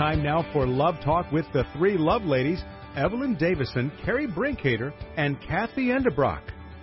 Time 0.00 0.22
now 0.22 0.50
for 0.54 0.66
Love 0.66 0.94
Talk 1.04 1.30
with 1.30 1.44
the 1.52 1.62
three 1.74 1.98
love 1.98 2.22
ladies, 2.22 2.62
Evelyn 2.96 3.36
Davison, 3.38 3.92
Carrie 4.02 4.26
Brinkater, 4.26 4.94
and 5.18 5.38
Kathy 5.42 5.88
Endebrock. 5.88 6.40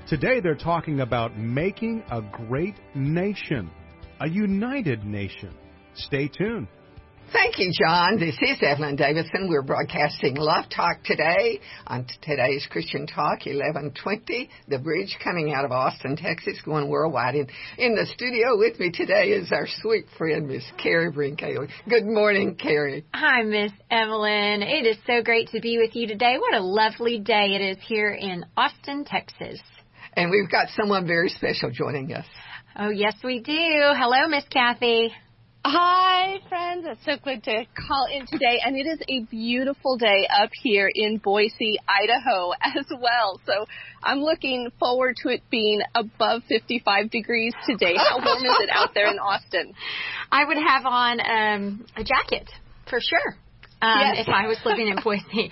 Today 0.07 0.39
they're 0.39 0.53
talking 0.53 0.99
about 0.99 1.35
making 1.35 2.03
a 2.11 2.21
great 2.21 2.75
nation, 2.93 3.71
a 4.19 4.29
united 4.29 5.03
nation. 5.03 5.51
Stay 5.95 6.27
tuned. 6.27 6.67
Thank 7.33 7.59
you, 7.59 7.73
John. 7.77 8.17
This 8.17 8.37
is 8.41 8.57
Evelyn 8.61 8.95
Davison. 8.95 9.49
We're 9.49 9.61
broadcasting 9.61 10.35
Love 10.35 10.65
Talk 10.73 11.03
today 11.03 11.59
on 11.85 12.07
today's 12.21 12.65
Christian 12.69 13.05
Talk 13.05 13.45
1120, 13.45 14.49
the 14.69 14.79
bridge 14.79 15.17
coming 15.21 15.53
out 15.53 15.65
of 15.65 15.71
Austin, 15.73 16.15
Texas, 16.15 16.61
going 16.63 16.87
worldwide. 16.87 17.35
And 17.35 17.51
in 17.77 17.95
the 17.95 18.05
studio 18.05 18.57
with 18.57 18.79
me 18.79 18.91
today 18.91 19.31
is 19.31 19.51
our 19.51 19.67
sweet 19.81 20.05
friend, 20.17 20.47
Miss 20.47 20.63
Carrie 20.81 21.11
Brinkater. 21.11 21.67
Good 21.89 22.05
morning, 22.05 22.55
Carrie. 22.55 23.03
Hi, 23.13 23.43
Miss 23.43 23.73
Evelyn. 23.91 24.61
It 24.61 24.85
is 24.85 24.97
so 25.05 25.21
great 25.21 25.49
to 25.49 25.59
be 25.59 25.77
with 25.77 25.97
you 25.97 26.07
today. 26.07 26.37
What 26.37 26.55
a 26.55 26.63
lovely 26.63 27.19
day 27.19 27.55
it 27.55 27.61
is 27.61 27.77
here 27.85 28.11
in 28.11 28.45
Austin, 28.55 29.03
Texas. 29.03 29.59
And 30.13 30.31
we've 30.31 30.49
got 30.49 30.69
someone 30.79 31.05
very 31.05 31.27
special 31.29 31.71
joining 31.71 32.13
us. 32.13 32.25
Oh, 32.79 32.89
yes, 32.89 33.15
we 33.21 33.41
do. 33.41 33.53
Hello, 33.53 34.29
Miss 34.29 34.45
Kathy. 34.49 35.11
Hi, 35.69 36.39
friends. 36.47 36.85
It's 36.87 37.03
so 37.03 37.17
good 37.21 37.43
to 37.43 37.65
call 37.75 38.07
in 38.09 38.25
today. 38.25 38.61
And 38.63 38.77
it 38.77 38.87
is 38.87 38.99
a 39.09 39.25
beautiful 39.29 39.97
day 39.97 40.25
up 40.41 40.49
here 40.63 40.89
in 40.95 41.17
Boise, 41.17 41.77
Idaho 41.89 42.51
as 42.79 42.85
well. 42.89 43.41
So 43.45 43.65
I'm 44.01 44.19
looking 44.19 44.71
forward 44.79 45.17
to 45.23 45.29
it 45.29 45.41
being 45.51 45.81
above 45.93 46.43
55 46.47 47.11
degrees 47.11 47.53
today. 47.65 47.95
How 47.97 48.23
warm 48.23 48.45
is 48.45 48.55
it 48.61 48.69
out 48.71 48.93
there 48.93 49.11
in 49.11 49.19
Austin? 49.19 49.73
I 50.31 50.45
would 50.45 50.55
have 50.55 50.85
on 50.85 51.19
um, 51.19 51.85
a 51.97 52.03
jacket 52.05 52.49
for 52.89 53.01
sure 53.01 53.35
um, 53.81 53.99
yes. 53.99 54.25
if 54.25 54.29
I 54.29 54.47
was 54.47 54.57
living 54.65 54.87
in 54.87 54.97
Boise. 55.03 55.51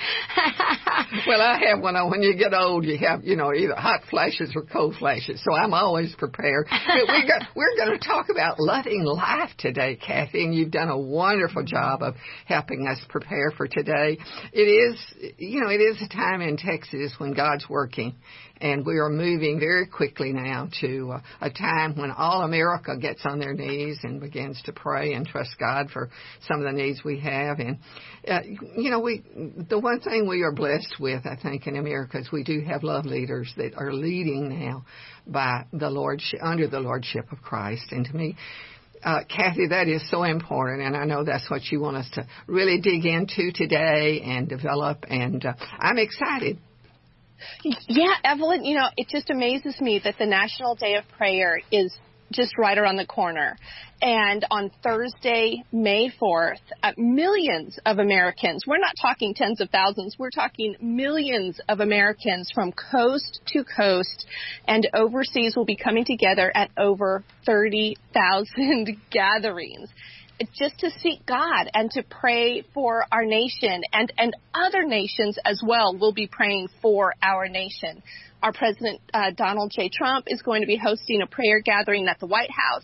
well, 1.27 1.41
I 1.41 1.59
have 1.67 1.79
one. 1.79 1.95
When 2.09 2.23
you 2.23 2.35
get 2.35 2.53
old, 2.53 2.83
you 2.85 2.97
have 2.97 3.23
you 3.23 3.35
know 3.35 3.53
either 3.53 3.75
hot 3.75 4.01
flashes 4.09 4.51
or 4.55 4.63
cold 4.63 4.95
flashes. 4.97 5.43
So 5.43 5.53
I'm 5.53 5.73
always 5.73 6.13
prepared. 6.15 6.67
But 6.69 7.07
we 7.07 7.27
got, 7.27 7.43
we're 7.55 7.75
going 7.77 7.99
to 7.99 8.05
talk 8.05 8.27
about 8.31 8.59
loving 8.59 9.03
life 9.03 9.51
today, 9.59 9.95
Kathy, 9.95 10.43
and 10.43 10.55
you've 10.55 10.71
done 10.71 10.89
a 10.89 10.97
wonderful 10.97 11.63
job 11.63 12.01
of 12.01 12.15
helping 12.45 12.87
us 12.87 12.99
prepare 13.09 13.51
for 13.55 13.67
today. 13.67 14.17
It 14.51 14.61
is 14.61 14.99
you 15.37 15.61
know 15.61 15.69
it 15.69 15.81
is 15.81 16.01
a 16.01 16.09
time 16.09 16.41
in 16.41 16.57
Texas 16.57 17.13
when 17.19 17.33
God's 17.33 17.69
working, 17.69 18.15
and 18.61 18.85
we 18.85 18.97
are 18.97 19.09
moving 19.09 19.59
very 19.59 19.87
quickly 19.87 20.31
now 20.31 20.69
to 20.81 21.13
uh, 21.13 21.21
a 21.41 21.49
time 21.49 21.97
when 21.97 22.11
all 22.11 22.43
America 22.43 22.97
gets 22.97 23.21
on 23.25 23.39
their 23.39 23.53
knees 23.53 23.99
and 24.03 24.19
begins 24.19 24.61
to 24.65 24.71
pray 24.71 25.13
and 25.13 25.25
trust 25.25 25.51
God 25.59 25.89
for 25.91 26.09
some 26.47 26.59
of 26.59 26.65
the 26.65 26.71
needs 26.71 27.01
we 27.03 27.19
have. 27.19 27.59
And 27.59 27.79
uh, 28.27 28.41
you 28.77 28.89
know, 28.89 28.99
we 28.99 29.23
the 29.69 29.79
one 29.79 29.99
thing 29.99 30.27
we 30.27 30.41
are 30.43 30.53
blessed 30.53 30.95
with, 30.99 31.25
I 31.25 31.35
think, 31.41 31.67
in 31.67 31.75
America 31.75 32.19
is 32.19 32.31
we 32.31 32.43
do 32.43 32.61
have 32.61 32.83
love 32.83 33.05
leaders 33.05 33.51
that 33.57 33.73
are 33.75 33.93
leading 33.93 34.59
now 34.59 34.85
by 35.27 35.65
the 35.73 35.89
Lordship 35.89 36.39
under 36.41 36.67
the 36.67 36.79
lordship 36.79 37.31
of 37.31 37.41
Christ. 37.41 37.91
And 37.91 38.05
to 38.05 38.15
me. 38.15 38.35
Uh, 39.03 39.19
Kathy, 39.29 39.67
that 39.67 39.87
is 39.87 40.09
so 40.09 40.23
important, 40.23 40.81
and 40.81 40.97
I 40.97 41.05
know 41.05 41.23
that's 41.23 41.47
what 41.51 41.63
you 41.65 41.79
want 41.79 41.97
us 41.97 42.09
to 42.13 42.25
really 42.47 42.81
dig 42.81 43.05
into 43.05 43.51
today 43.53 44.21
and 44.21 44.49
develop. 44.49 45.05
And 45.07 45.45
uh, 45.45 45.53
I'm 45.77 45.99
excited 45.99 46.57
yeah, 47.63 48.13
Evelyn, 48.23 48.63
you 48.65 48.75
know, 48.75 48.87
it 48.97 49.07
just 49.09 49.29
amazes 49.29 49.79
me 49.81 49.99
that 50.03 50.15
the 50.17 50.25
National 50.25 50.75
Day 50.75 50.95
of 50.95 51.03
Prayer 51.17 51.59
is 51.71 51.95
just 52.31 52.57
right 52.57 52.77
around 52.77 52.97
the 52.97 53.05
corner. 53.05 53.55
And 54.01 54.45
on 54.51 54.71
Thursday, 54.83 55.63
May 55.71 56.11
4th, 56.21 56.59
uh, 56.83 56.91
millions 56.97 57.79
of 57.85 57.99
Americans, 57.99 58.63
we're 58.67 58.79
not 58.79 58.93
talking 59.01 59.33
tens 59.33 59.61
of 59.61 59.69
thousands, 59.69 60.15
we're 60.19 60.31
talking 60.31 60.75
millions 60.81 61.59
of 61.69 61.79
Americans 61.79 62.51
from 62.53 62.73
coast 62.73 63.39
to 63.47 63.63
coast 63.63 64.25
and 64.67 64.87
overseas 64.93 65.55
will 65.55 65.65
be 65.65 65.77
coming 65.77 66.03
together 66.03 66.51
at 66.55 66.71
over 66.77 67.23
30,000 67.45 68.97
gatherings 69.11 69.89
just 70.53 70.79
to 70.79 70.89
seek 70.99 71.25
God 71.25 71.69
and 71.73 71.89
to 71.91 72.03
pray 72.03 72.63
for 72.73 73.05
our 73.11 73.23
nation 73.25 73.81
and, 73.93 74.11
and 74.17 74.35
other 74.53 74.83
nations 74.83 75.37
as 75.45 75.61
well 75.65 75.95
We'll 75.97 76.13
be 76.13 76.27
praying 76.27 76.69
for 76.81 77.13
our 77.21 77.47
nation. 77.47 78.03
Our 78.43 78.51
President 78.51 79.01
uh, 79.13 79.31
Donald 79.35 79.71
J. 79.75 79.89
Trump 79.89 80.25
is 80.27 80.41
going 80.41 80.61
to 80.61 80.67
be 80.67 80.77
hosting 80.77 81.21
a 81.21 81.27
prayer 81.27 81.61
gathering 81.61 82.07
at 82.07 82.19
the 82.19 82.27
White 82.27 82.51
House. 82.51 82.83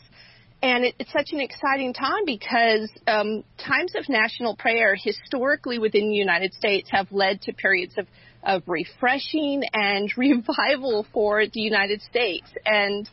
And 0.63 0.85
it, 0.85 0.95
it's 0.99 1.11
such 1.11 1.29
an 1.31 1.39
exciting 1.39 1.93
time 1.93 2.25
because 2.25 2.89
um, 3.07 3.43
times 3.57 3.93
of 3.95 4.07
national 4.07 4.55
prayer 4.55 4.95
historically 4.95 5.79
within 5.79 6.09
the 6.09 6.15
United 6.15 6.53
States 6.53 6.89
have 6.91 7.11
led 7.11 7.41
to 7.43 7.53
periods 7.53 7.95
of, 7.97 8.07
of 8.43 8.63
refreshing 8.67 9.63
and 9.73 10.11
revival 10.17 11.05
for 11.13 11.45
the 11.45 11.61
United 11.61 12.01
States. 12.01 12.47
And 12.65 13.09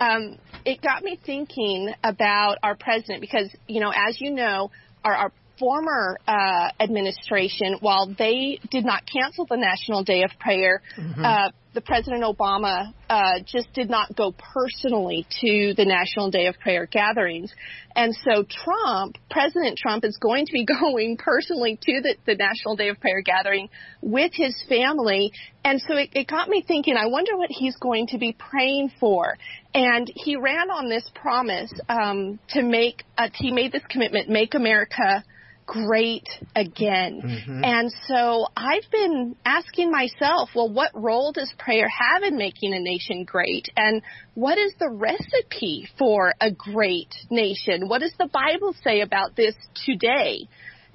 um, 0.00 0.38
it 0.64 0.80
got 0.82 1.02
me 1.02 1.18
thinking 1.24 1.92
about 2.04 2.58
our 2.62 2.76
president 2.76 3.20
because, 3.20 3.48
you 3.66 3.80
know, 3.80 3.92
as 3.94 4.20
you 4.20 4.30
know, 4.30 4.70
our, 5.04 5.14
our 5.14 5.32
former 5.58 6.18
uh, 6.26 6.70
administration, 6.80 7.76
while 7.80 8.14
they 8.18 8.60
did 8.70 8.84
not 8.84 9.02
cancel 9.10 9.46
the 9.46 9.56
National 9.56 10.04
Day 10.04 10.22
of 10.22 10.30
Prayer, 10.38 10.82
mm-hmm. 10.96 11.24
uh, 11.24 11.50
the 11.74 11.80
President 11.80 12.22
Obama 12.22 12.92
uh, 13.08 13.40
just 13.44 13.72
did 13.72 13.90
not 13.90 14.14
go 14.16 14.32
personally 14.32 15.26
to 15.40 15.74
the 15.76 15.84
National 15.84 16.30
Day 16.30 16.46
of 16.46 16.58
Prayer 16.58 16.86
gatherings. 16.86 17.52
And 17.94 18.14
so 18.24 18.44
Trump, 18.44 19.16
President 19.30 19.78
Trump, 19.78 20.04
is 20.04 20.16
going 20.20 20.46
to 20.46 20.52
be 20.52 20.64
going 20.80 21.16
personally 21.18 21.78
to 21.80 22.00
the, 22.02 22.16
the 22.26 22.34
National 22.34 22.76
Day 22.76 22.88
of 22.88 23.00
Prayer 23.00 23.20
gathering 23.20 23.68
with 24.00 24.32
his 24.34 24.54
family. 24.68 25.32
And 25.64 25.80
so 25.86 25.96
it, 25.96 26.10
it 26.14 26.26
got 26.26 26.48
me 26.48 26.64
thinking, 26.66 26.96
I 26.96 27.06
wonder 27.06 27.36
what 27.36 27.50
he's 27.50 27.76
going 27.76 28.08
to 28.08 28.18
be 28.18 28.32
praying 28.32 28.92
for. 28.98 29.36
And 29.78 30.10
he 30.12 30.34
ran 30.34 30.72
on 30.72 30.88
this 30.88 31.08
promise 31.14 31.72
um, 31.88 32.40
to 32.48 32.64
make, 32.64 33.04
uh, 33.16 33.28
he 33.32 33.52
made 33.52 33.70
this 33.70 33.84
commitment, 33.88 34.28
make 34.28 34.54
America 34.54 35.22
great 35.66 36.26
again. 36.56 37.20
Mm-hmm. 37.24 37.62
And 37.62 37.92
so 38.08 38.46
I've 38.56 38.90
been 38.90 39.36
asking 39.44 39.92
myself, 39.92 40.48
well, 40.52 40.68
what 40.68 40.90
role 40.94 41.30
does 41.30 41.52
prayer 41.58 41.86
have 41.86 42.24
in 42.24 42.36
making 42.36 42.74
a 42.74 42.80
nation 42.80 43.22
great? 43.22 43.68
And 43.76 44.02
what 44.34 44.58
is 44.58 44.72
the 44.80 44.90
recipe 44.90 45.88
for 45.96 46.34
a 46.40 46.50
great 46.50 47.14
nation? 47.30 47.86
What 47.86 48.00
does 48.00 48.14
the 48.18 48.26
Bible 48.32 48.74
say 48.82 49.02
about 49.02 49.36
this 49.36 49.54
today? 49.86 50.48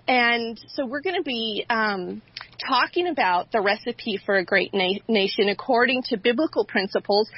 And 0.09 0.59
so 0.75 0.85
we're 0.85 0.99
going 0.99 1.15
to 1.15 1.23
be 1.23 1.65
um, 1.69 2.21
talking 2.67 3.07
about 3.07 3.53
the 3.53 3.61
recipe 3.61 4.19
for 4.25 4.35
a 4.35 4.43
great 4.43 4.73
na- 4.73 4.99
nation 5.07 5.47
according 5.47 6.03
to 6.09 6.17
biblical 6.17 6.65
principles. 6.65 7.29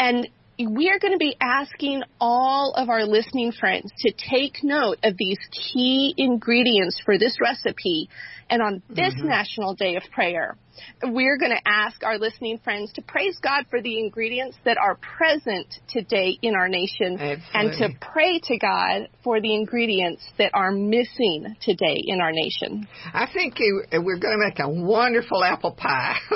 And 0.00 0.28
we 0.58 0.88
are 0.90 0.98
going 0.98 1.12
to 1.12 1.18
be 1.18 1.36
asking 1.40 2.02
all 2.20 2.74
of 2.76 2.88
our 2.88 3.04
listening 3.04 3.52
friends 3.52 3.90
to 3.98 4.12
take 4.12 4.62
note 4.62 4.98
of 5.02 5.16
these 5.16 5.38
key 5.50 6.14
ingredients 6.16 7.00
for 7.04 7.18
this 7.18 7.38
recipe. 7.40 8.08
And 8.48 8.62
on 8.62 8.82
this 8.88 9.14
mm-hmm. 9.14 9.28
National 9.28 9.74
Day 9.74 9.96
of 9.96 10.02
Prayer, 10.12 10.56
we're 11.02 11.38
going 11.38 11.52
to 11.52 11.68
ask 11.68 12.02
our 12.02 12.18
listening 12.18 12.58
friends 12.62 12.92
to 12.94 13.02
praise 13.02 13.38
God 13.42 13.64
for 13.70 13.80
the 13.80 13.98
ingredients 13.98 14.56
that 14.64 14.78
are 14.78 14.96
present 14.96 15.66
today 15.88 16.38
in 16.42 16.54
our 16.54 16.68
nation 16.68 17.18
Absolutely. 17.18 17.42
and 17.54 17.72
to 17.78 17.88
pray 18.00 18.40
to 18.44 18.58
God 18.58 19.08
for 19.22 19.40
the 19.40 19.54
ingredients 19.54 20.22
that 20.38 20.50
are 20.54 20.70
missing 20.70 21.56
today 21.60 21.96
in 22.04 22.20
our 22.20 22.32
nation. 22.32 22.86
I 23.12 23.26
think 23.32 23.58
we're 23.58 24.18
going 24.18 24.38
to 24.38 24.44
make 24.44 24.58
a 24.58 24.68
wonderful 24.68 25.42
apple 25.44 25.72
pie. 25.72 26.16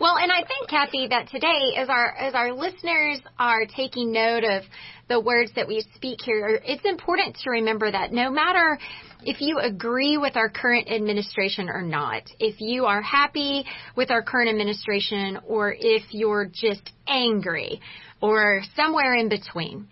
well, 0.00 0.16
and 0.18 0.32
I 0.32 0.44
think 0.46 0.68
Kathy 0.68 1.08
that 1.08 1.28
today 1.28 1.74
as 1.76 1.88
our 1.88 2.14
as 2.16 2.34
our 2.34 2.52
listeners 2.52 3.20
are 3.38 3.66
taking 3.66 4.12
note 4.12 4.44
of 4.44 4.62
the 5.08 5.20
words 5.20 5.52
that 5.56 5.68
we 5.68 5.84
speak 5.94 6.20
here, 6.22 6.60
it's 6.64 6.84
important 6.84 7.36
to 7.44 7.50
remember 7.50 7.90
that 7.90 8.12
no 8.12 8.30
matter 8.30 8.78
if 9.22 9.40
you 9.40 9.58
agree 9.58 10.16
with 10.16 10.36
our 10.36 10.48
current 10.48 10.90
administration 10.90 11.68
or 11.68 11.82
not, 11.82 12.22
if 12.38 12.60
you 12.60 12.86
are 12.86 13.02
happy 13.02 13.64
with 13.96 14.10
our 14.10 14.22
current 14.22 14.48
administration 14.50 15.38
or 15.46 15.74
if 15.78 16.02
you're 16.10 16.46
just 16.46 16.90
angry 17.06 17.80
or 18.20 18.62
somewhere 18.76 19.14
in 19.14 19.28
between, 19.28 19.88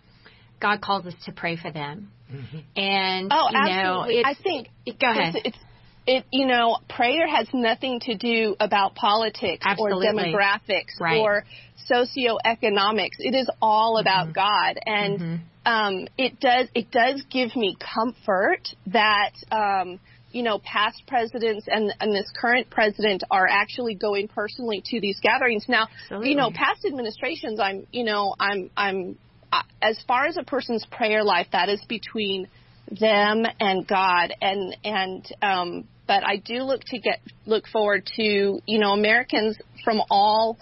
God 0.61 0.81
calls 0.81 1.07
us 1.07 1.15
to 1.27 1.33
pray 1.33 1.57
for 1.57 1.71
them. 1.71 2.11
Mm-hmm. 2.33 2.59
And 2.79 3.33
oh, 3.33 3.49
you 3.51 3.59
know, 3.59 4.03
absolutely. 4.03 4.25
I 4.25 4.35
think 4.43 4.69
go 5.01 5.11
ahead. 5.11 5.35
It's, 5.37 5.47
it's, 5.49 5.59
it 6.07 6.25
you 6.31 6.47
know 6.47 6.79
prayer 6.89 7.29
has 7.29 7.47
nothing 7.53 8.01
to 8.01 8.17
do 8.17 8.57
about 8.59 8.95
politics 8.95 9.63
Absolutely. 9.65 10.09
or 10.09 10.13
demographics 10.13 10.99
right. 11.01 11.19
or 11.19 11.45
socioeconomics. 11.91 13.17
It 13.19 13.35
is 13.35 13.49
all 13.61 13.99
about 13.99 14.29
mm-hmm. 14.29 14.33
God, 14.33 14.79
and 14.85 15.21
mm-hmm. 15.21 15.37
um, 15.67 16.09
it 16.19 16.41
does 16.41 16.69
it 16.75 16.91
does 16.91 17.23
give 17.31 17.55
me 17.57 17.77
comfort 17.95 18.69
that. 18.89 19.33
Um, 19.51 20.01
you 20.35 20.43
know, 20.43 20.59
past 20.61 21.03
presidents 21.07 21.67
and, 21.69 21.93
and 22.01 22.15
this 22.15 22.33
current 22.35 22.71
president 22.71 23.23
are 23.31 23.47
actually 23.47 23.95
going 23.95 24.29
personally 24.29 24.83
to 24.87 24.99
these 24.99 25.21
gatherings. 25.21 25.67
Now, 25.69 25.89
Absolutely. 26.05 26.31
you 26.31 26.37
know, 26.37 26.51
past 26.51 26.87
administrations, 26.87 27.61
I'm, 27.61 27.87
you 27.93 28.05
know, 28.05 28.35
I'm, 28.41 28.71
I'm, 28.75 29.19
uh, 29.53 29.61
as 29.83 30.03
far 30.09 30.25
as 30.25 30.39
a 30.39 30.43
person's 30.43 30.87
prayer 30.91 31.23
life, 31.23 31.49
that 31.53 31.69
is 31.69 31.85
between 31.87 32.49
them 33.01 33.45
and 33.61 33.87
God 33.87 34.35
and 34.41 34.77
and 34.85 35.27
um 35.41 35.85
but 36.07 36.27
I 36.27 36.37
do 36.37 36.63
look 36.63 36.83
to 36.87 36.99
get 36.99 37.21
look 37.47 37.67
forward 37.69 38.09
to 38.17 38.23
you 38.67 38.79
know 38.79 38.93
Americans 38.93 39.57
from 39.85 40.03
all 40.11 40.59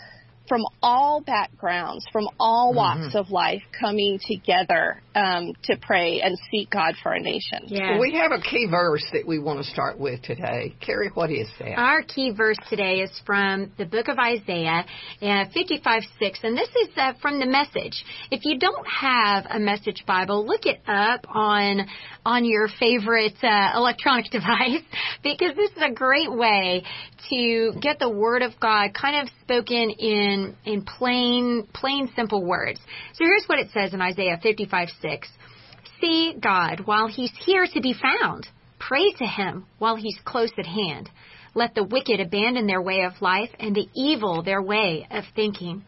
from 0.50 0.66
all 0.82 1.20
backgrounds, 1.20 2.04
from 2.12 2.26
all 2.40 2.74
walks 2.74 2.98
mm-hmm. 2.98 3.18
of 3.18 3.30
life 3.30 3.62
coming 3.78 4.18
together 4.26 5.00
um, 5.14 5.52
to 5.64 5.76
pray 5.80 6.20
and 6.20 6.38
seek 6.50 6.70
God 6.70 6.94
for 7.02 7.10
our 7.10 7.18
nation. 7.18 7.64
Yeah. 7.66 7.92
Well, 7.92 8.00
we 8.00 8.14
have 8.14 8.32
a 8.32 8.40
key 8.40 8.66
verse 8.70 9.04
that 9.12 9.26
we 9.26 9.38
want 9.38 9.64
to 9.64 9.70
start 9.70 9.98
with 9.98 10.22
today. 10.22 10.74
Carrie, 10.84 11.10
what 11.14 11.30
is 11.30 11.48
that? 11.58 11.78
Our 11.78 12.02
key 12.02 12.32
verse 12.32 12.58
today 12.68 13.00
is 13.00 13.10
from 13.26 13.72
the 13.76 13.86
book 13.86 14.08
of 14.08 14.18
Isaiah, 14.18 14.84
uh, 15.20 15.44
55 15.52 16.02
6, 16.18 16.38
and 16.42 16.56
this 16.56 16.68
is 16.68 16.88
uh, 16.96 17.12
from 17.20 17.40
the 17.40 17.46
message. 17.46 18.04
If 18.30 18.44
you 18.44 18.58
don't 18.58 18.86
have 18.86 19.46
a 19.50 19.58
message 19.58 20.04
Bible, 20.06 20.46
look 20.46 20.66
it 20.66 20.80
up 20.86 21.26
on 21.28 21.86
on 22.24 22.44
your 22.44 22.68
favorite 22.78 23.36
uh, 23.42 23.72
electronic 23.74 24.26
device 24.30 24.82
because 25.22 25.56
this 25.56 25.70
is 25.70 25.82
a 25.82 25.92
great 25.92 26.32
way 26.32 26.84
to 27.30 27.72
get 27.80 27.98
the 27.98 28.08
word 28.08 28.42
of 28.42 28.52
God 28.60 28.90
kind 28.94 29.22
of 29.22 29.32
spoken 29.42 29.90
in 29.90 30.56
in 30.64 30.82
plain 30.82 31.66
plain 31.74 32.10
simple 32.14 32.44
words. 32.44 32.80
So 33.14 33.24
here's 33.24 33.44
what 33.46 33.58
it 33.58 33.68
says 33.72 33.92
in 33.92 34.00
Isaiah 34.00 34.38
55 34.42 34.88
6. 34.88 34.99
See 36.00 36.34
God 36.40 36.82
while 36.84 37.08
he's 37.08 37.32
here 37.44 37.66
to 37.66 37.80
be 37.80 37.94
found. 37.94 38.46
Pray 38.78 39.12
to 39.12 39.26
him 39.26 39.66
while 39.78 39.96
he's 39.96 40.18
close 40.24 40.52
at 40.58 40.66
hand. 40.66 41.10
Let 41.54 41.74
the 41.74 41.84
wicked 41.84 42.20
abandon 42.20 42.66
their 42.66 42.80
way 42.80 43.02
of 43.02 43.20
life 43.20 43.50
and 43.58 43.74
the 43.74 43.88
evil 43.94 44.42
their 44.42 44.62
way 44.62 45.06
of 45.10 45.24
thinking. 45.34 45.84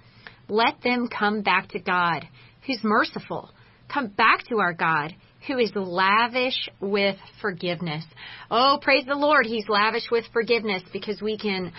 Let 0.49 0.83
them 0.83 1.09
come 1.09 1.43
back 1.43 1.69
to 1.69 1.79
God, 1.79 2.27
who's 2.67 2.81
merciful. 2.83 3.51
Come 3.93 4.09
back 4.09 4.45
to 4.49 4.59
our 4.59 4.73
God, 4.73 5.15
who 5.47 5.59
is 5.59 5.71
lavish 5.75 6.69
with 6.81 7.17
forgiveness. 7.41 8.05
Oh, 8.51 8.79
praise 8.81 9.05
the 9.07 9.15
Lord, 9.15 9.47
He's 9.47 9.69
lavish 9.69 10.11
with 10.11 10.25
forgiveness 10.33 10.83
because 10.93 11.21
we 11.21 11.39
can, 11.39 11.73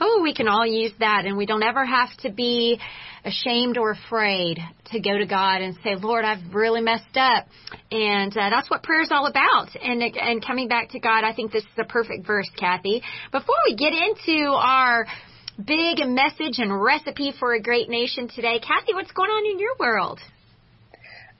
oh, 0.00 0.20
we 0.22 0.34
can 0.34 0.48
all 0.48 0.66
use 0.66 0.92
that 1.00 1.24
and 1.24 1.36
we 1.36 1.46
don't 1.46 1.62
ever 1.62 1.84
have 1.84 2.14
to 2.18 2.30
be 2.30 2.78
ashamed 3.24 3.76
or 3.76 3.90
afraid 3.90 4.58
to 4.92 5.00
go 5.00 5.18
to 5.18 5.26
God 5.26 5.60
and 5.60 5.76
say, 5.82 5.96
Lord, 5.96 6.24
I've 6.24 6.54
really 6.54 6.80
messed 6.80 7.16
up. 7.16 7.46
And 7.90 8.36
uh, 8.36 8.50
that's 8.50 8.70
what 8.70 8.82
prayer 8.82 9.02
is 9.02 9.08
all 9.10 9.26
about. 9.26 9.68
And, 9.82 10.02
and 10.02 10.44
coming 10.44 10.68
back 10.68 10.90
to 10.90 11.00
God, 11.00 11.24
I 11.24 11.34
think 11.34 11.52
this 11.52 11.64
is 11.64 11.78
a 11.78 11.84
perfect 11.84 12.26
verse, 12.26 12.48
Kathy. 12.58 13.02
Before 13.32 13.56
we 13.68 13.74
get 13.74 13.92
into 13.92 14.50
our 14.50 15.06
big 15.58 15.98
message 16.06 16.58
and 16.58 16.82
recipe 16.82 17.32
for 17.38 17.54
a 17.54 17.60
great 17.60 17.88
nation 17.88 18.28
today, 18.28 18.60
Kathy, 18.60 18.94
what's 18.94 19.12
going 19.12 19.30
on 19.30 19.52
in 19.52 19.58
your 19.58 19.74
world? 19.80 20.20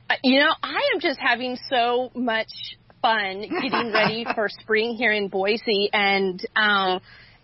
Uh, 0.08 0.14
you 0.22 0.40
know, 0.40 0.52
I 0.62 0.90
am 0.94 1.00
just 1.00 1.18
having 1.20 1.56
so 1.68 2.10
much 2.14 2.48
fun 3.02 3.42
getting 3.42 3.92
ready 3.92 4.26
for 4.34 4.48
spring 4.48 4.94
here 4.96 5.12
in 5.12 5.28
Boise 5.28 5.90
and 5.92 6.44
um 6.56 7.00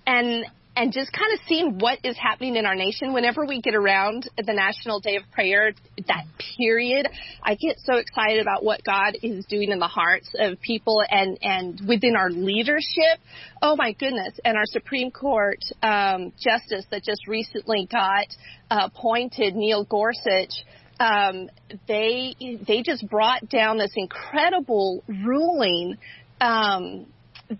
and 0.06 0.46
and 0.74 0.92
just 0.92 1.12
kind 1.12 1.32
of 1.32 1.40
seeing 1.46 1.78
what 1.78 1.98
is 2.02 2.16
happening 2.16 2.56
in 2.56 2.64
our 2.64 2.74
nation 2.74 3.12
whenever 3.12 3.44
we 3.44 3.60
get 3.60 3.74
around 3.74 4.28
the 4.36 4.52
National 4.52 5.00
Day 5.00 5.16
of 5.16 5.22
Prayer, 5.30 5.72
that 6.08 6.24
period, 6.56 7.06
I 7.42 7.56
get 7.56 7.78
so 7.80 7.96
excited 7.96 8.40
about 8.40 8.64
what 8.64 8.82
God 8.82 9.16
is 9.22 9.44
doing 9.46 9.70
in 9.70 9.78
the 9.78 9.86
hearts 9.86 10.30
of 10.38 10.60
people 10.62 11.02
and, 11.08 11.38
and 11.42 11.80
within 11.86 12.16
our 12.16 12.30
leadership. 12.30 13.20
Oh 13.60 13.76
my 13.76 13.92
goodness. 13.92 14.38
And 14.44 14.56
our 14.56 14.66
Supreme 14.66 15.10
Court, 15.10 15.62
um, 15.82 16.32
justice 16.42 16.86
that 16.90 17.04
just 17.04 17.26
recently 17.28 17.86
got 17.90 18.26
appointed, 18.70 19.54
Neil 19.54 19.84
Gorsuch, 19.84 20.52
um, 21.00 21.50
they 21.88 22.34
they 22.66 22.82
just 22.82 23.08
brought 23.08 23.48
down 23.48 23.78
this 23.78 23.92
incredible 23.96 25.02
ruling 25.08 25.96
um, 26.40 27.06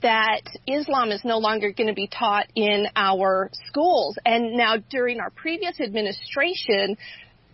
that 0.00 0.42
Islam 0.66 1.10
is 1.10 1.20
no 1.24 1.38
longer 1.38 1.72
going 1.72 1.88
to 1.88 1.94
be 1.94 2.08
taught 2.08 2.46
in 2.54 2.86
our 2.96 3.50
schools. 3.68 4.16
And 4.24 4.56
now, 4.56 4.76
during 4.90 5.20
our 5.20 5.30
previous 5.30 5.80
administration, 5.80 6.96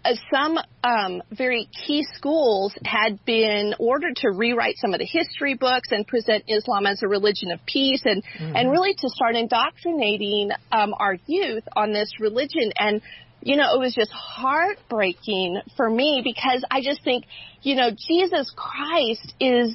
uh, 0.05 0.15
some 0.33 0.59
um, 0.85 1.23
very 1.33 1.69
key 1.87 2.07
schools 2.15 2.73
had 2.85 3.25
been 3.25 3.75
ordered 3.79 4.17
to 4.17 4.31
rewrite 4.31 4.77
some 4.79 4.95
of 4.95 5.01
the 5.01 5.07
history 5.07 5.55
books 5.55 5.89
and 5.91 6.07
present 6.07 6.45
Islam 6.47 6.87
as 6.87 7.03
a 7.03 7.09
religion 7.09 7.51
of 7.51 7.59
peace, 7.67 8.03
and 8.05 8.23
mm-hmm. 8.23 8.57
and 8.57 8.71
really 8.71 8.95
to 8.95 9.09
start 9.09 9.35
indoctrinating 9.35 10.51
um, 10.71 10.95
our 10.99 11.17
youth 11.27 11.65
on 11.75 11.93
this 11.93 12.13
religion. 12.21 12.73
And 12.79 13.03
you 13.41 13.57
know, 13.57 13.75
it 13.75 13.79
was 13.79 13.95
just 13.95 14.11
heartbreaking 14.13 15.61
for 15.77 15.89
me 15.89 16.23
because 16.25 16.65
I 16.71 16.81
just 16.83 17.03
think, 17.05 17.25
you 17.63 17.77
know, 17.77 17.91
Jesus 17.91 18.53
Christ 18.57 19.35
is, 19.41 19.75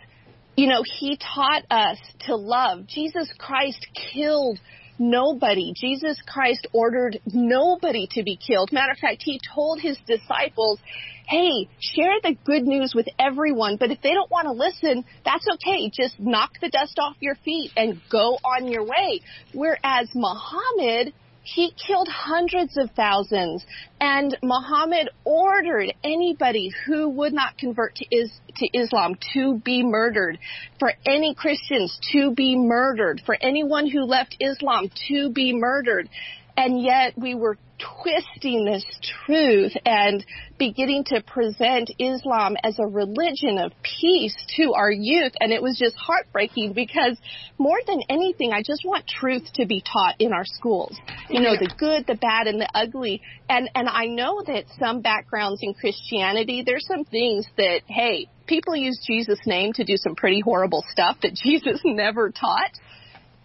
you 0.55 0.67
know, 0.67 0.83
he 0.99 1.17
taught 1.17 1.63
us 1.69 1.97
to 2.27 2.35
love. 2.35 2.87
Jesus 2.87 3.31
Christ 3.37 3.85
killed 4.13 4.59
nobody. 4.99 5.73
Jesus 5.75 6.17
Christ 6.25 6.67
ordered 6.73 7.19
nobody 7.25 8.07
to 8.11 8.23
be 8.23 8.37
killed. 8.37 8.71
Matter 8.71 8.91
of 8.91 8.99
fact, 8.99 9.23
he 9.23 9.39
told 9.53 9.81
his 9.81 9.97
disciples, 10.05 10.79
hey, 11.27 11.67
share 11.79 12.19
the 12.21 12.35
good 12.45 12.63
news 12.63 12.93
with 12.95 13.07
everyone, 13.17 13.77
but 13.77 13.91
if 13.91 14.01
they 14.01 14.11
don't 14.11 14.29
want 14.29 14.45
to 14.45 14.51
listen, 14.51 15.03
that's 15.25 15.45
okay. 15.55 15.89
Just 15.89 16.19
knock 16.19 16.51
the 16.61 16.69
dust 16.69 16.99
off 16.99 17.15
your 17.19 17.35
feet 17.43 17.71
and 17.75 18.01
go 18.11 18.37
on 18.43 18.67
your 18.67 18.83
way. 18.83 19.21
Whereas 19.53 20.09
Muhammad, 20.13 21.13
he 21.43 21.71
killed 21.71 22.07
hundreds 22.07 22.77
of 22.77 22.89
thousands, 22.91 23.65
and 23.99 24.37
Muhammad 24.41 25.09
ordered 25.25 25.93
anybody 26.03 26.71
who 26.85 27.09
would 27.09 27.33
not 27.33 27.57
convert 27.57 27.95
to, 27.95 28.05
is, 28.15 28.31
to 28.55 28.67
Islam 28.77 29.15
to 29.33 29.59
be 29.59 29.83
murdered, 29.83 30.39
for 30.79 30.93
any 31.05 31.35
Christians 31.35 31.99
to 32.13 32.33
be 32.33 32.55
murdered, 32.55 33.21
for 33.25 33.37
anyone 33.41 33.89
who 33.89 34.05
left 34.05 34.37
Islam 34.39 34.89
to 35.09 35.29
be 35.31 35.53
murdered. 35.53 36.09
And 36.55 36.81
yet 36.81 37.13
we 37.17 37.35
were 37.35 37.57
twisting 38.01 38.65
this 38.65 38.85
truth 39.25 39.73
and 39.85 40.23
beginning 40.57 41.03
to 41.05 41.21
present 41.21 41.91
Islam 41.99 42.55
as 42.63 42.77
a 42.79 42.85
religion 42.85 43.57
of 43.57 43.71
peace 43.81 44.35
to 44.57 44.73
our 44.73 44.91
youth. 44.91 45.33
And 45.39 45.51
it 45.51 45.61
was 45.61 45.77
just 45.77 45.95
heartbreaking 45.95 46.73
because 46.73 47.17
more 47.57 47.79
than 47.85 48.01
anything, 48.09 48.51
I 48.53 48.61
just 48.61 48.83
want 48.85 49.07
truth 49.07 49.43
to 49.55 49.65
be 49.65 49.81
taught 49.81 50.15
in 50.19 50.31
our 50.31 50.45
schools. 50.45 50.95
You 51.29 51.41
know, 51.41 51.57
the 51.57 51.73
good, 51.77 52.05
the 52.07 52.15
bad, 52.15 52.47
and 52.47 52.61
the 52.61 52.69
ugly. 52.73 53.21
And, 53.49 53.69
and 53.73 53.89
I 53.89 54.05
know 54.05 54.43
that 54.45 54.65
some 54.79 55.01
backgrounds 55.01 55.59
in 55.63 55.73
Christianity, 55.73 56.63
there's 56.65 56.85
some 56.87 57.05
things 57.05 57.47
that, 57.57 57.81
hey, 57.87 58.27
people 58.45 58.75
use 58.75 58.99
Jesus' 59.05 59.39
name 59.45 59.73
to 59.73 59.83
do 59.83 59.97
some 59.97 60.15
pretty 60.15 60.41
horrible 60.41 60.83
stuff 60.91 61.17
that 61.23 61.33
Jesus 61.43 61.81
never 61.83 62.29
taught 62.29 62.71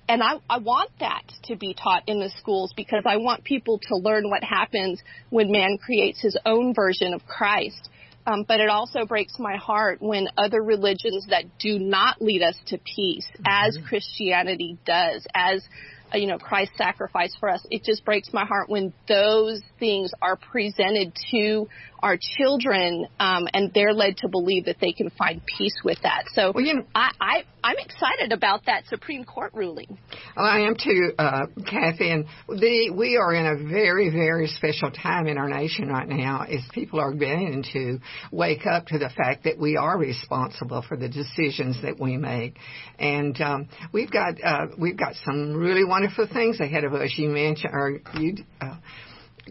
and 0.09 0.23
I, 0.23 0.37
I 0.49 0.59
want 0.59 0.91
that 1.00 1.23
to 1.45 1.57
be 1.57 1.75
taught 1.75 2.05
in 2.07 2.19
the 2.19 2.31
schools 2.38 2.73
because 2.77 3.03
I 3.05 3.19
want 3.19 3.45
people 3.45 3.79
to 3.88 3.97
learn 3.97 4.31
what 4.31 4.43
happens 4.43 5.03
when 5.31 5.50
man 5.50 5.79
creates 5.79 6.21
his 6.21 6.37
own 6.47 6.75
version 6.75 7.12
of 7.12 7.27
Christ. 7.27 7.91
Um, 8.27 8.45
but 8.47 8.61
it 8.61 8.69
also 8.69 9.07
breaks 9.07 9.38
my 9.38 9.57
heart 9.57 10.03
when 10.03 10.29
other 10.37 10.62
religions 10.62 11.27
that 11.31 11.45
do 11.59 11.79
not 11.79 12.21
lead 12.21 12.43
us 12.43 12.57
to 12.67 12.79
peace, 12.79 13.27
mm-hmm. 13.33 13.45
as 13.47 13.79
Christianity 13.88 14.79
does, 14.85 15.27
as 15.35 15.62
uh, 16.12 16.17
you 16.17 16.27
know, 16.27 16.38
Christ's 16.38 16.77
sacrifice 16.77 17.35
for 17.38 17.49
us. 17.49 17.67
It 17.71 17.85
just 17.85 18.05
breaks 18.05 18.33
my 18.33 18.45
heart 18.45 18.69
when 18.69 18.93
those 19.09 19.62
things 19.79 20.11
are 20.23 20.37
presented 20.37 21.12
to 21.31 21.69
our 22.00 22.19
children, 22.37 23.07
um, 23.19 23.49
and 23.52 23.73
they're 23.75 23.93
led 23.93 24.19
to 24.19 24.28
believe 24.28 24.67
that 24.67 24.76
they 24.81 24.93
can 24.93 25.11
find 25.11 25.40
peace 25.59 25.76
with 25.85 25.99
that. 26.02 26.25
So, 26.33 26.52
well, 26.55 26.64
you 26.64 26.75
know, 26.75 26.85
I, 26.95 27.11
I 27.21 27.45
I'm 27.62 27.76
excited 27.78 28.33
about 28.33 28.67
that 28.67 28.87
Supreme 28.87 29.25
Court 29.25 29.52
ruling. 29.52 29.99
I 30.37 30.61
am 30.61 30.76
too, 30.76 31.12
uh, 31.19 31.47
Kathy. 31.69 32.11
And 32.11 32.26
the, 32.49 32.90
we 32.97 33.17
are 33.17 33.35
in 33.35 33.47
a 33.47 33.69
very, 33.69 34.11
very 34.11 34.47
special 34.47 34.90
time 34.90 35.26
in 35.26 35.37
our 35.38 35.49
nation 35.49 35.88
right 35.88 36.09
now 36.09 36.45
as 36.45 36.61
people 36.73 37.00
are 37.00 37.12
beginning 37.12 37.64
to 37.73 37.99
wake 38.31 38.64
up 38.67 38.87
to 38.87 38.99
the 38.99 39.11
fact 39.11 39.45
that 39.45 39.59
we 39.59 39.76
are 39.76 39.99
responsible 39.99 40.85
for 40.88 40.97
the 40.97 41.09
decisions 41.09 41.83
that 41.83 41.99
we 42.00 42.17
make. 42.17 42.57
And 42.99 43.38
um, 43.40 43.69
we've 43.93 44.11
got 44.11 44.35
uh, 44.43 44.67
we've 44.78 44.97
got 44.97 45.14
some 45.25 45.55
really 45.55 45.85
wonderful 45.85 46.28
things 46.33 46.61
ahead 46.61 46.85
of 46.85 46.95
us. 46.95 47.12
You 47.17 47.28
mentioned, 47.28 47.75
or 47.75 48.00
you. 48.14 48.37
Uh, 48.61 48.76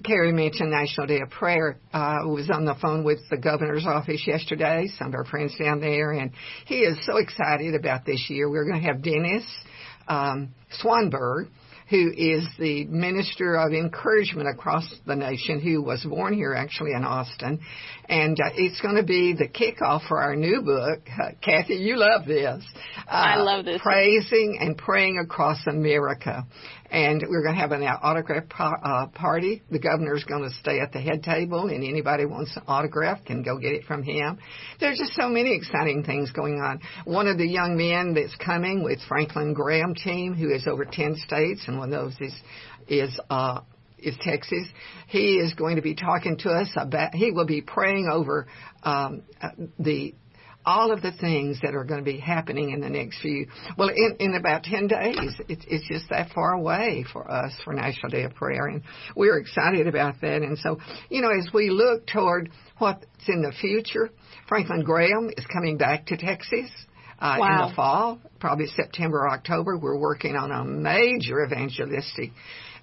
Carrie 0.03 0.31
mentioned 0.31 0.71
National 0.71 1.07
Day 1.07 1.21
of 1.21 1.29
Prayer. 1.29 1.77
I 1.93 2.17
uh, 2.17 2.27
was 2.27 2.49
on 2.51 2.65
the 2.65 2.75
phone 2.81 3.03
with 3.03 3.19
the 3.29 3.37
governor's 3.37 3.85
office 3.85 4.23
yesterday, 4.25 4.87
some 4.97 5.09
of 5.09 5.15
our 5.15 5.25
friends 5.25 5.55
down 5.57 5.79
there, 5.79 6.11
and 6.11 6.31
he 6.65 6.79
is 6.79 6.97
so 7.05 7.17
excited 7.17 7.75
about 7.75 8.05
this 8.05 8.25
year. 8.29 8.49
We're 8.49 8.65
going 8.65 8.81
to 8.81 8.87
have 8.87 9.01
Dennis 9.01 9.45
um, 10.07 10.53
Swanberg, 10.81 11.47
who 11.89 12.11
is 12.15 12.45
the 12.59 12.85
minister 12.85 13.55
of 13.55 13.71
encouragement 13.71 14.49
across 14.49 14.93
the 15.05 15.15
nation, 15.15 15.61
who 15.61 15.81
was 15.81 16.03
born 16.03 16.33
here 16.33 16.53
actually 16.53 16.91
in 16.91 17.03
Austin. 17.03 17.61
And 18.09 18.37
uh, 18.39 18.49
it's 18.55 18.81
going 18.81 18.95
to 18.95 19.03
be 19.03 19.33
the 19.33 19.47
kickoff 19.47 20.05
for 20.07 20.21
our 20.21 20.35
new 20.35 20.61
book. 20.61 21.07
Uh, 21.07 21.31
Kathy, 21.41 21.75
you 21.75 21.95
love 21.95 22.25
this. 22.25 22.63
Uh, 22.97 23.11
I 23.11 23.37
love 23.37 23.63
this. 23.63 23.81
Praising 23.81 24.57
and 24.59 24.77
praying 24.77 25.17
across 25.17 25.65
America. 25.65 26.45
And 26.89 27.23
we're 27.27 27.43
going 27.43 27.55
to 27.55 27.61
have 27.61 27.71
an 27.71 27.83
autograph 27.83 28.45
uh, 28.59 29.07
party. 29.07 29.61
The 29.69 29.79
governor's 29.79 30.23
going 30.23 30.43
to 30.43 30.49
stay 30.61 30.79
at 30.79 30.93
the 30.93 30.99
head 30.99 31.23
table, 31.23 31.67
and 31.67 31.83
anybody 31.83 32.25
wants 32.25 32.55
an 32.55 32.63
autograph 32.67 33.25
can 33.25 33.43
go 33.43 33.57
get 33.57 33.73
it 33.73 33.83
from 33.83 34.03
him. 34.03 34.37
There's 34.79 34.97
just 34.97 35.13
so 35.13 35.27
many 35.27 35.55
exciting 35.55 36.03
things 36.03 36.31
going 36.31 36.61
on. 36.61 36.79
One 37.05 37.27
of 37.27 37.37
the 37.37 37.47
young 37.47 37.75
men 37.75 38.13
that's 38.13 38.35
coming 38.35 38.83
with 38.83 38.99
Franklin 39.07 39.53
Graham 39.53 39.95
team, 39.95 40.33
who 40.33 40.49
is 40.49 40.65
over 40.67 40.85
10 40.85 41.15
states, 41.17 41.63
and 41.67 41.77
one 41.77 41.91
of 41.91 41.99
those 41.99 42.15
is, 42.21 42.33
is, 42.87 43.19
uh, 43.29 43.61
is 43.97 44.15
Texas. 44.21 44.67
He 45.07 45.35
is 45.35 45.53
going 45.53 45.75
to 45.75 45.81
be 45.81 45.95
talking 45.95 46.37
to 46.39 46.49
us 46.49 46.69
about, 46.75 47.13
he 47.13 47.31
will 47.31 47.45
be 47.45 47.61
praying 47.61 48.07
over 48.11 48.47
um, 48.83 49.23
uh, 49.41 49.49
the 49.79 50.13
all 50.67 50.91
of 50.91 51.01
the 51.01 51.13
things 51.13 51.57
that 51.63 51.73
are 51.73 51.85
going 51.85 52.03
to 52.03 52.11
be 52.11 52.19
happening 52.19 52.71
in 52.71 52.81
the 52.81 52.89
next 52.89 53.21
few, 53.21 53.47
well, 53.77 53.87
in, 53.87 54.17
in 54.19 54.35
about 54.35 54.63
10 54.63 54.87
days. 54.87 55.33
It's, 55.47 55.63
it's 55.65 55.87
just 55.87 56.09
that 56.09 56.29
far 56.35 56.51
away 56.51 57.05
for 57.11 57.29
us 57.31 57.53
for 57.63 57.73
National 57.73 58.09
Day 58.09 58.23
of 58.23 58.35
Prayer, 58.35 58.67
and 58.67 58.83
we're 59.15 59.37
excited 59.37 59.87
about 59.87 60.19
that. 60.21 60.41
And 60.41 60.57
so, 60.57 60.77
you 61.09 61.21
know, 61.21 61.29
as 61.29 61.47
we 61.53 61.69
look 61.69 62.05
toward 62.05 62.51
what's 62.79 63.05
in 63.27 63.41
the 63.41 63.53
future, 63.53 64.09
Franklin 64.49 64.83
Graham 64.83 65.31
is 65.37 65.45
coming 65.45 65.77
back 65.77 66.05
to 66.07 66.17
Texas. 66.17 66.69
Uh, 67.19 67.37
wow. 67.39 67.63
In 67.63 67.69
the 67.69 67.75
fall, 67.75 68.19
probably 68.39 68.67
September 68.67 69.19
or 69.19 69.29
October, 69.29 69.77
we're 69.77 69.97
working 69.97 70.35
on 70.35 70.51
a 70.51 70.63
major 70.63 71.43
evangelistic 71.43 72.31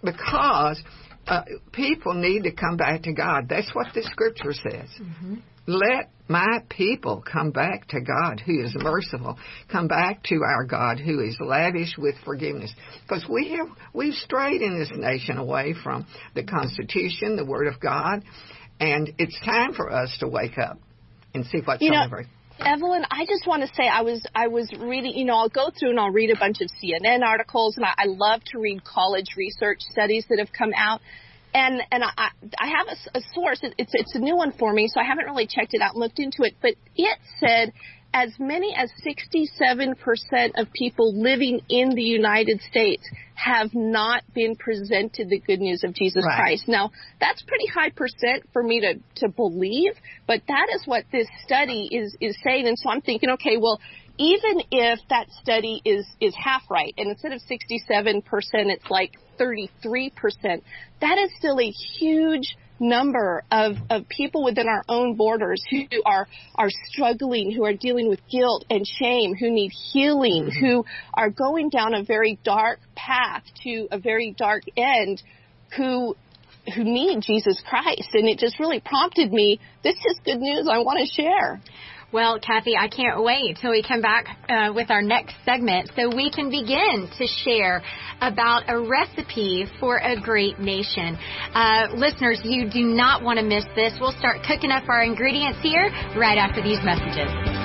because 0.02 0.82
uh, 1.26 1.42
people 1.72 2.14
need 2.14 2.44
to 2.44 2.50
come 2.50 2.76
back 2.76 3.02
to 3.02 3.12
God. 3.12 3.48
That's 3.48 3.72
what 3.74 3.88
the 3.94 4.02
scripture 4.02 4.52
says. 4.52 4.88
Mm-hmm. 5.00 5.34
Let 5.66 6.10
my 6.28 6.60
people 6.68 7.22
come 7.30 7.50
back 7.50 7.88
to 7.88 8.00
God 8.00 8.40
who 8.40 8.64
is 8.64 8.74
merciful. 8.74 9.38
Come 9.70 9.88
back 9.88 10.22
to 10.24 10.36
our 10.42 10.64
God 10.64 10.98
who 10.98 11.20
is 11.20 11.36
lavish 11.40 11.96
with 11.98 12.14
forgiveness. 12.24 12.72
Because 13.02 13.26
we 13.28 13.56
have, 13.58 13.68
we've 13.92 14.14
strayed 14.14 14.62
in 14.62 14.78
this 14.78 14.90
nation 14.94 15.38
away 15.38 15.74
from 15.82 16.06
the 16.34 16.44
Constitution, 16.44 17.36
the 17.36 17.44
Word 17.44 17.66
of 17.66 17.80
God, 17.80 18.24
and 18.80 19.12
it's 19.18 19.38
time 19.44 19.74
for 19.74 19.90
us 19.90 20.16
to 20.20 20.28
wake 20.28 20.58
up 20.58 20.78
and 21.34 21.44
see 21.46 21.60
what's 21.64 21.82
you 21.82 21.90
know, 21.90 22.04
over. 22.04 22.26
Evelyn, 22.60 23.04
I 23.10 23.26
just 23.26 23.46
want 23.46 23.62
to 23.62 23.68
say 23.74 23.88
I 23.88 24.02
was 24.02 24.24
I 24.34 24.46
was 24.46 24.72
reading. 24.78 25.14
You 25.16 25.24
know, 25.24 25.36
I'll 25.36 25.48
go 25.48 25.70
through 25.78 25.90
and 25.90 26.00
I'll 26.00 26.10
read 26.10 26.30
a 26.30 26.38
bunch 26.38 26.60
of 26.60 26.68
CNN 26.82 27.22
articles, 27.22 27.76
and 27.76 27.84
I, 27.84 27.94
I 27.98 28.04
love 28.06 28.42
to 28.52 28.58
read 28.58 28.84
college 28.84 29.34
research 29.36 29.80
studies 29.90 30.24
that 30.28 30.38
have 30.38 30.52
come 30.56 30.70
out 30.76 31.00
and 31.54 31.80
and 31.90 32.04
I 32.04 32.30
I 32.58 32.66
have 32.66 32.88
a, 32.88 33.18
a 33.18 33.22
source. 33.34 33.60
It's 33.62 33.92
it's 33.94 34.14
a 34.14 34.18
new 34.18 34.36
one 34.36 34.52
for 34.52 34.72
me, 34.72 34.88
so 34.88 35.00
I 35.00 35.04
haven't 35.04 35.26
really 35.26 35.46
checked 35.46 35.72
it 35.72 35.80
out 35.80 35.92
and 35.92 36.00
looked 36.00 36.18
into 36.18 36.42
it. 36.42 36.56
But 36.60 36.74
it 36.96 37.18
said 37.38 37.72
as 38.14 38.32
many 38.38 38.72
as 38.76 38.90
67% 39.04 40.52
of 40.56 40.72
people 40.72 41.20
living 41.20 41.60
in 41.68 41.90
the 41.90 42.02
United 42.02 42.60
States 42.60 43.02
have 43.34 43.70
not 43.74 44.22
been 44.32 44.54
presented 44.54 45.28
the 45.28 45.40
good 45.40 45.58
news 45.58 45.82
of 45.82 45.92
Jesus 45.94 46.24
right. 46.24 46.36
Christ. 46.36 46.68
Now, 46.68 46.92
that's 47.18 47.42
pretty 47.42 47.66
high 47.66 47.90
percent 47.90 48.48
for 48.52 48.62
me 48.62 48.80
to, 48.82 49.26
to 49.26 49.28
believe, 49.32 49.94
but 50.28 50.42
that 50.46 50.68
is 50.72 50.86
what 50.86 51.04
this 51.10 51.26
study 51.44 51.88
is, 51.90 52.16
is 52.20 52.38
saying. 52.44 52.68
And 52.68 52.78
so 52.78 52.88
I'm 52.88 53.00
thinking, 53.00 53.30
okay, 53.30 53.56
well, 53.56 53.80
even 54.18 54.62
if 54.70 55.00
that 55.10 55.26
study 55.42 55.80
is, 55.84 56.06
is 56.20 56.34
half 56.36 56.62
right, 56.70 56.94
and 56.96 57.08
instead 57.08 57.32
of 57.32 57.40
67%, 57.40 58.22
it's 58.52 58.90
like 58.90 59.12
33%, 59.38 60.10
that 61.00 61.18
is 61.18 61.30
still 61.38 61.60
a 61.60 61.70
huge 61.70 62.56
number 62.80 63.44
of, 63.50 63.76
of 63.90 64.08
people 64.08 64.44
within 64.44 64.68
our 64.68 64.82
own 64.88 65.14
borders 65.16 65.62
who 65.70 65.84
are, 66.04 66.26
are 66.56 66.68
struggling, 66.88 67.52
who 67.52 67.64
are 67.64 67.74
dealing 67.74 68.08
with 68.08 68.20
guilt 68.30 68.64
and 68.70 68.86
shame, 68.86 69.34
who 69.34 69.50
need 69.50 69.70
healing, 69.92 70.50
mm-hmm. 70.50 70.66
who 70.66 70.84
are 71.14 71.30
going 71.30 71.70
down 71.70 71.94
a 71.94 72.02
very 72.02 72.38
dark 72.44 72.80
path 72.94 73.42
to 73.62 73.88
a 73.90 73.98
very 73.98 74.34
dark 74.36 74.62
end, 74.76 75.22
who 75.76 76.16
who 76.74 76.82
need 76.82 77.20
Jesus 77.20 77.60
Christ. 77.68 78.08
And 78.14 78.26
it 78.26 78.38
just 78.38 78.58
really 78.58 78.80
prompted 78.80 79.30
me, 79.30 79.60
this 79.82 79.96
is 79.96 80.18
good 80.24 80.38
news 80.38 80.66
I 80.70 80.78
want 80.78 80.98
to 81.00 81.22
share. 81.22 81.60
Well, 82.14 82.38
Kathy, 82.38 82.76
I 82.76 82.86
can't 82.86 83.24
wait 83.24 83.58
till 83.60 83.72
we 83.72 83.82
come 83.82 84.00
back 84.00 84.26
uh, 84.48 84.72
with 84.72 84.88
our 84.88 85.02
next 85.02 85.34
segment 85.44 85.90
so 85.96 86.14
we 86.14 86.30
can 86.30 86.48
begin 86.48 87.10
to 87.18 87.26
share 87.26 87.82
about 88.20 88.62
a 88.68 88.78
recipe 88.78 89.66
for 89.80 89.98
a 89.98 90.14
great 90.20 90.60
nation. 90.60 91.18
Uh, 91.52 91.88
listeners, 91.96 92.40
you 92.44 92.70
do 92.70 92.84
not 92.84 93.24
want 93.24 93.40
to 93.40 93.44
miss 93.44 93.64
this. 93.74 93.94
We'll 94.00 94.16
start 94.16 94.44
cooking 94.46 94.70
up 94.70 94.88
our 94.88 95.02
ingredients 95.02 95.58
here 95.60 95.90
right 96.16 96.38
after 96.38 96.62
these 96.62 96.78
messages. 96.84 97.63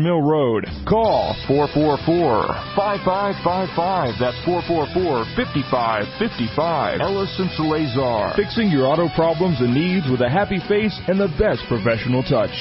Mill 0.03 0.21
Road. 0.21 0.65
Call 0.87 1.35
444-5555. 1.47 4.19
That's 4.19 4.37
444-5555. 4.45 6.99
Ellis 7.01 7.39
and 7.39 7.49
Salazar. 7.51 8.33
Fixing 8.35 8.69
your 8.69 8.85
auto 8.87 9.07
problems 9.15 9.61
and 9.61 9.73
needs 9.73 10.09
with 10.09 10.21
a 10.21 10.29
happy 10.29 10.59
face 10.67 10.99
and 11.07 11.19
the 11.19 11.29
best 11.39 11.61
professional 11.67 12.21
touch. 12.23 12.51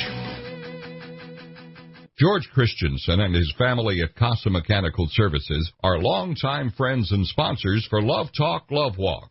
George 2.18 2.48
Christensen 2.52 3.20
and 3.20 3.34
his 3.34 3.52
family 3.56 4.02
at 4.02 4.14
Casa 4.14 4.50
Mechanical 4.50 5.08
Services 5.10 5.72
are 5.82 5.98
longtime 5.98 6.70
friends 6.76 7.12
and 7.12 7.26
sponsors 7.26 7.86
for 7.88 8.02
Love 8.02 8.28
Talk, 8.36 8.66
Love 8.70 8.98
Walk. 8.98 9.30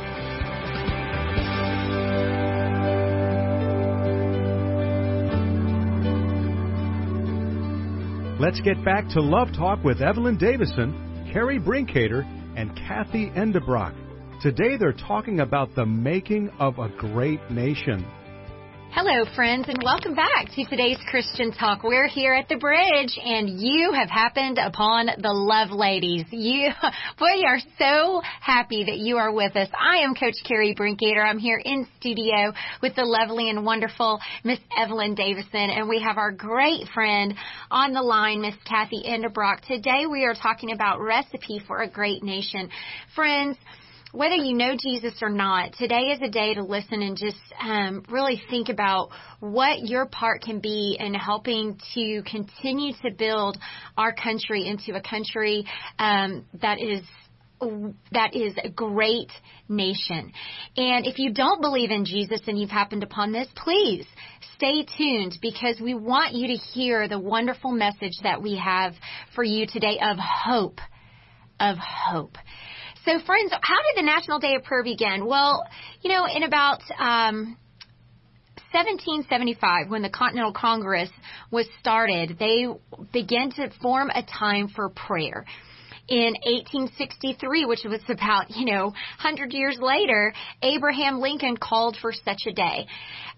Let's 8.41 8.59
get 8.59 8.83
back 8.83 9.07
to 9.09 9.21
Love 9.21 9.49
Talk 9.55 9.83
with 9.83 10.01
Evelyn 10.01 10.35
Davison, 10.35 11.29
Carrie 11.31 11.59
Brinkater, 11.59 12.25
and 12.57 12.75
Kathy 12.75 13.29
Endebrock. 13.29 13.93
Today 14.41 14.77
they're 14.77 14.93
talking 14.93 15.41
about 15.41 15.75
the 15.75 15.85
making 15.85 16.49
of 16.57 16.79
a 16.79 16.89
great 16.89 17.51
nation. 17.51 18.03
Hello, 18.93 19.23
friends, 19.35 19.69
and 19.69 19.81
welcome 19.85 20.13
back 20.15 20.51
to 20.53 20.65
today's 20.65 20.97
Christian 21.09 21.53
Talk. 21.53 21.81
We're 21.81 22.09
here 22.09 22.33
at 22.33 22.49
the 22.49 22.57
bridge, 22.57 23.17
and 23.23 23.57
you 23.57 23.93
have 23.93 24.09
happened 24.09 24.57
upon 24.57 25.05
the 25.05 25.31
Love 25.31 25.71
Ladies. 25.71 26.25
You, 26.29 26.71
we 27.21 27.45
are 27.47 27.59
so 27.79 28.21
happy 28.41 28.83
that 28.83 28.97
you 28.97 29.15
are 29.15 29.31
with 29.31 29.55
us. 29.55 29.69
I 29.79 29.99
am 30.03 30.13
Coach 30.13 30.35
Carrie 30.45 30.75
Brinkater. 30.75 31.25
I'm 31.25 31.39
here 31.39 31.61
in 31.63 31.87
studio 32.01 32.51
with 32.81 32.93
the 32.95 33.05
lovely 33.05 33.49
and 33.49 33.63
wonderful 33.63 34.19
Miss 34.43 34.59
Evelyn 34.77 35.15
Davison, 35.15 35.69
and 35.69 35.87
we 35.87 36.01
have 36.01 36.17
our 36.17 36.33
great 36.33 36.85
friend 36.93 37.33
on 37.71 37.93
the 37.93 38.01
line, 38.01 38.41
Miss 38.41 38.55
Kathy 38.65 39.03
Endebrock. 39.07 39.61
Today 39.61 40.05
we 40.05 40.25
are 40.25 40.35
talking 40.35 40.73
about 40.73 40.99
recipe 40.99 41.61
for 41.65 41.81
a 41.81 41.89
great 41.89 42.23
nation. 42.23 42.69
Friends, 43.15 43.55
whether 44.11 44.35
you 44.35 44.55
know 44.55 44.75
Jesus 44.77 45.13
or 45.21 45.29
not, 45.29 45.73
today 45.73 46.11
is 46.11 46.19
a 46.21 46.29
day 46.29 46.53
to 46.53 46.63
listen 46.63 47.01
and 47.01 47.17
just 47.17 47.37
um, 47.61 48.03
really 48.09 48.41
think 48.49 48.69
about 48.69 49.09
what 49.39 49.79
your 49.83 50.05
part 50.05 50.41
can 50.41 50.59
be 50.59 50.97
in 50.99 51.13
helping 51.13 51.79
to 51.93 52.21
continue 52.29 52.93
to 53.03 53.11
build 53.11 53.57
our 53.97 54.13
country 54.13 54.67
into 54.67 54.95
a 54.95 55.01
country 55.01 55.65
um, 55.99 56.45
that 56.61 56.79
is 56.81 57.01
that 58.11 58.35
is 58.35 58.55
a 58.63 58.69
great 58.69 59.31
nation. 59.69 60.31
And 60.75 61.05
if 61.05 61.19
you 61.19 61.31
don't 61.31 61.61
believe 61.61 61.91
in 61.91 62.05
Jesus 62.05 62.41
and 62.47 62.59
you've 62.59 62.71
happened 62.71 63.03
upon 63.03 63.31
this, 63.31 63.47
please 63.55 64.05
stay 64.55 64.83
tuned 64.97 65.37
because 65.41 65.79
we 65.79 65.93
want 65.93 66.33
you 66.33 66.47
to 66.47 66.53
hear 66.55 67.07
the 67.07 67.19
wonderful 67.19 67.71
message 67.71 68.17
that 68.23 68.41
we 68.41 68.57
have 68.57 68.93
for 69.35 69.43
you 69.43 69.67
today 69.67 69.99
of 70.01 70.17
hope. 70.17 70.79
Of 71.59 71.77
hope. 71.77 72.37
So, 73.03 73.13
friends, 73.25 73.51
how 73.63 73.77
did 73.81 74.03
the 74.03 74.05
National 74.05 74.37
Day 74.37 74.53
of 74.53 74.63
Prayer 74.63 74.83
begin? 74.83 75.25
Well, 75.25 75.65
you 76.01 76.11
know, 76.11 76.27
in 76.27 76.43
about 76.43 76.81
um, 76.99 77.57
1775, 78.71 79.89
when 79.89 80.03
the 80.03 80.09
Continental 80.09 80.53
Congress 80.53 81.09
was 81.49 81.67
started, 81.79 82.37
they 82.37 82.67
began 83.11 83.49
to 83.53 83.71
form 83.81 84.11
a 84.11 84.21
time 84.21 84.67
for 84.67 84.89
prayer. 84.89 85.45
In 86.09 86.33
1863, 86.45 87.65
which 87.65 87.79
was 87.85 88.01
about, 88.07 88.51
you 88.51 88.65
know, 88.65 88.85
100 88.85 89.51
years 89.51 89.79
later, 89.81 90.31
Abraham 90.61 91.19
Lincoln 91.19 91.57
called 91.57 91.97
for 92.01 92.13
such 92.13 92.43
a 92.47 92.53
day. 92.53 92.85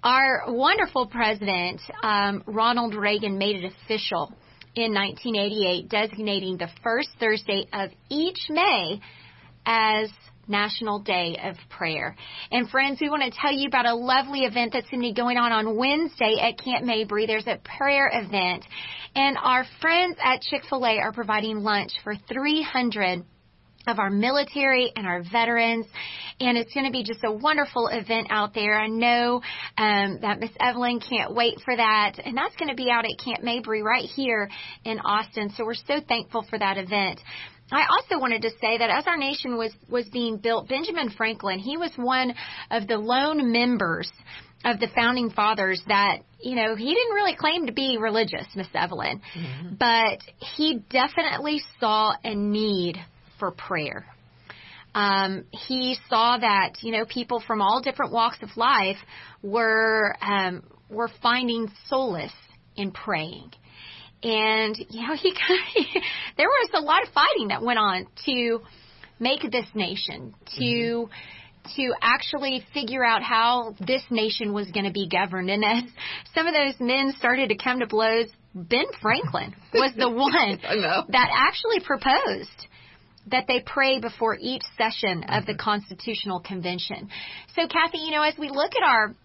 Our 0.03 0.43
wonderful 0.47 1.07
president, 1.07 1.79
um, 2.01 2.43
Ronald 2.47 2.95
Reagan, 2.95 3.37
made 3.37 3.63
it 3.63 3.71
official 3.85 4.33
in 4.75 4.93
1988, 4.93 5.87
designating 5.87 6.57
the 6.57 6.69
first 6.83 7.09
Thursday 7.17 7.65
of 7.71 7.91
each 8.09 8.39
May 8.49 8.99
as 9.65 10.09
National 10.47 10.99
Day 10.99 11.37
of 11.41 11.55
Prayer. 11.69 12.15
And 12.51 12.69
friends, 12.69 12.99
we 12.99 13.09
want 13.09 13.23
to 13.23 13.31
tell 13.31 13.53
you 13.53 13.67
about 13.67 13.85
a 13.85 13.95
lovely 13.95 14.41
event 14.41 14.73
that's 14.73 14.89
going 14.89 15.01
to 15.01 15.09
be 15.09 15.13
going 15.13 15.37
on 15.37 15.51
on 15.51 15.77
Wednesday 15.77 16.37
at 16.41 16.57
Camp 16.57 16.85
Mabry. 16.85 17.25
There's 17.25 17.47
a 17.47 17.59
prayer 17.77 18.09
event. 18.13 18.65
And 19.15 19.37
our 19.41 19.65
friends 19.79 20.17
at 20.23 20.41
Chick-fil-A 20.41 20.99
are 20.99 21.13
providing 21.13 21.59
lunch 21.59 21.91
for 22.03 22.15
300 22.15 23.23
of 23.85 23.99
our 23.99 24.09
military 24.09 24.91
and 24.95 25.05
our 25.05 25.23
veterans. 25.29 25.85
And 26.39 26.57
it's 26.57 26.73
going 26.73 26.85
to 26.85 26.91
be 26.91 27.03
just 27.03 27.23
a 27.23 27.31
wonderful 27.31 27.87
event 27.87 28.27
out 28.29 28.53
there. 28.53 28.79
I 28.79 28.87
know 28.87 29.41
um, 29.77 30.19
that 30.21 30.39
Miss 30.39 30.51
Evelyn 30.59 30.99
can't 30.99 31.33
wait 31.35 31.59
for 31.63 31.75
that. 31.75 32.13
And 32.23 32.35
that's 32.35 32.55
going 32.55 32.69
to 32.69 32.75
be 32.75 32.89
out 32.89 33.05
at 33.05 33.23
Camp 33.23 33.43
Mabry 33.43 33.83
right 33.83 34.05
here 34.05 34.49
in 34.83 34.99
Austin. 34.99 35.51
So 35.55 35.65
we're 35.65 35.73
so 35.75 35.99
thankful 36.07 36.45
for 36.49 36.57
that 36.57 36.77
event. 36.77 37.19
I 37.73 37.87
also 37.89 38.19
wanted 38.19 38.43
to 38.43 38.51
say 38.61 38.77
that 38.77 38.89
as 38.89 39.05
our 39.07 39.17
nation 39.17 39.57
was, 39.57 39.71
was 39.89 40.07
being 40.09 40.37
built, 40.37 40.67
Benjamin 40.67 41.09
Franklin, 41.09 41.59
he 41.59 41.77
was 41.77 41.91
one 41.95 42.33
of 42.69 42.87
the 42.87 42.97
lone 42.97 43.51
members 43.51 44.09
of 44.65 44.79
the 44.79 44.87
founding 44.95 45.29
fathers 45.29 45.81
that, 45.87 46.19
you 46.39 46.55
know, 46.55 46.75
he 46.75 46.93
didn't 46.93 47.13
really 47.13 47.35
claim 47.35 47.65
to 47.67 47.73
be 47.73 47.97
religious, 47.97 48.45
Miss 48.55 48.67
Evelyn, 48.73 49.21
mm-hmm. 49.35 49.75
but 49.75 50.19
he 50.55 50.83
definitely 50.89 51.61
saw 51.79 52.13
a 52.23 52.33
need 52.33 52.97
for 53.39 53.51
prayer. 53.51 54.05
Um, 54.95 55.45
he 55.51 55.97
saw 56.07 56.37
that, 56.37 56.81
you 56.81 56.91
know, 56.91 57.05
people 57.05 57.41
from 57.45 57.61
all 57.61 57.81
different 57.81 58.13
walks 58.13 58.37
of 58.41 58.55
life 58.55 58.97
were, 59.41 60.15
um, 60.21 60.63
were 60.89 61.09
finding 61.21 61.69
solace 61.87 62.31
in 62.75 62.91
praying 62.91 63.51
and 64.23 64.77
you 64.89 65.07
know 65.07 65.15
he 65.21 65.33
there 66.37 66.47
was 66.47 66.69
a 66.73 66.81
lot 66.81 67.03
of 67.03 67.09
fighting 67.13 67.49
that 67.49 67.61
went 67.61 67.79
on 67.79 68.07
to 68.25 68.61
make 69.19 69.41
this 69.51 69.65
nation 69.75 70.33
to 70.57 70.63
mm-hmm. 70.63 71.75
to 71.75 71.93
actually 72.01 72.65
figure 72.73 73.03
out 73.03 73.21
how 73.21 73.75
this 73.85 74.03
nation 74.09 74.53
was 74.53 74.69
going 74.71 74.85
to 74.85 74.91
be 74.91 75.07
governed 75.07 75.49
and 75.49 75.63
as 75.63 75.83
some 76.33 76.47
of 76.47 76.53
those 76.53 76.75
men 76.79 77.13
started 77.17 77.49
to 77.49 77.57
come 77.57 77.79
to 77.79 77.87
blows 77.87 78.27
Ben 78.55 78.85
Franklin 79.01 79.55
was 79.73 79.93
the 79.97 80.09
one 80.09 80.59
that 81.09 81.29
actually 81.33 81.79
proposed 81.79 82.67
that 83.31 83.45
they 83.47 83.63
pray 83.65 83.99
before 83.99 84.37
each 84.39 84.63
session 84.77 85.23
of 85.23 85.45
the 85.45 85.53
mm-hmm. 85.53 85.61
Constitutional 85.61 86.39
Convention. 86.41 87.09
So, 87.55 87.67
Kathy, 87.67 87.99
you 87.99 88.11
know, 88.11 88.21
as 88.21 88.35
we 88.37 88.49
look 88.49 88.73
at 88.75 88.83
our 88.83 89.15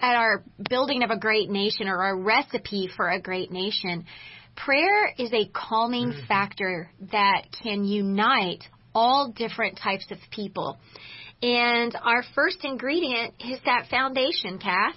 at 0.00 0.16
our 0.16 0.42
building 0.68 1.02
of 1.02 1.10
a 1.10 1.18
great 1.18 1.50
nation 1.50 1.88
or 1.88 2.02
our 2.02 2.16
recipe 2.16 2.88
for 2.96 3.08
a 3.08 3.20
great 3.20 3.50
nation, 3.50 4.04
prayer 4.56 5.12
is 5.18 5.32
a 5.32 5.48
calming 5.52 6.10
mm-hmm. 6.10 6.26
factor 6.26 6.90
that 7.12 7.46
can 7.62 7.84
unite 7.84 8.64
all 8.94 9.32
different 9.36 9.78
types 9.78 10.06
of 10.10 10.18
people. 10.30 10.78
And 11.42 11.96
our 12.02 12.22
first 12.34 12.64
ingredient 12.64 13.34
is 13.40 13.58
that 13.66 13.88
foundation, 13.90 14.58
Kath. 14.58 14.96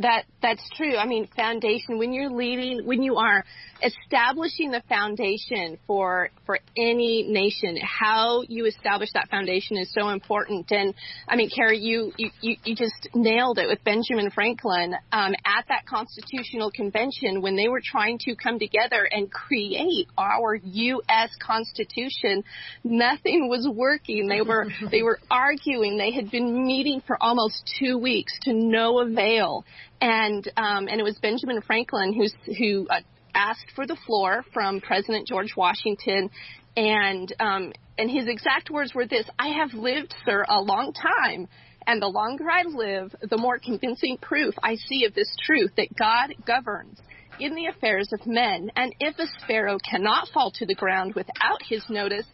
That 0.00 0.24
that's 0.42 0.62
true. 0.76 0.96
I 0.96 1.06
mean, 1.06 1.26
foundation. 1.34 1.96
When 1.98 2.12
you're 2.12 2.30
leading, 2.30 2.86
when 2.86 3.02
you 3.02 3.16
are 3.16 3.42
establishing 3.82 4.70
the 4.70 4.82
foundation 4.88 5.78
for 5.86 6.28
for 6.44 6.58
any 6.76 7.24
nation, 7.28 7.78
how 7.82 8.42
you 8.46 8.66
establish 8.66 9.10
that 9.14 9.28
foundation 9.30 9.78
is 9.78 9.90
so 9.92 10.10
important. 10.10 10.70
And 10.70 10.94
I 11.26 11.36
mean, 11.36 11.48
Carrie, 11.48 11.78
you 11.78 12.12
you 12.18 12.30
you 12.40 12.76
just 12.76 13.08
nailed 13.14 13.58
it 13.58 13.68
with 13.68 13.82
Benjamin 13.84 14.30
Franklin 14.30 14.94
um, 15.12 15.32
at 15.46 15.64
that 15.68 15.86
Constitutional 15.86 16.70
Convention 16.70 17.40
when 17.40 17.56
they 17.56 17.68
were 17.68 17.82
trying 17.82 18.18
to 18.20 18.36
come 18.36 18.58
together 18.58 19.08
and 19.10 19.32
create 19.32 20.08
our 20.18 20.56
U.S. 20.56 21.30
Constitution. 21.40 22.44
Nothing 22.84 23.48
was 23.48 23.66
working. 23.66 24.28
They 24.28 24.42
were 24.42 24.66
they 24.90 25.02
were 25.02 25.18
arguing. 25.30 25.96
They 25.96 26.12
had 26.12 26.30
been 26.30 26.66
meeting 26.66 27.02
for 27.06 27.16
almost 27.20 27.72
two 27.78 27.96
weeks 27.96 28.32
to 28.42 28.52
no 28.52 29.00
avail 29.00 29.64
and 30.00 30.46
um, 30.56 30.88
and 30.88 31.00
it 31.00 31.04
was 31.04 31.18
Benjamin 31.18 31.60
Franklin 31.62 32.12
who 32.58 32.86
uh, 32.88 33.00
asked 33.34 33.72
for 33.74 33.86
the 33.86 33.96
floor 34.06 34.44
from 34.52 34.80
President 34.80 35.26
George 35.26 35.54
Washington, 35.56 36.30
and 36.76 37.34
um, 37.40 37.72
and 37.98 38.10
his 38.10 38.26
exact 38.28 38.70
words 38.70 38.94
were 38.94 39.06
this: 39.06 39.26
"I 39.38 39.48
have 39.48 39.72
lived, 39.74 40.14
sir, 40.24 40.44
a 40.48 40.60
long 40.60 40.92
time." 40.92 41.48
And 41.88 42.02
the 42.02 42.08
longer 42.08 42.50
I 42.50 42.64
live, 42.64 43.14
the 43.30 43.38
more 43.38 43.60
convincing 43.60 44.18
proof 44.20 44.54
I 44.60 44.74
see 44.74 45.04
of 45.04 45.14
this 45.14 45.32
truth 45.44 45.70
that 45.76 45.96
God 45.96 46.34
governs 46.44 47.00
in 47.38 47.54
the 47.54 47.66
affairs 47.66 48.12
of 48.12 48.26
men. 48.26 48.70
And 48.74 48.92
if 48.98 49.16
a 49.18 49.26
sparrow 49.42 49.78
cannot 49.88 50.28
fall 50.34 50.50
to 50.56 50.66
the 50.66 50.74
ground 50.74 51.14
without 51.14 51.62
his 51.68 51.84
notice, 51.88 52.26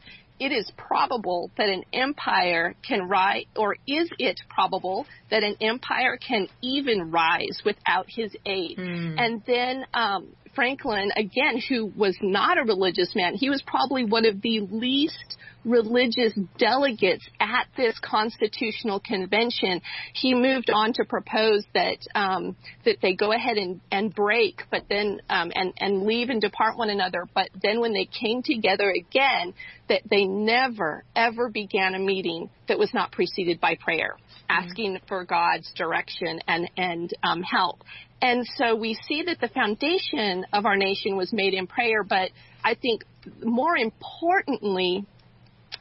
it 0.42 0.50
is 0.50 0.70
probable 0.76 1.52
that 1.57 1.68
an 1.68 1.85
empire 1.92 2.74
can 2.87 3.09
rise, 3.09 3.44
or 3.55 3.76
is 3.87 4.11
it 4.18 4.40
probable 4.48 5.07
that 5.31 5.44
an 5.44 5.57
empire 5.61 6.16
can 6.16 6.48
even 6.61 7.12
rise 7.12 7.62
without 7.64 8.07
his 8.09 8.35
aid? 8.44 8.76
Mm. 8.76 9.20
And 9.20 9.42
then 9.46 9.85
um, 9.94 10.35
Franklin, 10.52 11.12
again, 11.14 11.62
who 11.68 11.92
was 11.96 12.16
not 12.20 12.59
a 12.59 12.64
religious 12.64 13.14
man, 13.14 13.35
he 13.35 13.50
was 13.50 13.62
probably 13.64 14.05
one 14.05 14.26
of 14.26 14.42
the 14.42 14.61
least 14.61 15.37
religious 15.64 16.33
delegates 16.59 17.25
at 17.40 17.66
this 17.77 17.98
constitutional 18.01 19.01
convention. 19.01 19.81
He 20.12 20.35
moved 20.35 20.70
on 20.70 20.92
to 20.94 21.05
propose 21.05 21.64
that 21.75 21.98
um, 22.14 22.57
that 22.85 22.98
they 23.01 23.14
go 23.14 23.33
ahead 23.33 23.57
and, 23.57 23.81
and 23.90 24.14
break, 24.14 24.62
but 24.70 24.85
then 24.88 25.20
um, 25.29 25.53
and 25.55 25.72
and 25.79 26.03
leave 26.03 26.31
and 26.31 26.40
depart 26.40 26.77
one 26.77 26.90
another. 26.90 27.27
But 27.35 27.51
then 27.62 27.81
when 27.81 27.92
they 27.92 28.07
came 28.07 28.42
together 28.42 28.90
again, 28.90 29.55
that 29.88 30.03
they 30.11 30.25
never 30.25 31.05
ever 31.14 31.48
began 31.48 31.94
a 31.94 31.98
meeting 31.98 32.51
that 32.68 32.79
was 32.79 32.92
not 32.92 33.12
preceded 33.12 33.61
by 33.61 33.77
prayer, 33.77 34.16
mm-hmm. 34.16 34.66
asking 34.66 35.01
for 35.09 35.25
God's 35.25 35.70
direction 35.75 36.40
and 36.46 36.70
and 36.77 37.12
um, 37.22 37.42
help. 37.42 37.83
And 38.20 38.46
so 38.57 38.77
we 38.77 38.96
see 39.09 39.25
that 39.25 39.40
the 39.40 39.48
foundation 39.48 40.46
of 40.53 40.64
our 40.64 40.77
nation 40.77 41.16
was 41.16 41.33
made 41.33 41.55
in 41.55 41.66
prayer, 41.66 42.05
but 42.05 42.31
I 42.62 42.77
think 42.77 43.05
more 43.42 43.77
importantly, 43.77 45.05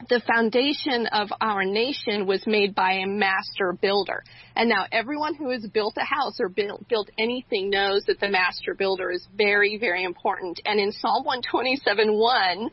the 0.08 0.20
foundation 0.26 1.06
of 1.06 1.28
our 1.40 1.64
nation 1.64 2.26
was 2.26 2.46
made 2.46 2.74
by 2.74 2.92
a 2.92 3.06
master 3.06 3.72
builder. 3.80 4.22
And 4.54 4.68
now 4.68 4.86
everyone 4.92 5.34
who 5.34 5.50
has 5.50 5.66
built 5.66 5.94
a 5.96 6.04
house 6.04 6.38
or 6.40 6.48
built, 6.48 6.86
built 6.88 7.10
anything 7.18 7.70
knows 7.70 8.02
that 8.06 8.20
the 8.20 8.28
master 8.28 8.74
builder 8.74 9.10
is 9.10 9.26
very, 9.36 9.78
very 9.78 10.04
important. 10.04 10.60
And 10.64 10.78
in 10.78 10.92
Psalm 10.92 11.24
127 11.24 12.12
1, 12.12 12.70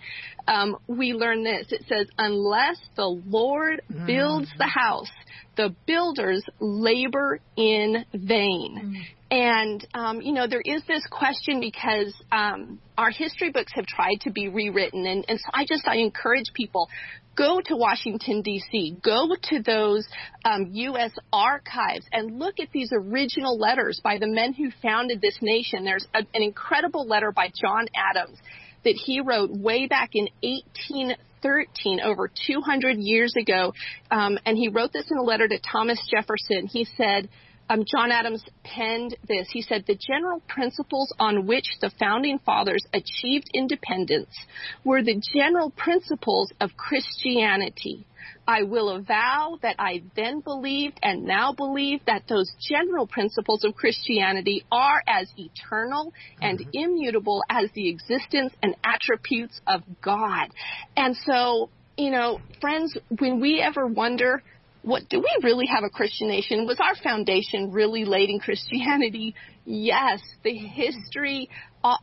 um, 0.47 0.77
we 0.87 1.13
learn 1.13 1.43
this. 1.43 1.67
It 1.71 1.85
says, 1.87 2.07
Unless 2.17 2.77
the 2.95 3.05
Lord 3.05 3.81
mm. 3.91 4.05
builds 4.05 4.49
the 4.57 4.67
house, 4.67 5.11
the 5.55 5.75
builders 5.85 6.43
labor 6.59 7.39
in 7.55 8.05
vain. 8.13 8.81
Mm. 8.81 9.15
And, 9.31 9.87
um, 9.93 10.21
you 10.21 10.33
know, 10.33 10.47
there 10.47 10.61
is 10.63 10.81
this 10.87 11.05
question 11.11 11.59
because 11.59 12.13
um, 12.31 12.79
our 12.97 13.11
history 13.11 13.51
books 13.51 13.71
have 13.75 13.85
tried 13.85 14.21
to 14.21 14.31
be 14.31 14.47
rewritten. 14.47 15.05
And, 15.05 15.23
and 15.27 15.39
so 15.39 15.45
I 15.53 15.65
just, 15.65 15.87
I 15.87 15.97
encourage 15.97 16.45
people, 16.55 16.89
go 17.35 17.61
to 17.65 17.75
Washington, 17.75 18.41
D.C., 18.41 18.97
go 19.03 19.29
to 19.49 19.61
those 19.61 20.07
um, 20.43 20.67
U.S. 20.71 21.11
archives 21.31 22.05
and 22.11 22.37
look 22.37 22.59
at 22.59 22.69
these 22.71 22.89
original 22.93 23.57
letters 23.57 24.01
by 24.03 24.17
the 24.17 24.27
men 24.27 24.53
who 24.53 24.71
founded 24.81 25.21
this 25.21 25.37
nation. 25.41 25.85
There's 25.85 26.07
a, 26.13 26.19
an 26.19 26.43
incredible 26.43 27.07
letter 27.07 27.31
by 27.31 27.49
John 27.55 27.87
Adams 27.95 28.37
that 28.83 28.95
he 28.95 29.21
wrote 29.21 29.51
way 29.51 29.87
back 29.87 30.09
in 30.13 30.27
1813, 30.41 31.99
over 32.01 32.29
200 32.47 32.97
years 32.97 33.33
ago. 33.39 33.73
Um, 34.11 34.37
and 34.45 34.57
he 34.57 34.69
wrote 34.69 34.93
this 34.93 35.09
in 35.09 35.17
a 35.17 35.23
letter 35.23 35.47
to 35.47 35.59
Thomas 35.59 35.99
Jefferson. 36.09 36.67
He 36.67 36.85
said, 36.97 37.29
um, 37.69 37.85
John 37.89 38.11
Adams 38.11 38.43
penned 38.63 39.15
this. 39.27 39.47
He 39.51 39.61
said, 39.61 39.85
The 39.85 39.95
general 39.95 40.41
principles 40.47 41.13
on 41.19 41.45
which 41.45 41.65
the 41.81 41.91
founding 41.99 42.39
fathers 42.39 42.83
achieved 42.93 43.49
independence 43.53 44.35
were 44.83 45.03
the 45.03 45.21
general 45.33 45.69
principles 45.69 46.51
of 46.59 46.71
Christianity. 46.75 48.05
I 48.47 48.63
will 48.63 48.89
avow 48.89 49.59
that 49.61 49.75
I 49.77 50.01
then 50.15 50.39
believed 50.39 50.99
and 51.03 51.23
now 51.23 51.53
believe 51.53 52.01
that 52.07 52.23
those 52.27 52.51
general 52.67 53.05
principles 53.05 53.63
of 53.63 53.75
Christianity 53.75 54.65
are 54.71 55.03
as 55.07 55.31
eternal 55.37 56.11
and 56.41 56.59
mm-hmm. 56.59 56.69
immutable 56.73 57.43
as 57.49 57.69
the 57.75 57.87
existence 57.87 58.53
and 58.63 58.75
attributes 58.83 59.61
of 59.67 59.83
God. 60.01 60.49
And 60.97 61.15
so, 61.25 61.69
you 61.95 62.09
know, 62.09 62.41
friends, 62.59 62.97
when 63.19 63.39
we 63.39 63.61
ever 63.61 63.85
wonder, 63.85 64.41
what 64.81 65.09
do 65.09 65.19
we 65.19 65.37
really 65.43 65.67
have 65.67 65.83
a 65.83 65.89
Christian 65.89 66.27
nation? 66.27 66.65
Was 66.65 66.79
our 66.79 66.95
foundation 66.95 67.71
really 67.71 68.05
laid 68.05 68.29
in 68.29 68.39
Christianity? 68.39 69.35
Yes, 69.65 70.21
the 70.43 70.55
history 70.55 71.49
uh, 71.83 71.97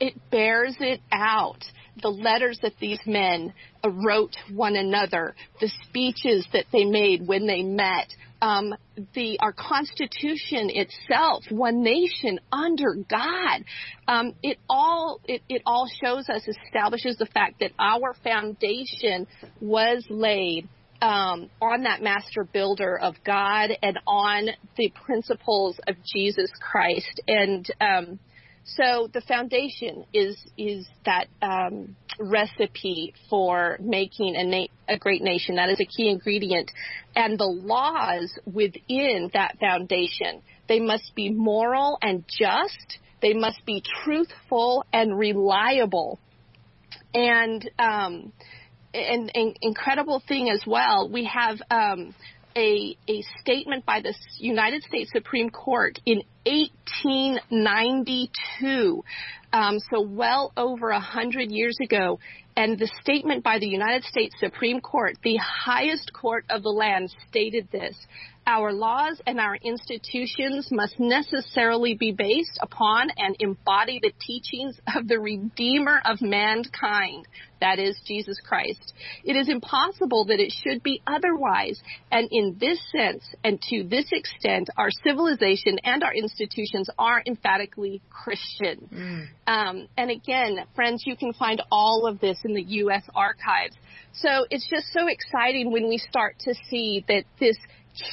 it 0.00 0.14
bears 0.30 0.76
it 0.80 1.00
out. 1.12 1.64
The 2.02 2.08
letters 2.08 2.58
that 2.62 2.72
these 2.80 3.00
men 3.06 3.54
wrote 3.84 4.36
one 4.52 4.74
another, 4.74 5.34
the 5.60 5.70
speeches 5.88 6.46
that 6.52 6.66
they 6.72 6.84
made 6.84 7.26
when 7.26 7.46
they 7.46 7.62
met, 7.62 8.12
um, 8.42 8.74
the 9.14 9.38
our 9.40 9.52
Constitution 9.52 10.70
itself, 10.70 11.44
one 11.50 11.82
nation 11.82 12.40
under 12.52 12.96
God. 13.08 13.64
Um, 14.08 14.34
it 14.42 14.58
all 14.68 15.20
it, 15.24 15.42
it 15.48 15.62
all 15.64 15.88
shows 16.02 16.28
us 16.28 16.42
establishes 16.46 17.16
the 17.16 17.26
fact 17.26 17.60
that 17.60 17.70
our 17.78 18.14
foundation 18.22 19.26
was 19.60 20.04
laid 20.10 20.68
um, 21.04 21.50
on 21.60 21.82
that 21.82 22.00
master 22.00 22.44
builder 22.50 22.98
of 22.98 23.14
God 23.26 23.70
and 23.82 23.98
on 24.06 24.46
the 24.78 24.90
principles 25.04 25.78
of 25.86 25.96
Jesus 26.14 26.50
Christ. 26.60 27.20
And 27.28 27.66
um, 27.78 28.18
so 28.64 29.10
the 29.12 29.20
foundation 29.20 30.06
is 30.14 30.38
is 30.56 30.86
that 31.04 31.26
um, 31.42 31.94
recipe 32.18 33.12
for 33.28 33.76
making 33.82 34.34
a, 34.34 34.44
na- 34.44 34.94
a 34.94 34.96
great 34.96 35.20
nation. 35.20 35.56
That 35.56 35.68
is 35.68 35.78
a 35.78 35.84
key 35.84 36.08
ingredient, 36.08 36.70
and 37.14 37.38
the 37.38 37.44
laws 37.44 38.32
within 38.50 39.30
that 39.34 39.58
foundation 39.60 40.40
they 40.68 40.80
must 40.80 41.14
be 41.14 41.30
moral 41.30 41.98
and 42.00 42.24
just. 42.26 42.98
They 43.20 43.34
must 43.34 43.64
be 43.66 43.82
truthful 44.02 44.84
and 44.92 45.18
reliable. 45.18 46.18
And 47.12 47.70
um, 47.78 48.32
an, 48.94 49.30
an 49.34 49.54
incredible 49.60 50.22
thing 50.26 50.48
as 50.50 50.62
well. 50.66 51.10
We 51.10 51.24
have 51.24 51.60
um, 51.70 52.14
a, 52.56 52.96
a 53.08 53.22
statement 53.40 53.84
by 53.84 54.00
the 54.00 54.14
United 54.38 54.84
States 54.84 55.10
Supreme 55.12 55.50
Court 55.50 55.98
in 56.06 56.22
1892, 56.46 59.04
um, 59.52 59.78
so 59.90 60.00
well 60.00 60.52
over 60.56 60.90
a 60.90 61.00
hundred 61.00 61.50
years 61.50 61.76
ago, 61.82 62.20
and 62.56 62.78
the 62.78 62.88
statement 63.02 63.42
by 63.42 63.58
the 63.58 63.66
United 63.66 64.04
States 64.04 64.32
Supreme 64.38 64.80
Court, 64.80 65.16
the 65.22 65.36
highest 65.36 66.12
court 66.12 66.44
of 66.50 66.62
the 66.62 66.70
land, 66.70 67.12
stated 67.28 67.68
this. 67.72 67.96
Our 68.46 68.72
laws 68.72 69.20
and 69.26 69.40
our 69.40 69.56
institutions 69.56 70.68
must 70.70 71.00
necessarily 71.00 71.94
be 71.94 72.12
based 72.12 72.58
upon 72.60 73.08
and 73.16 73.34
embody 73.38 74.00
the 74.02 74.12
teachings 74.20 74.78
of 74.94 75.08
the 75.08 75.18
Redeemer 75.18 76.00
of 76.04 76.20
mankind, 76.20 77.26
that 77.60 77.78
is 77.78 77.98
Jesus 78.06 78.38
Christ. 78.46 78.92
It 79.24 79.36
is 79.36 79.48
impossible 79.48 80.26
that 80.26 80.40
it 80.40 80.52
should 80.52 80.82
be 80.82 81.00
otherwise. 81.06 81.80
And 82.12 82.28
in 82.30 82.56
this 82.60 82.78
sense 82.92 83.24
and 83.42 83.58
to 83.70 83.84
this 83.84 84.06
extent, 84.12 84.68
our 84.76 84.90
civilization 84.90 85.78
and 85.82 86.02
our 86.02 86.12
institutions 86.12 86.90
are 86.98 87.22
emphatically 87.26 88.02
Christian. 88.10 88.88
Mm. 88.92 89.26
Um, 89.46 89.88
and 89.96 90.10
again, 90.10 90.58
friends, 90.74 91.04
you 91.06 91.16
can 91.16 91.32
find 91.32 91.62
all 91.72 92.06
of 92.06 92.20
this 92.20 92.38
in 92.44 92.52
the 92.52 92.62
U.S. 92.62 93.04
archives. 93.14 93.74
So 94.12 94.44
it's 94.50 94.68
just 94.68 94.92
so 94.92 95.08
exciting 95.08 95.72
when 95.72 95.88
we 95.88 95.96
start 95.96 96.36
to 96.40 96.54
see 96.68 97.04
that 97.08 97.24
this 97.40 97.56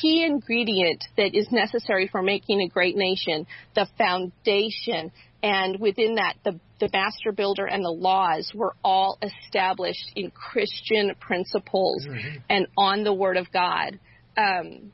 key 0.02 0.24
ingredient 0.26 1.04
that 1.18 1.36
is 1.36 1.48
necessary 1.52 2.08
for 2.08 2.22
making 2.22 2.62
a 2.62 2.68
great 2.68 2.96
nation, 2.96 3.48
the 3.76 3.88
foundation, 3.98 5.12
and 5.44 5.80
within 5.80 6.16
that, 6.16 6.36
the, 6.44 6.60
the 6.80 6.90
master 6.94 7.32
builder 7.32 7.66
and 7.66 7.84
the 7.84 7.90
laws 7.90 8.52
were 8.54 8.76
all 8.84 9.18
established 9.22 10.12
in 10.16 10.32
Christian 10.32 11.14
principles 11.20 12.06
mm-hmm. 12.08 12.38
and 12.50 12.68
on 12.78 13.04
the 13.04 13.14
Word 13.14 13.38
of 13.38 13.52
God. 13.52 14.00
Um, 14.38 14.92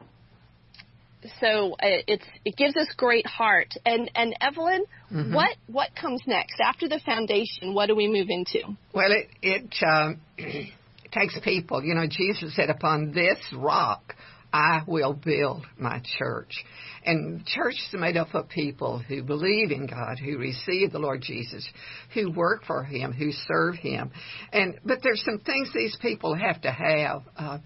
so 1.41 1.73
uh, 1.73 2.05
it's 2.07 2.25
it 2.45 2.55
gives 2.55 2.77
us 2.77 2.87
great 2.95 3.25
heart. 3.25 3.73
And 3.85 4.09
and 4.15 4.35
Evelyn, 4.39 4.83
mm-hmm. 5.11 5.33
what 5.33 5.57
what 5.67 5.89
comes 5.99 6.21
next 6.25 6.55
after 6.63 6.87
the 6.87 7.01
foundation? 7.05 7.73
What 7.73 7.87
do 7.87 7.95
we 7.95 8.07
move 8.07 8.27
into? 8.29 8.77
Well, 8.93 9.11
it 9.11 9.27
it, 9.41 9.75
um, 9.85 10.21
it 10.37 10.71
takes 11.11 11.37
people. 11.43 11.83
You 11.83 11.95
know, 11.95 12.07
Jesus 12.09 12.55
said, 12.55 12.69
"Upon 12.69 13.11
this 13.11 13.39
rock 13.53 14.15
I 14.57 14.81
will 14.87 15.13
build 15.13 15.65
my 15.77 16.01
church." 16.17 16.63
And 17.05 17.45
church 17.45 17.75
is 17.75 17.93
made 17.99 18.17
up 18.17 18.33
of 18.33 18.49
people 18.49 18.99
who 18.99 19.23
believe 19.23 19.71
in 19.71 19.87
God, 19.87 20.19
who 20.19 20.37
receive 20.37 20.91
the 20.91 20.99
Lord 20.99 21.21
Jesus, 21.21 21.67
who 22.13 22.31
work 22.31 22.65
for 22.65 22.83
Him, 22.83 23.13
who 23.13 23.31
serve 23.31 23.75
Him. 23.75 24.11
And 24.51 24.79
but 24.83 24.99
there's 25.03 25.23
some 25.23 25.39
things 25.39 25.71
these 25.73 25.97
people 26.01 26.35
have 26.35 26.61
to 26.61 26.71
have. 26.71 27.21
Uh, 27.37 27.57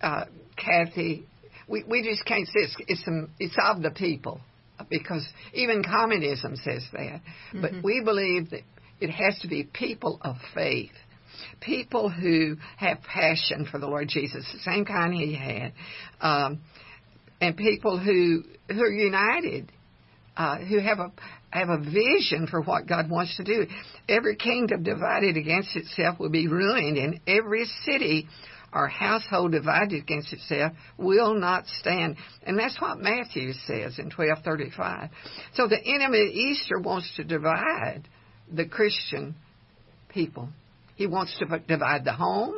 uh, 0.00 0.24
Kathy, 0.56 1.26
we 1.68 1.84
we 1.84 2.02
just 2.02 2.24
can't 2.24 2.46
say 2.46 2.60
it's 2.60 2.76
it's, 2.86 3.04
some, 3.04 3.30
it's 3.38 3.56
of 3.62 3.82
the 3.82 3.90
people 3.90 4.40
because 4.88 5.26
even 5.52 5.82
communism 5.82 6.56
says 6.56 6.84
that. 6.92 7.20
Mm-hmm. 7.20 7.60
But 7.60 7.72
we 7.82 8.00
believe 8.04 8.50
that 8.50 8.62
it 9.00 9.10
has 9.10 9.38
to 9.40 9.48
be 9.48 9.64
people 9.64 10.18
of 10.22 10.36
faith 10.54 10.92
people 11.60 12.08
who 12.08 12.56
have 12.76 12.98
passion 13.02 13.66
for 13.70 13.78
the 13.78 13.86
Lord 13.86 14.08
Jesus, 14.08 14.44
the 14.52 14.60
same 14.60 14.84
kind 14.84 15.12
he 15.14 15.34
had, 15.34 15.72
um, 16.20 16.60
and 17.40 17.56
people 17.56 17.98
who 17.98 18.42
who 18.68 18.82
are 18.82 18.90
united, 18.90 19.72
uh, 20.36 20.58
who 20.58 20.78
have 20.78 20.98
a 20.98 21.12
have 21.50 21.68
a 21.70 21.78
vision 21.78 22.46
for 22.50 22.60
what 22.60 22.86
God 22.86 23.10
wants 23.10 23.36
to 23.36 23.44
do. 23.44 23.66
Every 24.08 24.36
kingdom 24.36 24.82
divided 24.82 25.36
against 25.36 25.74
itself 25.76 26.18
will 26.18 26.30
be 26.30 26.48
ruined, 26.48 26.98
and 26.98 27.20
every 27.26 27.64
city 27.84 28.28
or 28.72 28.88
household 28.88 29.52
divided 29.52 30.02
against 30.02 30.32
itself 30.32 30.72
will 30.98 31.34
not 31.34 31.66
stand. 31.80 32.16
And 32.42 32.58
that's 32.58 32.80
what 32.80 32.98
Matthew 32.98 33.52
says 33.52 33.98
in 33.98 34.10
1235. 34.10 35.10
So 35.54 35.68
the 35.68 35.82
enemy 35.82 36.18
Easter 36.18 36.78
wants 36.78 37.10
to 37.16 37.24
divide 37.24 38.02
the 38.52 38.66
Christian 38.66 39.34
people. 40.08 40.50
He 40.98 41.06
wants 41.06 41.38
to 41.38 41.58
divide 41.60 42.04
the 42.04 42.12
home. 42.12 42.56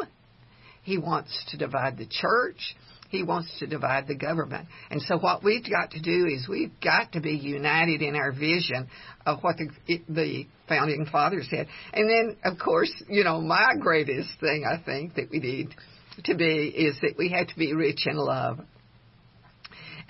He 0.83 0.96
wants 0.96 1.44
to 1.50 1.59
divide 1.59 1.98
the 1.98 2.07
church. 2.07 2.74
He 3.11 3.22
wants 3.22 3.55
to 3.59 3.66
divide 3.66 4.09
the 4.09 4.14
government. 4.14 4.66
And 4.90 5.03
so 5.03 5.18
what 5.18 5.44
we've 5.44 5.68
got 5.68 5.90
to 5.90 6.00
do 6.00 6.24
is 6.26 6.48
we've 6.48 6.72
got 6.83 7.12
to 7.12 7.20
be 7.20 7.33
united 7.33 8.00
in 8.00 8.16
our 8.16 8.33
vision 8.33 8.88
of 9.26 9.42
what 9.42 9.57
the, 9.59 10.00
the 10.09 10.46
founding 10.70 11.05
fathers 11.05 11.48
said. 11.50 11.66
And 11.92 12.09
then, 12.09 12.37
of 12.42 12.59
course, 12.59 12.90
you 13.11 13.24
know, 13.24 13.42
my 13.42 13.74
greatest 13.79 14.31
thing 14.40 14.64
I 14.64 14.83
think 14.83 15.16
that 15.16 15.29
we 15.31 15.38
need 15.38 15.74
to 16.24 16.35
be 16.35 16.68
is 16.68 16.96
that 17.03 17.16
we 17.18 17.29
have 17.33 17.48
to 17.48 17.57
be 17.59 17.74
rich 17.74 18.07
in 18.07 18.16
love 18.16 18.61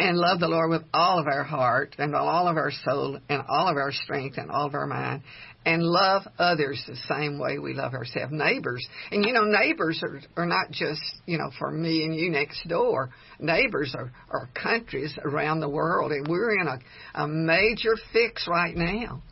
and 0.00 0.16
love 0.16 0.40
the 0.40 0.48
Lord 0.48 0.70
with 0.70 0.82
all 0.94 1.18
of 1.18 1.26
our 1.26 1.44
heart 1.44 1.94
and 1.98 2.14
all 2.14 2.48
of 2.48 2.56
our 2.56 2.70
soul 2.84 3.18
and 3.28 3.42
all 3.48 3.68
of 3.68 3.76
our 3.76 3.92
strength 3.92 4.38
and 4.38 4.50
all 4.50 4.66
of 4.66 4.74
our 4.74 4.86
mind 4.86 5.22
and 5.66 5.82
love 5.82 6.22
others 6.38 6.82
the 6.88 6.96
same 7.06 7.38
way 7.38 7.58
we 7.58 7.74
love 7.74 7.92
ourselves. 7.92 8.32
Neighbors, 8.32 8.86
and 9.10 9.26
you 9.26 9.34
know, 9.34 9.44
neighbors 9.44 10.02
are, 10.02 10.20
are 10.36 10.46
not 10.46 10.70
just, 10.70 11.02
you 11.26 11.36
know, 11.36 11.50
for 11.58 11.70
me 11.70 12.04
and 12.04 12.14
you 12.14 12.30
next 12.30 12.66
door. 12.66 13.10
Neighbors 13.38 13.94
are, 13.94 14.10
are 14.30 14.48
countries 14.54 15.14
around 15.22 15.60
the 15.60 15.68
world, 15.68 16.12
and 16.12 16.26
we're 16.26 16.58
in 16.58 16.66
a, 16.66 16.78
a 17.14 17.28
major 17.28 17.94
fix 18.10 18.48
right 18.48 18.74
now 18.74 19.22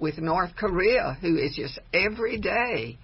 with 0.00 0.18
North 0.18 0.56
Korea, 0.56 1.16
who 1.20 1.36
is 1.36 1.54
just 1.54 1.78
every 1.94 2.40
day 2.40 2.98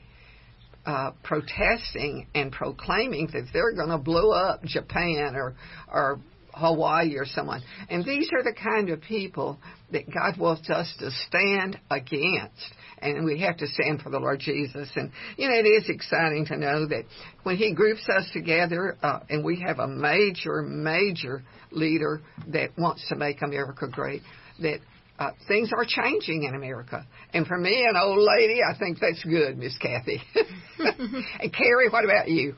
uh, 0.84 1.12
protesting 1.22 2.26
and 2.34 2.50
proclaiming 2.50 3.28
that 3.32 3.46
they're 3.52 3.72
going 3.74 3.88
to 3.88 3.98
blow 3.98 4.32
up 4.32 4.64
Japan 4.64 5.34
or 5.36 5.54
or 5.90 6.18
Hawaii 6.56 7.16
or 7.16 7.26
someone. 7.26 7.62
And 7.88 8.04
these 8.04 8.30
are 8.32 8.42
the 8.42 8.54
kind 8.54 8.90
of 8.90 9.00
people 9.00 9.58
that 9.92 10.12
God 10.12 10.38
wants 10.38 10.70
us 10.70 10.92
to 10.98 11.10
stand 11.28 11.78
against. 11.90 12.74
And 12.98 13.24
we 13.24 13.40
have 13.40 13.56
to 13.58 13.66
stand 13.66 14.02
for 14.02 14.10
the 14.10 14.18
Lord 14.18 14.40
Jesus. 14.40 14.88
And, 14.96 15.10
you 15.36 15.48
know, 15.48 15.54
it 15.54 15.66
is 15.66 15.88
exciting 15.88 16.46
to 16.46 16.56
know 16.56 16.86
that 16.86 17.04
when 17.42 17.56
He 17.56 17.74
groups 17.74 18.06
us 18.08 18.28
together, 18.32 18.96
uh, 19.02 19.20
and 19.28 19.44
we 19.44 19.60
have 19.66 19.78
a 19.78 19.88
major, 19.88 20.62
major 20.62 21.42
leader 21.70 22.22
that 22.48 22.70
wants 22.78 23.06
to 23.08 23.16
make 23.16 23.42
America 23.42 23.88
great, 23.88 24.22
that 24.60 24.78
uh, 25.18 25.30
things 25.46 25.70
are 25.76 25.84
changing 25.86 26.44
in 26.44 26.54
America. 26.54 27.06
And 27.32 27.46
for 27.46 27.58
me, 27.58 27.86
an 27.88 27.96
old 27.96 28.18
lady, 28.18 28.60
I 28.62 28.76
think 28.78 28.98
that's 29.00 29.22
good, 29.22 29.58
Miss 29.58 29.76
Kathy. 29.78 30.20
and 30.78 31.52
Carrie, 31.52 31.88
what 31.88 32.04
about 32.04 32.28
you? 32.28 32.54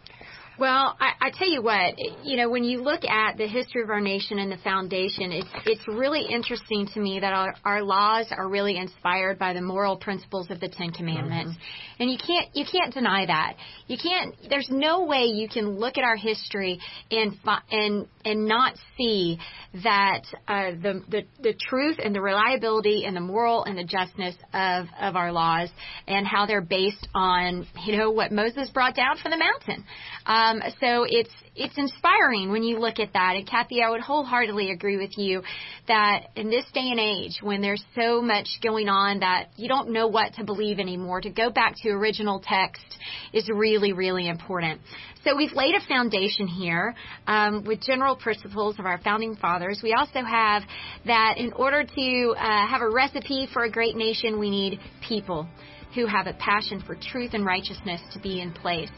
Well, 0.59 0.97
I, 0.99 1.13
I 1.21 1.31
tell 1.37 1.51
you 1.51 1.61
what, 1.61 1.97
you 2.25 2.39
know, 2.39 2.49
when 2.49 2.65
you 2.65 2.81
look 2.81 3.05
at 3.05 3.37
the 3.37 3.47
history 3.47 3.83
of 3.83 3.91
our 3.91 4.01
nation 4.01 4.39
and 4.39 4.51
the 4.51 4.57
foundation, 4.57 5.31
it's 5.31 5.49
it's 5.67 5.87
really 5.87 6.25
interesting 6.25 6.89
to 6.95 7.01
me 7.01 7.21
that 7.21 7.35
our, 7.35 7.55
our 7.63 7.83
laws 7.83 8.29
are 8.31 8.49
really 8.49 8.79
inspired 8.79 9.39
by 9.39 9.53
the 9.53 9.61
moral 9.61 9.99
principles 9.99 10.51
of 10.51 10.59
the 10.61 10.69
Ten 10.69 10.93
Commandments, 10.93 11.53
mm-hmm. 11.53 12.03
and 12.03 12.11
you 12.11 12.17
can't 12.17 12.49
you 12.55 12.65
can't 12.65 12.95
deny 12.95 13.27
that. 13.27 13.57
You 13.87 13.99
can't. 14.03 14.35
There's 14.49 14.69
no 14.71 15.05
way 15.05 15.25
you 15.25 15.47
can 15.47 15.79
look 15.79 15.99
at 15.99 16.05
our 16.05 16.17
history 16.17 16.81
and 17.11 17.37
and 17.71 18.07
and 18.25 18.47
not 18.47 18.77
see 18.97 19.39
that 19.85 20.23
uh, 20.49 20.71
the, 20.71 21.03
the 21.11 21.23
the 21.43 21.55
truth 21.69 21.99
and 22.03 22.15
the 22.15 22.23
reliability 22.23 23.05
and 23.05 23.15
the 23.15 23.21
moral 23.21 23.65
and 23.65 23.77
the 23.77 23.85
justness 23.85 24.35
of 24.55 24.87
of 24.99 25.17
our 25.17 25.33
laws 25.33 25.69
and 26.09 26.27
how 26.27 26.47
they're 26.47 26.63
based 26.63 27.09
on 27.15 27.67
you 27.85 27.99
know 27.99 28.11
what 28.11 28.33
Moses 28.33 28.71
brought 28.71 28.97
down 28.97 29.19
from 29.19 29.33
the 29.33 29.37
mountain. 29.37 29.85
Uh, 30.25 30.46
um, 30.47 30.63
so 30.81 31.05
it's 31.09 31.31
it's 31.55 31.77
inspiring 31.79 32.51
when 32.51 32.63
you 32.63 32.79
look 32.79 32.99
at 32.99 33.13
that. 33.15 33.35
And 33.37 33.49
Kathy, 33.49 33.83
I 33.83 33.91
would 33.91 34.01
wholeheartedly 34.01 34.71
agree 34.71 34.97
with 34.99 35.17
you 35.17 35.43
that 35.89 36.27
in 36.37 36.51
this 36.51 36.65
day 36.75 36.91
and 36.91 37.01
age, 37.01 37.39
when 37.43 37.63
there's 37.63 37.83
so 37.95 38.21
much 38.21 38.47
going 38.63 38.89
on 38.89 39.21
that 39.21 39.49
you 39.57 39.69
don't 39.69 39.91
know 39.91 40.07
what 40.07 40.35
to 40.35 40.45
believe 40.45 40.79
anymore, 40.79 41.21
to 41.23 41.31
go 41.31 41.51
back 41.51 41.75
to 41.83 41.89
original 41.91 42.43
text 42.47 42.85
is 43.33 43.49
really, 43.49 43.93
really 43.93 44.29
important. 44.29 44.81
So 45.25 45.35
we've 45.35 45.53
laid 45.55 45.75
a 45.75 45.85
foundation 45.89 46.47
here 46.47 46.95
um, 47.27 47.65
with 47.65 47.81
general 47.81 48.15
principles 48.15 48.79
of 48.79 48.87
our 48.87 48.99
founding 48.99 49.35
fathers. 49.35 49.81
We 49.83 49.93
also 49.93 50.23
have 50.23 50.63
that 51.07 51.35
in 51.39 51.53
order 51.55 51.83
to 51.85 52.35
uh, 52.37 52.69
have 52.69 52.83
a 52.83 52.89
recipe 52.89 53.49
for 53.53 53.65
a 53.65 53.71
great 53.71 53.97
nation, 53.97 54.39
we 54.39 54.51
need 54.51 54.79
people 55.09 55.49
who 55.97 56.07
have 56.07 56.29
a 56.29 56.35
passion 56.35 56.81
for 56.87 56.95
truth 56.95 57.31
and 57.33 57.45
righteousness 57.45 58.01
to 58.13 58.21
be 58.21 58.41
in 58.41 58.53
place. 58.53 58.91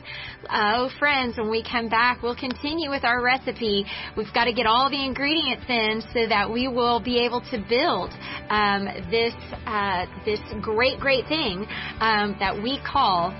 Oh, 0.51 0.91
friends, 0.99 1.39
when 1.39 1.49
we 1.49 1.63
come 1.63 1.89
back, 1.89 2.23
we'll 2.23 2.37
continue 2.37 2.91
with 2.91 3.05
our 3.05 3.23
recipe. 3.23 3.87
We've 4.17 4.33
got 4.35 4.45
to 4.45 4.53
get 4.53 4.67
all 4.67 4.91
the 4.91 5.03
ingredients 5.03 5.65
in 5.69 6.03
so 6.13 6.29
that 6.29 6.51
we 6.51 6.69
will 6.69 7.01
be 7.01 7.25
able 7.25 7.41
to 7.53 7.65
build 7.69 8.11
um, 8.51 8.87
this 9.11 9.35
uh, 9.65 10.07
this 10.25 10.41
great, 10.61 10.99
great 10.99 11.27
thing 11.29 11.67
um, 12.01 12.37
that 12.41 12.61
we 12.61 12.81
call 12.85 13.31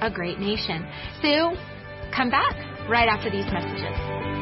a 0.00 0.10
great 0.12 0.38
nation. 0.38 0.86
So, 1.22 1.56
come 2.14 2.30
back 2.30 2.54
right 2.90 3.08
after 3.08 3.30
these 3.30 3.46
messages. 3.46 4.33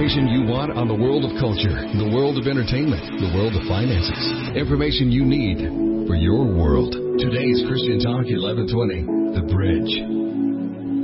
Information 0.00 0.32
you 0.32 0.48
want 0.48 0.72
on 0.72 0.88
the 0.88 0.96
world 0.96 1.28
of 1.28 1.36
culture, 1.36 1.76
the 2.00 2.08
world 2.08 2.40
of 2.40 2.48
entertainment, 2.48 3.04
the 3.20 3.36
world 3.36 3.52
of 3.52 3.60
finances. 3.68 4.16
Information 4.56 5.12
you 5.12 5.28
need 5.28 5.60
for 6.08 6.16
your 6.16 6.40
world. 6.40 6.96
Today's 7.20 7.60
Christian 7.68 8.00
Talk 8.00 8.24
1120, 8.24 9.36
The 9.36 9.44
Bridge. 9.44 9.92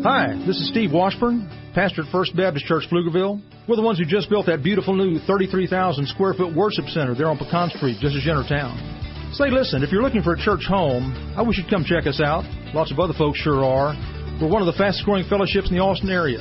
Hi, 0.01 0.33
this 0.49 0.57
is 0.57 0.73
Steve 0.73 0.97
Washburn, 0.97 1.45
pastor 1.77 2.09
at 2.09 2.11
First 2.11 2.33
Baptist 2.41 2.65
Church, 2.65 2.89
Pflugerville. 2.89 3.37
We're 3.69 3.77
the 3.77 3.85
ones 3.85 4.01
who 4.01 4.09
just 4.09 4.33
built 4.33 4.49
that 4.49 4.65
beautiful 4.65 4.97
new 4.97 5.21
33,000 5.29 5.69
square 6.09 6.33
foot 6.33 6.57
worship 6.57 6.89
center 6.89 7.13
there 7.13 7.29
on 7.29 7.37
Pecan 7.37 7.69
Street, 7.77 8.01
just 8.01 8.17
as 8.17 8.25
you 8.25 8.33
town. 8.49 8.81
Say, 9.37 9.53
listen, 9.53 9.85
if 9.85 9.93
you're 9.93 10.09
looking 10.09 10.25
for 10.25 10.33
a 10.33 10.41
church 10.41 10.65
home, 10.65 11.13
I 11.37 11.45
wish 11.45 11.61
you'd 11.61 11.69
come 11.69 11.85
check 11.85 12.09
us 12.09 12.17
out. 12.25 12.49
Lots 12.73 12.89
of 12.89 12.97
other 12.97 13.13
folks 13.13 13.45
sure 13.45 13.61
are. 13.61 13.93
We're 14.41 14.49
one 14.49 14.65
of 14.65 14.73
the 14.73 14.79
fastest 14.81 15.05
growing 15.05 15.29
fellowships 15.29 15.69
in 15.69 15.77
the 15.77 15.85
Austin 15.85 16.09
area. 16.09 16.41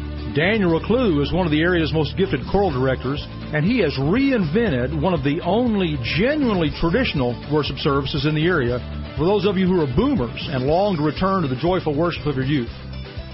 Daniel 0.35 0.79
Reclue 0.79 1.21
is 1.21 1.33
one 1.33 1.45
of 1.45 1.51
the 1.51 1.59
area's 1.59 1.91
most 1.91 2.15
gifted 2.15 2.39
choral 2.49 2.71
directors, 2.71 3.19
and 3.51 3.65
he 3.65 3.79
has 3.79 3.91
reinvented 3.99 4.95
one 4.95 5.13
of 5.13 5.23
the 5.23 5.41
only 5.41 5.97
genuinely 6.15 6.71
traditional 6.79 7.35
worship 7.51 7.75
services 7.77 8.25
in 8.25 8.33
the 8.33 8.45
area 8.45 8.79
for 9.17 9.25
those 9.25 9.45
of 9.45 9.57
you 9.57 9.67
who 9.67 9.81
are 9.81 9.93
boomers 9.93 10.47
and 10.51 10.63
long 10.63 10.95
to 10.95 11.03
return 11.03 11.41
to 11.41 11.49
the 11.49 11.59
joyful 11.59 11.97
worship 11.97 12.25
of 12.25 12.35
your 12.35 12.45
youth. 12.45 12.71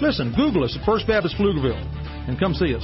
Listen, 0.02 0.34
Google 0.34 0.64
us 0.64 0.76
at 0.76 0.84
First 0.84 1.06
Baptist 1.06 1.36
Pflugerville 1.36 1.78
and 2.26 2.38
come 2.38 2.52
see 2.52 2.74
us. 2.74 2.82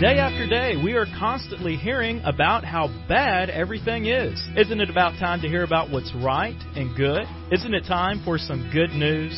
Day 0.00 0.18
after 0.20 0.46
day, 0.46 0.76
we 0.82 0.92
are 0.92 1.06
constantly 1.18 1.76
hearing 1.76 2.20
about 2.24 2.64
how 2.64 2.88
bad 3.08 3.48
everything 3.48 4.06
is. 4.06 4.38
Isn't 4.56 4.80
it 4.80 4.90
about 4.90 5.18
time 5.18 5.40
to 5.40 5.48
hear 5.48 5.64
about 5.64 5.90
what's 5.90 6.12
right 6.16 6.56
and 6.76 6.94
good? 6.96 7.24
Isn't 7.50 7.72
it 7.72 7.84
time 7.86 8.20
for 8.24 8.36
some 8.36 8.70
good 8.72 8.90
news? 8.90 9.32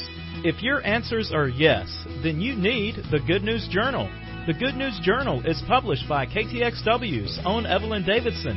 If 0.45 0.62
your 0.62 0.85
answers 0.85 1.33
are 1.33 1.49
yes, 1.49 1.88
then 2.23 2.40
you 2.40 2.57
need 2.57 2.97
the 3.11 3.21
Good 3.21 3.42
News 3.42 3.68
Journal. 3.71 4.11
The 4.47 4.55
Good 4.55 4.75
News 4.75 4.99
Journal 5.03 5.40
is 5.47 5.62
published 5.68 6.09
by 6.09 6.27
KTXW's 6.27 7.40
own 7.45 7.64
Evelyn 7.64 8.05
Davison 8.05 8.57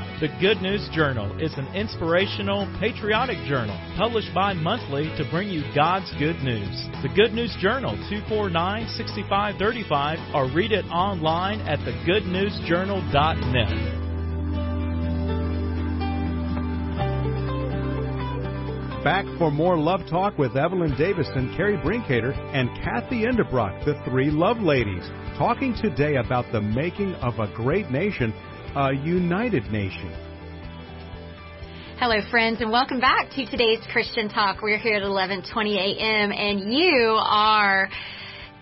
The 0.21 0.29
Good 0.39 0.61
News 0.61 0.87
Journal 0.93 1.35
is 1.41 1.51
an 1.57 1.65
inspirational, 1.73 2.67
patriotic 2.79 3.37
journal 3.47 3.75
published 3.97 4.31
bi 4.33 4.53
monthly 4.53 5.05
to 5.17 5.27
bring 5.31 5.49
you 5.49 5.63
God's 5.73 6.13
good 6.19 6.37
news. 6.43 6.85
The 7.01 7.09
Good 7.15 7.33
News 7.33 7.55
Journal, 7.59 7.97
249 8.09 8.87
6535, 8.97 10.35
or 10.35 10.45
read 10.53 10.71
it 10.71 10.85
online 10.85 11.61
at 11.61 11.79
thegoodnewsjournal.net. 11.79 14.01
Back 19.03 19.25
for 19.39 19.49
more 19.49 19.79
Love 19.79 20.01
Talk 20.07 20.37
with 20.37 20.55
Evelyn 20.55 20.95
Davison, 20.95 21.51
Carrie 21.57 21.77
Brinkater, 21.77 22.37
and 22.53 22.69
Kathy 22.83 23.25
Endebrock, 23.25 23.83
the 23.83 23.99
three 24.05 24.29
Love 24.29 24.59
Ladies, 24.59 25.09
talking 25.39 25.75
today 25.81 26.17
about 26.17 26.45
the 26.51 26.61
making 26.61 27.15
of 27.15 27.39
a 27.39 27.51
great 27.55 27.89
nation 27.89 28.31
a 28.75 28.93
united 28.93 29.69
nation. 29.69 30.09
Hello, 31.99 32.21
friends, 32.31 32.61
and 32.61 32.71
welcome 32.71 33.01
back 33.01 33.29
to 33.31 33.45
today's 33.45 33.79
Christian 33.91 34.29
Talk. 34.29 34.61
We're 34.61 34.77
here 34.77 34.95
at 34.95 35.03
11:20 35.03 35.75
a.m. 35.75 36.31
and 36.31 36.73
you 36.73 37.17
are 37.19 37.89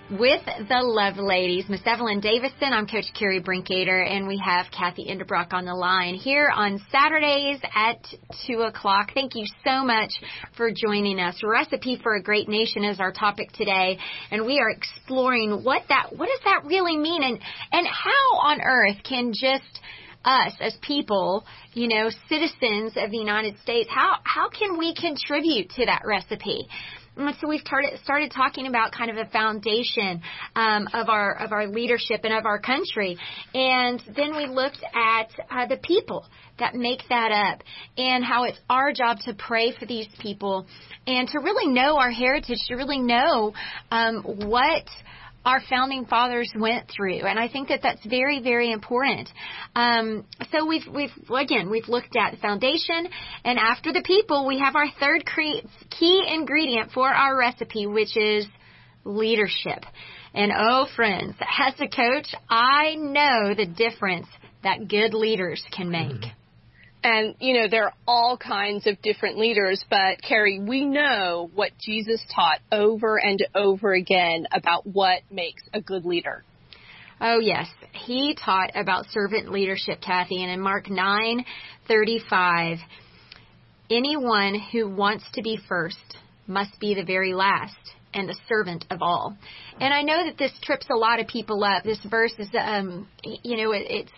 with 0.09 0.43
the 0.45 0.81
Love 0.81 1.17
Ladies, 1.17 1.69
Miss 1.69 1.81
Evelyn 1.85 2.19
Davison. 2.19 2.73
I'm 2.73 2.87
Coach 2.87 3.05
Carrie 3.13 3.43
Brinkater, 3.43 4.03
and 4.03 4.27
we 4.27 4.41
have 4.43 4.65
Kathy 4.71 5.05
Endebrock 5.07 5.53
on 5.53 5.65
the 5.65 5.75
line 5.75 6.15
here 6.15 6.49
on 6.49 6.83
Saturdays 6.91 7.59
at 7.75 8.03
2 8.47 8.61
o'clock. 8.61 9.11
Thank 9.13 9.35
you 9.35 9.45
so 9.63 9.83
much 9.85 10.09
for 10.57 10.71
joining 10.71 11.19
us. 11.19 11.39
Recipe 11.43 11.99
for 12.01 12.15
a 12.15 12.23
Great 12.23 12.49
Nation 12.49 12.83
is 12.83 12.99
our 12.99 13.11
topic 13.11 13.51
today, 13.51 13.99
and 14.31 14.47
we 14.47 14.59
are 14.59 14.71
exploring 14.71 15.63
what 15.63 15.83
that, 15.89 16.07
what 16.15 16.27
does 16.27 16.41
that 16.45 16.65
really 16.65 16.97
mean, 16.97 17.21
and, 17.21 17.39
and 17.71 17.85
how 17.85 18.39
on 18.39 18.61
earth 18.61 18.97
can 19.07 19.31
just 19.31 19.79
us 20.25 20.53
as 20.59 20.77
people, 20.81 21.45
you 21.73 21.87
know, 21.87 22.09
citizens 22.27 22.93
of 22.95 23.11
the 23.11 23.17
United 23.17 23.57
States, 23.59 23.89
how 23.89 24.17
how 24.23 24.49
can 24.49 24.77
we 24.77 24.93
contribute 24.93 25.69
to 25.71 25.85
that 25.85 26.01
recipe? 26.05 26.67
So 27.41 27.49
we've 27.49 27.59
started 27.61 27.99
started 28.03 28.31
talking 28.31 28.67
about 28.67 28.93
kind 28.93 29.11
of 29.11 29.17
a 29.17 29.29
foundation 29.29 30.21
um, 30.55 30.87
of 30.93 31.09
our 31.09 31.37
of 31.37 31.51
our 31.51 31.67
leadership 31.67 32.21
and 32.23 32.33
of 32.33 32.45
our 32.45 32.59
country, 32.59 33.17
and 33.53 34.01
then 34.15 34.37
we 34.37 34.45
looked 34.47 34.83
at 34.95 35.29
uh, 35.51 35.67
the 35.67 35.77
people 35.83 36.25
that 36.59 36.75
make 36.75 37.01
that 37.09 37.31
up 37.31 37.61
and 37.97 38.23
how 38.23 38.43
it's 38.43 38.59
our 38.69 38.93
job 38.93 39.17
to 39.25 39.33
pray 39.33 39.73
for 39.77 39.85
these 39.85 40.07
people 40.19 40.65
and 41.07 41.27
to 41.29 41.39
really 41.39 41.71
know 41.73 41.97
our 41.97 42.11
heritage, 42.11 42.59
to 42.67 42.75
really 42.75 42.99
know 42.99 43.53
um, 43.91 44.23
what 44.23 44.83
our 45.49 45.61
founding 45.67 46.05
fathers 46.05 46.51
went 46.55 46.89
through, 46.95 47.21
and 47.25 47.39
I 47.39 47.47
think 47.47 47.69
that 47.69 47.81
that's 47.81 48.05
very, 48.05 48.39
very 48.41 48.71
important. 48.71 49.27
Um, 49.75 50.25
so 50.51 50.67
we've 50.67 50.87
we've 50.93 51.11
again 51.35 51.71
we've 51.71 51.87
looked 51.87 52.15
at 52.15 52.37
foundation, 52.39 53.07
and 53.43 53.57
after 53.57 53.91
the 53.91 54.03
people, 54.05 54.45
we 54.45 54.59
have 54.59 54.75
our 54.75 54.89
third 54.99 55.25
cre- 55.25 55.67
key 55.89 56.23
ingredient 56.27 56.91
for 56.91 57.09
our 57.09 57.35
recipe, 57.35 57.87
which 57.87 58.15
is 58.15 58.45
leadership. 59.03 59.83
And 60.35 60.51
oh, 60.55 60.85
friends, 60.95 61.33
as 61.41 61.73
a 61.79 61.87
coach, 61.87 62.27
I 62.47 62.93
know 62.95 63.55
the 63.55 63.65
difference 63.65 64.27
that 64.63 64.87
good 64.87 65.15
leaders 65.15 65.63
can 65.71 65.89
make. 65.89 66.11
Mm-hmm. 66.11 66.38
And, 67.03 67.35
you 67.39 67.53
know, 67.53 67.67
there 67.69 67.85
are 67.85 67.93
all 68.05 68.37
kinds 68.37 68.85
of 68.85 69.01
different 69.01 69.37
leaders, 69.37 69.83
but 69.89 70.21
Carrie, 70.21 70.59
we 70.59 70.85
know 70.85 71.49
what 71.55 71.71
Jesus 71.79 72.21
taught 72.35 72.59
over 72.71 73.17
and 73.17 73.39
over 73.55 73.93
again 73.93 74.47
about 74.51 74.85
what 74.85 75.21
makes 75.31 75.63
a 75.73 75.79
good 75.79 76.03
leader. 76.03 76.43
Oh 77.21 77.39
yes, 77.39 77.67
he 77.91 78.33
taught 78.33 78.71
about 78.75 79.05
servant 79.11 79.51
leadership, 79.51 79.99
Kathy, 80.01 80.41
and 80.41 80.51
in 80.51 80.61
Mark 80.61 80.87
9:35, 80.87 82.79
anyone 83.89 84.55
who 84.71 84.87
wants 84.87 85.25
to 85.33 85.41
be 85.41 85.57
first 85.67 86.17
must 86.47 86.79
be 86.79 86.93
the 86.95 87.03
very 87.03 87.33
last 87.33 87.75
and 88.13 88.27
the 88.27 88.37
servant 88.47 88.85
of 88.89 89.01
all. 89.01 89.35
And 89.79 89.93
I 89.93 90.01
know 90.01 90.25
that 90.25 90.37
this 90.37 90.53
trips 90.61 90.87
a 90.89 90.95
lot 90.95 91.19
of 91.19 91.27
people 91.27 91.63
up. 91.63 91.83
This 91.83 91.99
verse 92.09 92.33
is, 92.39 92.49
um, 92.57 93.07
you 93.23 93.57
know, 93.57 93.71
it, 93.73 93.85
it's 93.89 94.11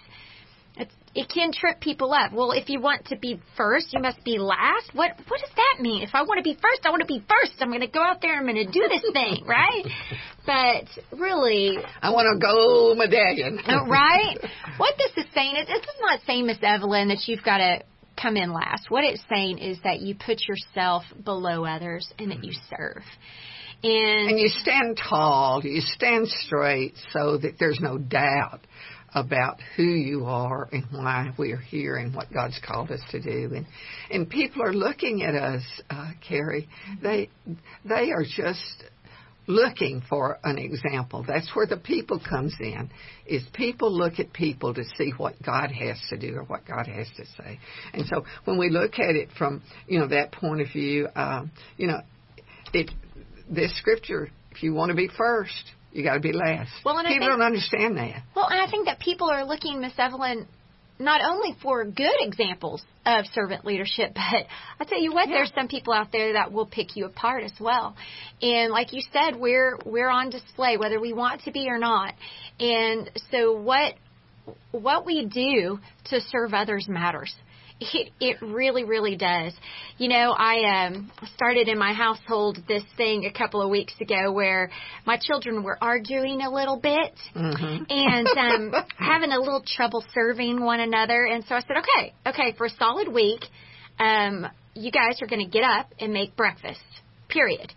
it 1.13 1.29
can 1.29 1.51
trip 1.51 1.79
people 1.81 2.13
up. 2.13 2.31
Well, 2.31 2.51
if 2.51 2.69
you 2.69 2.79
want 2.79 3.05
to 3.07 3.17
be 3.17 3.41
first, 3.57 3.87
you 3.91 4.01
must 4.01 4.23
be 4.23 4.37
last. 4.37 4.91
What 4.93 5.11
what 5.27 5.41
does 5.41 5.51
that 5.55 5.81
mean? 5.81 6.03
If 6.03 6.11
I 6.13 6.21
want 6.21 6.37
to 6.37 6.43
be 6.43 6.53
first, 6.53 6.85
I 6.85 6.89
want 6.89 7.01
to 7.01 7.07
be 7.07 7.23
first. 7.27 7.53
I'm 7.59 7.69
going 7.69 7.81
to 7.81 7.87
go 7.87 8.01
out 8.01 8.21
there. 8.21 8.35
I'm 8.35 8.43
going 8.43 8.55
to 8.55 8.71
do 8.71 8.87
this 8.89 9.03
thing, 9.13 9.45
right? 9.45 9.85
But 10.43 10.85
really, 11.19 11.77
I 12.01 12.09
want 12.09 12.25
to 12.33 12.43
go 12.43 12.95
medallion. 12.95 13.59
Uh, 13.63 13.85
right? 13.85 14.37
What 14.77 14.95
this 14.97 15.23
is 15.23 15.31
saying 15.35 15.55
is, 15.55 15.67
this 15.67 15.83
is 15.83 16.01
not 16.01 16.19
saying, 16.25 16.47
Miss 16.47 16.57
Evelyn, 16.63 17.09
that 17.09 17.27
you've 17.27 17.43
got 17.43 17.59
to 17.59 17.83
come 18.19 18.37
in 18.37 18.51
last. 18.51 18.89
What 18.89 19.03
it's 19.03 19.21
saying 19.29 19.59
is 19.59 19.77
that 19.83 20.01
you 20.01 20.15
put 20.15 20.41
yourself 20.47 21.03
below 21.23 21.63
others 21.63 22.11
and 22.17 22.31
that 22.31 22.43
you 22.43 22.53
serve. 22.71 23.03
And, 23.83 24.31
and 24.31 24.39
you 24.39 24.47
stand 24.47 24.99
tall, 25.09 25.61
you 25.63 25.81
stand 25.81 26.27
straight 26.27 26.93
so 27.13 27.37
that 27.37 27.57
there's 27.59 27.79
no 27.79 27.99
doubt 27.99 28.61
about 29.13 29.59
who 29.75 29.83
you 29.83 30.25
are 30.25 30.69
and 30.71 30.85
why 30.91 31.31
we 31.37 31.51
are 31.51 31.57
here 31.57 31.97
and 31.97 32.15
what 32.15 32.31
God's 32.33 32.59
called 32.65 32.91
us 32.91 33.01
to 33.11 33.21
do. 33.21 33.53
And 33.55 33.65
and 34.09 34.29
people 34.29 34.63
are 34.63 34.73
looking 34.73 35.23
at 35.23 35.35
us, 35.35 35.63
uh, 35.89 36.11
Carrie. 36.27 36.69
They 37.01 37.29
they 37.83 38.11
are 38.11 38.23
just 38.23 38.83
looking 39.47 40.01
for 40.07 40.39
an 40.43 40.57
example. 40.57 41.25
That's 41.27 41.49
where 41.55 41.65
the 41.65 41.77
people 41.77 42.19
comes 42.19 42.55
in. 42.59 42.89
Is 43.25 43.43
people 43.53 43.91
look 43.91 44.19
at 44.19 44.31
people 44.33 44.73
to 44.73 44.83
see 44.97 45.11
what 45.17 45.35
God 45.43 45.71
has 45.71 45.97
to 46.09 46.17
do 46.17 46.35
or 46.35 46.43
what 46.43 46.65
God 46.65 46.87
has 46.87 47.07
to 47.17 47.25
say. 47.25 47.59
And 47.93 48.05
so 48.07 48.23
when 48.45 48.57
we 48.57 48.69
look 48.69 48.93
at 48.99 49.15
it 49.15 49.29
from 49.37 49.61
you 49.87 49.99
know 49.99 50.07
that 50.07 50.31
point 50.31 50.61
of 50.61 50.67
view, 50.67 51.07
uh, 51.15 51.43
you 51.77 51.87
know, 51.87 52.01
it 52.73 52.91
this 53.49 53.77
scripture. 53.77 54.29
If 54.51 54.63
you 54.63 54.73
want 54.73 54.89
to 54.89 54.95
be 54.95 55.09
first, 55.17 55.71
you 55.91 56.03
got 56.03 56.15
to 56.15 56.19
be 56.19 56.31
last. 56.31 56.71
Well, 56.85 56.97
and 56.97 57.07
people 57.07 57.27
think, 57.27 57.31
don't 57.31 57.45
understand 57.45 57.97
that. 57.97 58.23
Well, 58.35 58.47
and 58.47 58.59
I 58.61 58.69
think 58.69 58.85
that 58.85 58.99
people 58.99 59.29
are 59.29 59.45
looking, 59.45 59.81
Miss 59.81 59.93
Evelyn, 59.97 60.47
not 60.99 61.21
only 61.23 61.55
for 61.61 61.83
good 61.83 62.15
examples 62.19 62.83
of 63.05 63.25
servant 63.33 63.65
leadership, 63.65 64.13
but 64.15 64.45
I 64.79 64.83
tell 64.85 65.01
you 65.01 65.13
what, 65.13 65.27
yeah. 65.27 65.35
there's 65.35 65.51
some 65.53 65.67
people 65.67 65.93
out 65.93 66.11
there 66.11 66.33
that 66.33 66.51
will 66.51 66.65
pick 66.65 66.95
you 66.95 67.05
apart 67.05 67.43
as 67.43 67.53
well. 67.59 67.95
And 68.41 68.71
like 68.71 68.93
you 68.93 69.01
said, 69.11 69.35
we're 69.35 69.77
we're 69.85 70.09
on 70.09 70.29
display 70.29 70.77
whether 70.77 70.99
we 70.99 71.13
want 71.13 71.41
to 71.43 71.51
be 71.51 71.67
or 71.67 71.77
not. 71.77 72.13
And 72.59 73.09
so 73.31 73.59
what 73.59 73.95
what 74.71 75.05
we 75.05 75.25
do 75.25 75.79
to 76.05 76.21
serve 76.21 76.53
others 76.53 76.87
matters. 76.87 77.33
It 77.81 78.11
it 78.19 78.37
really 78.41 78.83
really 78.83 79.15
does. 79.15 79.53
You 79.97 80.07
know, 80.07 80.35
I 80.37 80.85
um 80.85 81.11
started 81.33 81.67
in 81.67 81.79
my 81.79 81.93
household 81.93 82.59
this 82.67 82.83
thing 82.95 83.25
a 83.25 83.33
couple 83.33 83.59
of 83.59 83.71
weeks 83.71 83.93
ago 83.99 84.31
where 84.31 84.69
my 85.03 85.17
children 85.17 85.63
were 85.63 85.79
arguing 85.81 86.41
a 86.41 86.51
little 86.51 86.79
bit 86.79 87.17
mm-hmm. 87.35 87.83
and 87.89 88.27
um 88.37 88.85
having 88.97 89.31
a 89.31 89.39
little 89.39 89.63
trouble 89.65 90.05
serving 90.13 90.61
one 90.61 90.79
another 90.79 91.25
and 91.25 91.43
so 91.45 91.55
I 91.55 91.61
said, 91.61 91.77
"Okay, 91.77 92.13
okay, 92.27 92.53
for 92.55 92.67
a 92.67 92.69
solid 92.69 93.07
week, 93.07 93.45
um 93.99 94.45
you 94.75 94.91
guys 94.91 95.19
are 95.21 95.27
going 95.27 95.43
to 95.43 95.51
get 95.51 95.63
up 95.63 95.91
and 95.99 96.13
make 96.13 96.35
breakfast." 96.35 96.81
Period. 97.29 97.73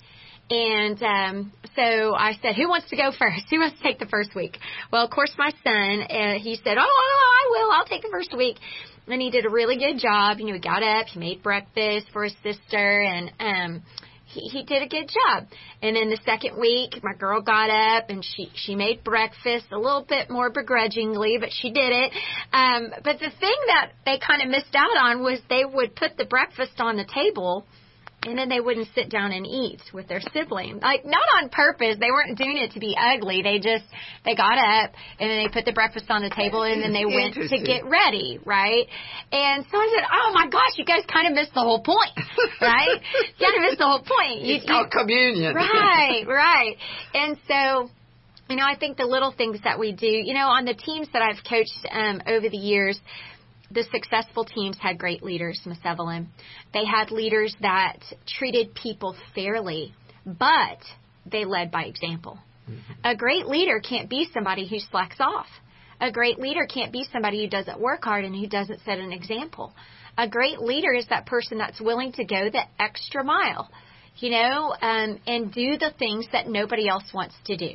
And 0.50 1.02
um, 1.02 1.52
so 1.74 2.14
I 2.14 2.34
said, 2.42 2.54
"Who 2.56 2.68
wants 2.68 2.90
to 2.90 2.96
go 2.96 3.10
first? 3.18 3.46
Who 3.50 3.60
wants 3.60 3.78
to 3.78 3.82
take 3.82 3.98
the 3.98 4.06
first 4.06 4.34
week?" 4.34 4.58
Well, 4.92 5.02
of 5.02 5.10
course, 5.10 5.32
my 5.38 5.50
son. 5.64 6.02
Uh, 6.02 6.38
he 6.38 6.56
said, 6.62 6.76
"Oh, 6.78 6.82
I 6.82 7.50
will. 7.50 7.70
I'll 7.72 7.86
take 7.86 8.02
the 8.02 8.10
first 8.12 8.36
week." 8.36 8.58
And 9.06 9.20
he 9.20 9.30
did 9.30 9.46
a 9.46 9.50
really 9.50 9.76
good 9.76 9.98
job. 9.98 10.38
You 10.38 10.46
know, 10.46 10.54
he 10.54 10.60
got 10.60 10.82
up, 10.82 11.06
he 11.06 11.18
made 11.18 11.42
breakfast 11.42 12.06
for 12.12 12.24
his 12.24 12.34
sister, 12.42 13.02
and 13.02 13.32
um, 13.38 13.82
he, 14.26 14.40
he 14.48 14.64
did 14.64 14.82
a 14.82 14.88
good 14.88 15.08
job. 15.08 15.46
And 15.82 15.96
then 15.96 16.10
the 16.10 16.18
second 16.24 16.58
week, 16.58 17.02
my 17.02 17.14
girl 17.14 17.40
got 17.40 17.70
up 17.70 18.10
and 18.10 18.24
she 18.24 18.50
she 18.54 18.74
made 18.74 19.04
breakfast 19.04 19.66
a 19.72 19.78
little 19.78 20.04
bit 20.08 20.30
more 20.30 20.50
begrudgingly, 20.50 21.38
but 21.38 21.50
she 21.52 21.70
did 21.70 21.92
it. 21.92 22.12
Um, 22.52 22.90
but 23.04 23.18
the 23.18 23.30
thing 23.40 23.56
that 23.66 23.92
they 24.04 24.18
kind 24.18 24.42
of 24.42 24.48
missed 24.48 24.74
out 24.74 24.96
on 24.98 25.22
was 25.22 25.40
they 25.48 25.64
would 25.64 25.94
put 25.94 26.16
the 26.16 26.24
breakfast 26.24 26.78
on 26.78 26.96
the 26.96 27.06
table 27.06 27.66
and 28.26 28.38
then 28.38 28.48
they 28.48 28.60
wouldn't 28.60 28.88
sit 28.94 29.10
down 29.10 29.32
and 29.32 29.46
eat 29.46 29.80
with 29.92 30.08
their 30.08 30.20
sibling. 30.32 30.80
Like 30.80 31.04
not 31.04 31.24
on 31.40 31.48
purpose. 31.48 31.96
They 31.98 32.10
weren't 32.10 32.38
doing 32.38 32.56
it 32.58 32.72
to 32.72 32.80
be 32.80 32.96
ugly. 32.98 33.42
They 33.42 33.58
just 33.58 33.84
they 34.24 34.34
got 34.34 34.58
up 34.58 34.92
and 35.20 35.30
then 35.30 35.44
they 35.44 35.48
put 35.52 35.64
the 35.64 35.72
breakfast 35.72 36.06
on 36.08 36.22
the 36.22 36.30
table 36.30 36.62
and 36.62 36.82
then 36.82 36.92
they 36.92 37.04
went 37.04 37.34
to 37.34 37.58
get 37.62 37.84
ready, 37.84 38.40
right? 38.44 38.86
And 39.32 39.64
so 39.70 39.78
I 39.78 39.88
said, 39.94 40.04
"Oh 40.12 40.32
my 40.32 40.48
gosh, 40.48 40.76
you 40.76 40.84
guys 40.84 41.04
kind 41.12 41.28
of 41.28 41.34
missed 41.34 41.54
the 41.54 41.60
whole 41.60 41.82
point, 41.82 42.16
right? 42.60 43.00
you 43.38 43.46
kind 43.46 43.56
of 43.56 43.62
missed 43.70 43.78
the 43.78 43.86
whole 43.86 44.04
point. 44.04 44.42
You, 44.42 44.56
it's 44.56 44.66
called 44.66 44.90
communion, 44.90 45.54
right? 45.54 46.24
Right. 46.34 46.76
And 47.14 47.38
so." 47.48 47.90
You 48.46 48.56
know, 48.56 48.64
I 48.66 48.76
think 48.76 48.98
the 48.98 49.06
little 49.06 49.32
things 49.32 49.60
that 49.64 49.78
we 49.78 49.92
do, 49.92 50.06
you 50.06 50.34
know, 50.34 50.48
on 50.48 50.66
the 50.66 50.74
teams 50.74 51.08
that 51.14 51.22
I've 51.22 51.42
coached 51.48 51.86
um, 51.90 52.20
over 52.26 52.50
the 52.50 52.58
years, 52.58 53.00
the 53.74 53.84
successful 53.90 54.44
teams 54.44 54.78
had 54.78 54.98
great 54.98 55.22
leaders, 55.22 55.60
Miss 55.66 55.78
Evelyn. 55.84 56.28
They 56.72 56.84
had 56.84 57.10
leaders 57.10 57.54
that 57.60 57.98
treated 58.26 58.74
people 58.74 59.16
fairly, 59.34 59.92
but 60.24 60.78
they 61.26 61.44
led 61.44 61.70
by 61.70 61.84
example. 61.84 62.38
Mm-hmm. 62.70 62.92
A 63.04 63.16
great 63.16 63.46
leader 63.46 63.80
can't 63.80 64.08
be 64.08 64.28
somebody 64.32 64.66
who 64.68 64.78
slacks 64.78 65.16
off. 65.20 65.48
A 66.00 66.12
great 66.12 66.38
leader 66.38 66.66
can't 66.66 66.92
be 66.92 67.04
somebody 67.12 67.42
who 67.42 67.50
doesn't 67.50 67.80
work 67.80 68.04
hard 68.04 68.24
and 68.24 68.34
who 68.34 68.46
doesn't 68.46 68.80
set 68.84 68.98
an 68.98 69.12
example. 69.12 69.72
A 70.16 70.28
great 70.28 70.60
leader 70.60 70.92
is 70.92 71.06
that 71.08 71.26
person 71.26 71.58
that's 71.58 71.80
willing 71.80 72.12
to 72.12 72.24
go 72.24 72.48
the 72.50 72.62
extra 72.78 73.24
mile, 73.24 73.68
you 74.18 74.30
know, 74.30 74.74
um, 74.80 75.20
and 75.26 75.52
do 75.52 75.76
the 75.76 75.92
things 75.98 76.26
that 76.32 76.46
nobody 76.46 76.88
else 76.88 77.04
wants 77.12 77.34
to 77.46 77.56
do 77.56 77.70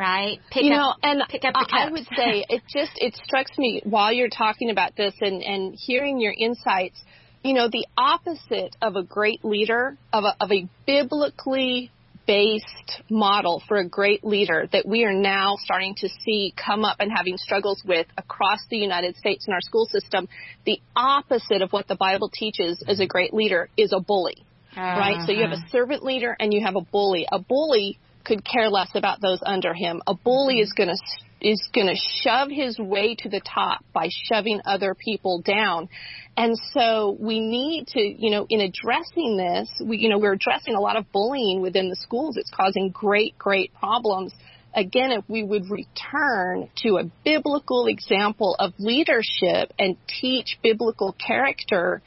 right? 0.00 0.38
Pick 0.50 0.64
you 0.64 0.72
up, 0.72 0.96
know, 1.02 1.10
and 1.10 1.22
pick 1.28 1.44
up 1.44 1.52
the 1.52 1.60
cups. 1.60 1.72
I 1.72 1.90
would 1.90 2.06
say 2.16 2.44
it 2.48 2.62
just 2.72 2.92
it 2.96 3.14
strikes 3.24 3.56
me 3.58 3.82
while 3.84 4.12
you're 4.12 4.30
talking 4.30 4.70
about 4.70 4.96
this 4.96 5.14
and 5.20 5.42
and 5.42 5.74
hearing 5.78 6.20
your 6.20 6.34
insights. 6.36 7.00
You 7.44 7.54
know, 7.54 7.68
the 7.68 7.86
opposite 7.96 8.76
of 8.82 8.96
a 8.96 9.02
great 9.02 9.44
leader, 9.44 9.96
of 10.12 10.24
a, 10.24 10.36
of 10.42 10.52
a 10.52 10.68
biblically 10.86 11.90
based 12.26 13.02
model 13.10 13.62
for 13.66 13.78
a 13.78 13.88
great 13.88 14.24
leader 14.24 14.68
that 14.72 14.86
we 14.86 15.04
are 15.04 15.12
now 15.12 15.56
starting 15.64 15.94
to 15.96 16.08
see 16.08 16.52
come 16.54 16.84
up 16.84 16.96
and 17.00 17.10
having 17.14 17.36
struggles 17.38 17.82
with 17.84 18.06
across 18.18 18.60
the 18.70 18.76
United 18.76 19.16
States 19.16 19.46
in 19.46 19.54
our 19.54 19.60
school 19.60 19.86
system. 19.86 20.28
The 20.66 20.80
opposite 20.94 21.62
of 21.62 21.72
what 21.72 21.88
the 21.88 21.96
Bible 21.96 22.30
teaches 22.32 22.82
as 22.86 23.00
a 23.00 23.06
great 23.06 23.32
leader 23.32 23.68
is 23.76 23.92
a 23.92 24.00
bully. 24.00 24.44
Uh-huh. 24.72 24.80
Right? 24.80 25.26
So 25.26 25.32
you 25.32 25.42
have 25.42 25.50
a 25.50 25.54
uh-huh. 25.54 25.72
servant 25.72 26.04
leader 26.04 26.36
and 26.38 26.52
you 26.52 26.62
have 26.64 26.76
a 26.76 26.82
bully. 26.82 27.26
A 27.32 27.38
bully 27.38 27.98
could 28.24 28.44
care 28.44 28.68
less 28.68 28.90
about 28.94 29.20
those 29.20 29.40
under 29.44 29.74
him. 29.74 30.02
A 30.06 30.14
bully 30.14 30.60
is 30.60 30.72
going 30.72 30.88
to 30.88 30.96
is 31.40 31.68
going 31.74 31.86
to 31.86 31.96
shove 32.22 32.50
his 32.50 32.78
way 32.78 33.14
to 33.14 33.28
the 33.28 33.40
top 33.40 33.84
by 33.92 34.08
shoving 34.24 34.60
other 34.66 34.94
people 34.94 35.40
down. 35.40 35.88
And 36.36 36.58
so 36.72 37.16
we 37.18 37.40
need 37.40 37.86
to, 37.88 38.00
you 38.00 38.30
know, 38.30 38.46
in 38.48 38.60
addressing 38.60 39.36
this, 39.36 39.70
we, 39.82 39.98
you 39.98 40.08
know, 40.08 40.18
we're 40.18 40.34
addressing 40.34 40.74
a 40.74 40.80
lot 40.80 40.96
of 40.96 41.10
bullying 41.12 41.60
within 41.60 41.88
the 41.88 41.96
schools. 41.96 42.36
It's 42.36 42.50
causing 42.54 42.90
great, 42.90 43.38
great 43.38 43.72
problems. 43.74 44.32
Again, 44.74 45.12
if 45.12 45.24
we 45.28 45.42
would 45.42 45.64
return 45.70 46.68
to 46.82 46.98
a 46.98 47.04
biblical 47.24 47.86
example 47.86 48.54
of 48.58 48.74
leadership 48.78 49.72
and 49.78 49.96
teach 50.20 50.58
biblical 50.62 51.12
character, 51.14 52.02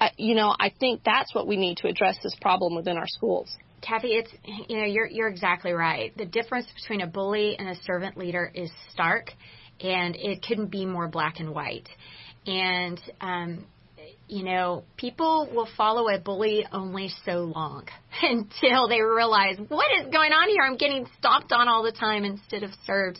uh, 0.00 0.08
you 0.16 0.34
know, 0.34 0.54
I 0.58 0.72
think 0.80 1.02
that's 1.04 1.34
what 1.34 1.46
we 1.46 1.56
need 1.56 1.76
to 1.78 1.88
address 1.88 2.16
this 2.22 2.34
problem 2.40 2.74
within 2.74 2.96
our 2.96 3.06
schools. 3.06 3.56
Kathy, 3.82 4.14
it's 4.14 4.30
you 4.68 4.78
know 4.78 4.84
you're 4.84 5.06
you're 5.06 5.28
exactly 5.28 5.72
right. 5.72 6.16
The 6.16 6.24
difference 6.26 6.66
between 6.80 7.00
a 7.00 7.06
bully 7.06 7.56
and 7.58 7.68
a 7.68 7.74
servant 7.82 8.16
leader 8.16 8.50
is 8.54 8.70
stark, 8.92 9.30
and 9.80 10.16
it 10.16 10.42
couldn't 10.46 10.70
be 10.70 10.86
more 10.86 11.08
black 11.08 11.40
and 11.40 11.50
white. 11.50 11.88
And 12.46 13.00
um, 13.20 13.66
you 14.28 14.44
know, 14.44 14.84
people 14.96 15.48
will 15.54 15.68
follow 15.76 16.08
a 16.08 16.18
bully 16.18 16.66
only 16.72 17.10
so 17.26 17.52
long 17.54 17.86
until 18.22 18.88
they 18.88 19.02
realize 19.02 19.56
what 19.68 19.86
is 20.00 20.10
going 20.10 20.32
on 20.32 20.48
here. 20.48 20.62
I'm 20.62 20.76
getting 20.76 21.06
stomped 21.18 21.52
on 21.52 21.68
all 21.68 21.82
the 21.82 21.92
time 21.92 22.24
instead 22.24 22.62
of 22.62 22.70
served. 22.86 23.18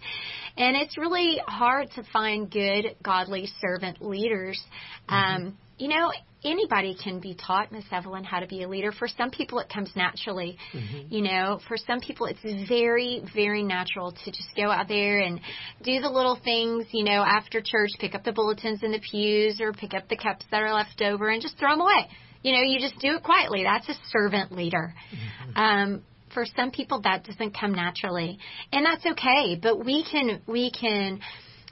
And 0.56 0.76
it's 0.76 0.96
really 0.96 1.38
hard 1.46 1.90
to 1.96 2.02
find 2.12 2.50
good, 2.50 2.96
godly 3.02 3.48
servant 3.60 4.00
leaders. 4.00 4.60
Mm-hmm. 5.08 5.46
Um, 5.46 5.58
you 5.78 5.88
know, 5.88 6.12
anybody 6.44 6.96
can 7.02 7.20
be 7.20 7.34
taught, 7.34 7.72
Miss 7.72 7.84
Evelyn, 7.90 8.24
how 8.24 8.40
to 8.40 8.46
be 8.46 8.62
a 8.62 8.68
leader. 8.68 8.92
For 8.92 9.08
some 9.08 9.30
people, 9.30 9.58
it 9.58 9.68
comes 9.68 9.90
naturally. 9.94 10.58
Mm-hmm. 10.72 11.14
You 11.14 11.22
know, 11.22 11.60
for 11.68 11.76
some 11.76 12.00
people, 12.00 12.26
it's 12.26 12.68
very, 12.68 13.22
very 13.34 13.62
natural 13.62 14.12
to 14.12 14.30
just 14.30 14.48
go 14.56 14.70
out 14.70 14.88
there 14.88 15.20
and 15.20 15.40
do 15.82 16.00
the 16.00 16.08
little 16.08 16.38
things. 16.42 16.86
You 16.92 17.04
know, 17.04 17.22
after 17.22 17.60
church, 17.60 17.90
pick 17.98 18.14
up 18.14 18.24
the 18.24 18.32
bulletins 18.32 18.82
in 18.82 18.92
the 18.92 19.00
pews 19.00 19.60
or 19.60 19.72
pick 19.72 19.94
up 19.94 20.08
the 20.08 20.16
cups 20.16 20.44
that 20.50 20.62
are 20.62 20.72
left 20.72 21.00
over 21.00 21.28
and 21.28 21.40
just 21.40 21.58
throw 21.58 21.70
them 21.70 21.80
away. 21.80 22.08
You 22.42 22.52
know, 22.52 22.62
you 22.62 22.80
just 22.80 22.98
do 22.98 23.16
it 23.16 23.22
quietly. 23.22 23.62
That's 23.62 23.88
a 23.88 23.94
servant 24.10 24.52
leader. 24.52 24.94
Mm-hmm. 25.14 25.58
Um, 25.58 26.02
for 26.34 26.44
some 26.56 26.70
people, 26.70 27.02
that 27.02 27.24
doesn't 27.24 27.58
come 27.58 27.72
naturally, 27.72 28.38
and 28.72 28.86
that's 28.86 29.04
okay. 29.04 29.58
But 29.60 29.84
we 29.84 30.04
can 30.10 30.40
we 30.46 30.70
can 30.70 31.20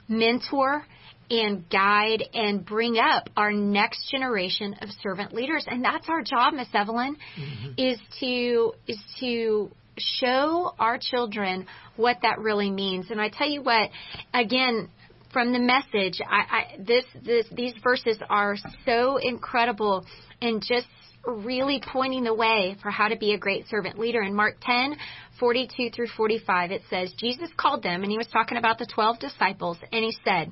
mentor 0.07 0.85
and 1.31 1.67
guide 1.69 2.23
and 2.33 2.65
bring 2.65 2.97
up 2.97 3.29
our 3.37 3.53
next 3.53 4.11
generation 4.11 4.75
of 4.81 4.89
servant 5.01 5.33
leaders. 5.33 5.65
And 5.67 5.83
that's 5.83 6.09
our 6.09 6.21
job, 6.21 6.53
Miss 6.53 6.67
Evelyn, 6.73 7.15
mm-hmm. 7.15 7.71
is 7.77 7.97
to 8.19 8.73
is 8.85 8.99
to 9.21 9.71
show 9.97 10.73
our 10.77 10.99
children 10.99 11.67
what 11.95 12.17
that 12.23 12.39
really 12.39 12.69
means. 12.69 13.09
And 13.09 13.21
I 13.21 13.29
tell 13.29 13.49
you 13.49 13.61
what, 13.61 13.89
again, 14.33 14.89
from 15.31 15.53
the 15.53 15.59
message, 15.59 16.19
I, 16.29 16.57
I 16.57 16.77
this, 16.79 17.05
this 17.23 17.45
these 17.51 17.73
verses 17.81 18.17
are 18.29 18.57
so 18.85 19.15
incredible 19.17 20.05
and 20.41 20.61
just 20.61 20.87
really 21.25 21.81
pointing 21.93 22.25
the 22.25 22.33
way 22.33 22.75
for 22.81 22.89
how 22.89 23.07
to 23.07 23.15
be 23.15 23.33
a 23.33 23.37
great 23.37 23.67
servant 23.69 23.97
leader. 23.97 24.21
In 24.21 24.35
Mark 24.35 24.57
10, 24.61 24.95
42 25.39 25.91
through 25.91 26.07
45, 26.17 26.71
it 26.71 26.81
says, 26.89 27.13
Jesus 27.17 27.49
called 27.57 27.83
them, 27.83 28.01
and 28.01 28.11
he 28.11 28.17
was 28.17 28.27
talking 28.27 28.57
about 28.57 28.79
the 28.79 28.87
12 28.87 29.19
disciples, 29.19 29.77
and 29.91 30.03
he 30.03 30.15
said, 30.25 30.51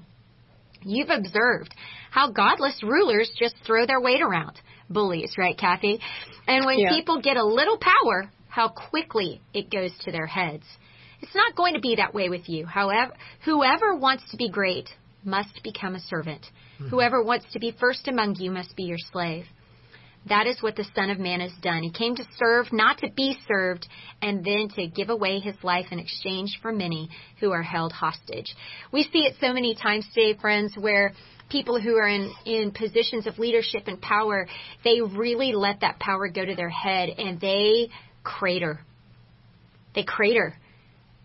You've 0.84 1.10
observed 1.10 1.74
how 2.12 2.32
godless 2.32 2.82
rulers 2.84 3.32
just 3.40 3.56
throw 3.66 3.86
their 3.86 4.02
weight 4.02 4.22
around. 4.22 4.60
Bullies, 4.90 5.36
right, 5.38 5.58
Kathy? 5.58 6.00
And 6.48 6.66
when 6.66 6.80
yeah. 6.80 6.90
people 6.90 7.22
get 7.22 7.38
a 7.38 7.46
little 7.46 7.78
power, 7.78 8.32
how 8.48 8.70
quickly 8.70 9.42
it 9.54 9.70
goes 9.70 9.92
to 10.02 10.12
their 10.12 10.26
heads. 10.26 10.64
It's 11.22 11.36
not 11.36 11.56
going 11.56 11.74
to 11.74 11.82
be 11.82 11.96
that 11.96 12.14
way 12.14 12.30
with 12.30 12.48
you. 12.48 12.66
However, 12.66 13.14
whoever 13.46 13.96
wants 13.96 14.24
to 14.32 14.38
be 14.38 14.50
great 14.50 14.90
must 15.24 15.62
become 15.64 15.96
a 15.96 16.00
servant. 16.00 16.42
Mm-hmm. 16.42 16.88
Whoever 16.88 17.24
wants 17.24 17.46
to 17.54 17.60
be 17.60 17.76
first 17.80 18.08
among 18.08 18.36
you 18.36 18.52
must 18.52 18.76
be 18.76 18.84
your 18.84 18.98
slave. 19.12 19.46
That 20.30 20.46
is 20.46 20.62
what 20.62 20.76
the 20.76 20.86
Son 20.96 21.10
of 21.10 21.20
Man 21.20 21.40
has 21.40 21.52
done. 21.62 21.84
He 21.84 21.92
came 21.92 22.16
to 22.16 22.24
serve, 22.38 22.72
not 22.72 23.00
to 23.00 23.10
be 23.10 23.36
served, 23.48 23.88
and 24.22 24.46
then 24.46 24.70
to 24.76 24.88
give 24.88 25.10
away 25.10 25.40
his 25.40 25.56
life 25.64 25.88
in 25.92 26.00
exchange 26.00 26.60
for 26.62 26.72
many 26.72 27.10
who 27.40 27.52
are 27.52 27.64
held 27.64 27.92
hostage. 27.92 28.56
We 28.92 29.04
see 29.04 29.20
it 29.20 29.36
so 29.42 29.54
many 29.54 29.76
times 29.76 30.08
today, 30.14 30.38
friends, 30.40 30.76
where 30.78 31.14
people 31.50 31.82
who 31.82 31.96
are 31.96 32.08
in, 32.08 32.32
in 32.46 32.72
positions 32.72 33.26
of 33.26 33.40
leadership 33.40 33.84
and 33.88 34.00
power, 34.00 34.48
they 34.84 35.02
really 35.02 35.54
let 35.54 35.82
that 35.82 36.00
power 36.00 36.30
go 36.30 36.46
to 36.46 36.56
their 36.56 36.70
head 36.70 37.10
and 37.18 37.42
they 37.42 37.90
crater. 38.24 38.80
They 39.96 40.04
crater. 40.04 40.56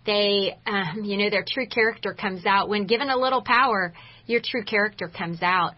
They, 0.07 0.57
um, 0.67 1.05
you 1.05 1.17
know, 1.17 1.31
their 1.31 1.45
true 1.47 1.67
character 1.67 2.15
comes 2.15 2.45
out. 2.47 2.69
When 2.69 2.87
given 2.87 3.11
a 3.11 3.17
little 3.17 3.43
power, 3.43 3.93
your 4.27 4.41
true 4.43 4.65
character 4.65 5.09
comes 5.09 5.41
out. 5.43 5.75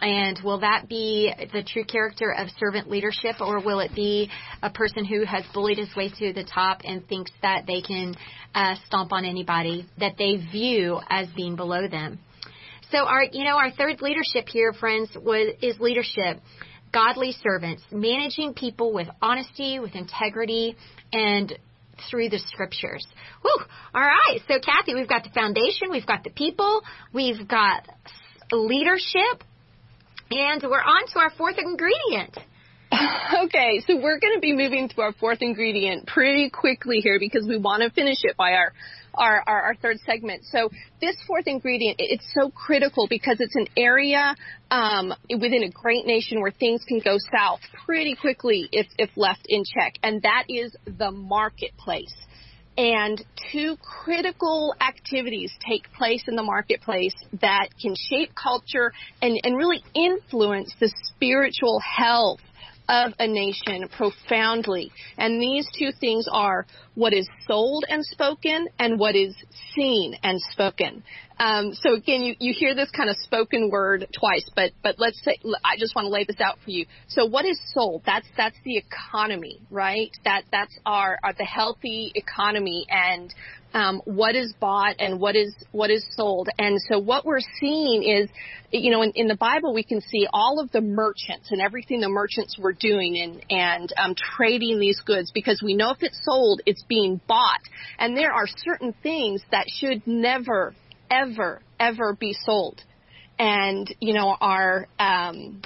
And 0.00 0.38
will 0.44 0.60
that 0.60 0.88
be 0.88 1.32
the 1.52 1.62
true 1.62 1.84
character 1.84 2.30
of 2.30 2.48
servant 2.58 2.90
leadership, 2.90 3.40
or 3.40 3.60
will 3.60 3.80
it 3.80 3.94
be 3.94 4.30
a 4.62 4.70
person 4.70 5.04
who 5.04 5.24
has 5.24 5.44
bullied 5.54 5.78
his 5.78 5.94
way 5.96 6.10
to 6.18 6.32
the 6.32 6.44
top 6.44 6.82
and 6.84 7.06
thinks 7.08 7.30
that 7.42 7.64
they 7.66 7.80
can 7.80 8.14
uh, 8.54 8.74
stomp 8.86 9.12
on 9.12 9.24
anybody 9.24 9.86
that 9.98 10.16
they 10.18 10.36
view 10.36 11.00
as 11.08 11.28
being 11.34 11.56
below 11.56 11.88
them? 11.88 12.18
So 12.92 12.98
our, 12.98 13.24
you 13.24 13.44
know, 13.44 13.56
our 13.56 13.70
third 13.70 14.00
leadership 14.00 14.48
here, 14.48 14.72
friends, 14.72 15.10
was 15.16 15.54
is 15.60 15.80
leadership, 15.80 16.40
godly 16.92 17.32
servants, 17.42 17.82
managing 17.90 18.54
people 18.54 18.92
with 18.92 19.08
honesty, 19.20 19.78
with 19.80 19.94
integrity, 19.94 20.76
and 21.12 21.58
through 22.10 22.28
the 22.28 22.38
scriptures. 22.38 23.04
Whew. 23.42 23.64
All 23.94 24.02
right. 24.02 24.38
So 24.46 24.54
Kathy, 24.60 24.94
we've 24.94 25.08
got 25.08 25.24
the 25.24 25.30
foundation, 25.30 25.90
we've 25.90 26.06
got 26.06 26.22
the 26.24 26.30
people, 26.30 26.82
we've 27.12 27.48
got 27.48 27.88
leadership, 28.52 29.42
and 30.30 30.62
we're 30.62 30.82
on 30.82 31.06
to 31.12 31.18
our 31.18 31.30
fourth 31.30 31.56
ingredient. 31.58 32.36
okay, 33.44 33.82
so 33.86 33.96
we're 33.96 34.18
going 34.18 34.34
to 34.34 34.40
be 34.40 34.52
moving 34.52 34.88
to 34.88 35.00
our 35.00 35.12
fourth 35.12 35.38
ingredient 35.40 36.06
pretty 36.06 36.50
quickly 36.50 36.98
here 36.98 37.18
because 37.18 37.46
we 37.46 37.58
want 37.58 37.82
to 37.82 37.90
finish 37.90 38.18
it 38.22 38.36
by 38.36 38.52
our 38.52 38.72
our, 39.16 39.42
our, 39.46 39.62
our 39.62 39.74
third 39.76 39.98
segment. 40.04 40.44
So 40.44 40.70
this 41.00 41.16
fourth 41.26 41.46
ingredient, 41.46 41.96
it's 41.98 42.30
so 42.34 42.50
critical 42.50 43.06
because 43.08 43.38
it's 43.40 43.56
an 43.56 43.66
area 43.76 44.36
um, 44.70 45.12
within 45.30 45.62
a 45.62 45.70
great 45.70 46.06
nation 46.06 46.40
where 46.40 46.50
things 46.50 46.84
can 46.86 47.00
go 47.00 47.16
south 47.34 47.60
pretty 47.86 48.14
quickly 48.14 48.68
if, 48.72 48.86
if 48.98 49.10
left 49.16 49.46
in 49.48 49.64
check, 49.64 49.94
and 50.02 50.22
that 50.22 50.44
is 50.48 50.76
the 50.84 51.10
marketplace. 51.10 52.14
And 52.76 53.24
two 53.52 53.76
critical 53.80 54.74
activities 54.80 55.52
take 55.66 55.90
place 55.92 56.24
in 56.28 56.36
the 56.36 56.42
marketplace 56.42 57.14
that 57.40 57.68
can 57.80 57.94
shape 57.94 58.30
culture 58.34 58.92
and, 59.22 59.38
and 59.44 59.56
really 59.56 59.82
influence 59.94 60.74
the 60.78 60.92
spiritual 61.08 61.80
health 61.80 62.40
of 62.88 63.12
a 63.18 63.26
nation 63.26 63.88
profoundly. 63.96 64.92
And 65.16 65.40
these 65.40 65.66
two 65.76 65.90
things 66.00 66.26
are 66.30 66.66
what 66.96 67.12
is 67.12 67.28
sold 67.46 67.84
and 67.88 68.04
spoken 68.04 68.66
and 68.78 68.98
what 68.98 69.14
is 69.14 69.34
seen 69.74 70.16
and 70.22 70.40
spoken. 70.50 71.04
Um, 71.38 71.74
so 71.74 71.92
again, 71.94 72.22
you, 72.22 72.34
you 72.40 72.54
hear 72.56 72.74
this 72.74 72.90
kind 72.90 73.10
of 73.10 73.16
spoken 73.16 73.70
word 73.70 74.06
twice, 74.18 74.48
but 74.56 74.72
but 74.82 74.96
let's 74.98 75.22
say 75.22 75.38
I 75.62 75.76
just 75.78 75.94
want 75.94 76.06
to 76.06 76.10
lay 76.10 76.24
this 76.24 76.40
out 76.40 76.58
for 76.64 76.70
you. 76.70 76.86
So 77.08 77.26
what 77.26 77.44
is 77.44 77.60
sold? 77.74 78.02
That's 78.06 78.26
that's 78.36 78.56
the 78.64 78.78
economy, 78.78 79.60
right? 79.70 80.10
That 80.24 80.44
that's 80.50 80.76
our, 80.86 81.18
our 81.22 81.34
the 81.34 81.44
healthy 81.44 82.10
economy 82.14 82.86
and 82.88 83.32
um, 83.74 84.00
what 84.06 84.34
is 84.34 84.54
bought 84.58 84.96
and 84.98 85.20
what 85.20 85.36
is 85.36 85.54
what 85.72 85.90
is 85.90 86.06
sold. 86.12 86.48
And 86.58 86.80
so 86.88 86.98
what 86.98 87.26
we're 87.26 87.40
seeing 87.60 88.02
is, 88.02 88.30
you 88.70 88.90
know, 88.90 89.02
in, 89.02 89.12
in 89.14 89.28
the 89.28 89.36
Bible 89.36 89.74
we 89.74 89.82
can 89.82 90.00
see 90.00 90.26
all 90.32 90.60
of 90.60 90.72
the 90.72 90.80
merchants 90.80 91.50
and 91.50 91.60
everything 91.60 92.00
the 92.00 92.08
merchants 92.08 92.56
were 92.58 92.72
doing 92.72 93.18
and 93.18 93.44
and 93.50 93.92
um, 94.02 94.14
trading 94.14 94.80
these 94.80 95.00
goods 95.00 95.30
because 95.34 95.60
we 95.62 95.74
know 95.74 95.90
if 95.90 95.98
it's 96.00 96.18
sold, 96.24 96.62
it's 96.64 96.84
being 96.88 97.20
bought. 97.26 97.60
And 97.98 98.16
there 98.16 98.32
are 98.32 98.46
certain 98.46 98.94
things 99.02 99.42
that 99.50 99.66
should 99.68 100.06
never 100.06 100.74
ever, 101.10 101.62
ever 101.78 102.14
be 102.14 102.34
sold. 102.44 102.80
And, 103.38 103.92
you 104.00 104.14
know, 104.14 104.36
our, 104.40 104.88
um, 104.98 105.62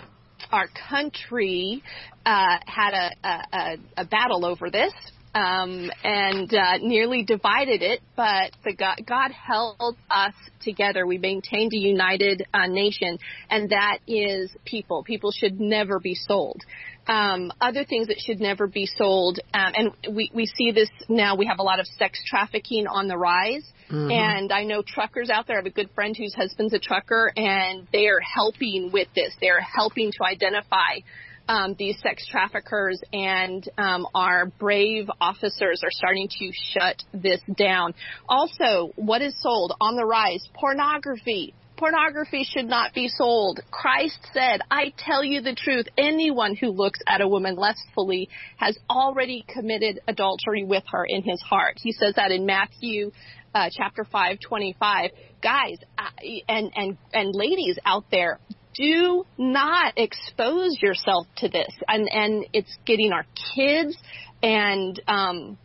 our 0.51 0.69
country 0.89 1.83
uh, 2.27 2.59
had 2.67 2.95
a, 2.95 3.29
a, 3.29 3.77
a 3.99 4.05
battle 4.05 4.45
over 4.45 4.71
this 4.71 4.93
um, 5.35 5.91
and 6.03 6.53
uh, 6.53 6.79
nearly 6.79 7.23
divided 7.23 7.83
it, 7.83 8.01
but 8.17 8.51
the 8.65 8.75
God, 8.75 8.99
God 9.07 9.31
held 9.31 9.97
us 10.11 10.35
together. 10.63 11.07
We 11.07 11.19
maintained 11.19 11.73
a 11.73 11.79
united 11.79 12.45
uh, 12.53 12.67
nation, 12.67 13.19
and 13.49 13.71
that 13.71 13.99
is 14.09 14.51
people. 14.65 15.05
People 15.05 15.31
should 15.31 15.61
never 15.61 16.01
be 16.01 16.15
sold. 16.15 16.63
Um, 17.11 17.53
other 17.61 17.85
things 17.85 18.07
that 18.07 18.19
should 18.25 18.39
never 18.41 18.69
be 18.69 18.87
sold, 18.87 19.41
um, 19.53 19.73
and 19.75 20.15
we, 20.15 20.31
we 20.33 20.47
see 20.47 20.71
this 20.71 20.89
now. 21.09 21.35
We 21.35 21.47
have 21.47 21.59
a 21.59 21.63
lot 21.65 21.81
of 21.81 21.87
sex 21.87 22.21
trafficking 22.25 22.87
on 22.87 23.09
the 23.09 23.17
rise. 23.17 23.65
Mm-hmm. 23.91 24.11
And 24.13 24.53
I 24.53 24.63
know 24.63 24.83
truckers 24.87 25.31
out 25.31 25.49
there. 25.49 25.57
I 25.57 25.59
have 25.59 25.67
a 25.67 25.71
good 25.71 25.91
friend 25.97 26.17
whose 26.17 26.33
husband's 26.35 26.73
a 26.73 26.79
trucker, 26.79 27.33
and 27.37 27.89
they 27.93 28.07
are 28.07 28.21
helping 28.21 28.91
with 28.93 29.09
this. 29.17 29.35
They're 29.41 29.61
helping 29.61 30.13
to 30.13 30.25
identify 30.25 31.01
um, 31.49 31.75
these 31.77 31.97
sex 32.01 32.25
traffickers, 32.31 33.01
and 33.13 33.69
um, 33.77 34.07
our 34.15 34.47
brave 34.47 35.11
officers 35.21 35.83
are 35.83 35.91
starting 35.91 36.29
to 36.39 36.53
shut 36.73 37.03
this 37.13 37.41
down. 37.57 37.95
Also, 38.29 38.93
what 38.95 39.21
is 39.21 39.35
sold 39.41 39.75
on 39.81 39.97
the 39.97 40.05
rise? 40.05 40.49
Pornography. 40.55 41.53
Pornography 41.81 42.45
should 42.45 42.67
not 42.67 42.93
be 42.93 43.09
sold. 43.09 43.61
Christ 43.71 44.19
said, 44.35 44.61
I 44.71 44.93
tell 44.99 45.25
you 45.25 45.41
the 45.41 45.55
truth, 45.55 45.87
anyone 45.97 46.55
who 46.55 46.69
looks 46.69 47.01
at 47.09 47.23
a 47.23 47.27
woman 47.27 47.57
lustfully 47.57 48.29
has 48.59 48.79
already 48.91 49.47
committed 49.49 49.99
adultery 50.07 50.63
with 50.63 50.85
her 50.93 51.07
in 51.09 51.23
his 51.23 51.41
heart. 51.41 51.79
He 51.79 51.93
says 51.93 52.17
that 52.17 52.33
in 52.33 52.45
Matthew 52.45 53.13
uh, 53.55 53.71
chapter 53.73 54.05
5, 54.05 54.41
25. 54.47 55.11
Guys 55.43 55.79
uh, 55.97 56.11
and, 56.49 56.71
and, 56.77 56.99
and 57.15 57.35
ladies 57.35 57.79
out 57.87 58.05
there, 58.11 58.39
do 58.75 59.25
not 59.39 59.95
expose 59.97 60.77
yourself 60.83 61.27
to 61.39 61.49
this. 61.49 61.73
And, 61.89 62.07
and 62.13 62.45
it's 62.53 62.77
getting 62.85 63.13
our 63.13 63.25
kids 63.57 63.97
and, 64.43 65.01
um, 65.09 65.57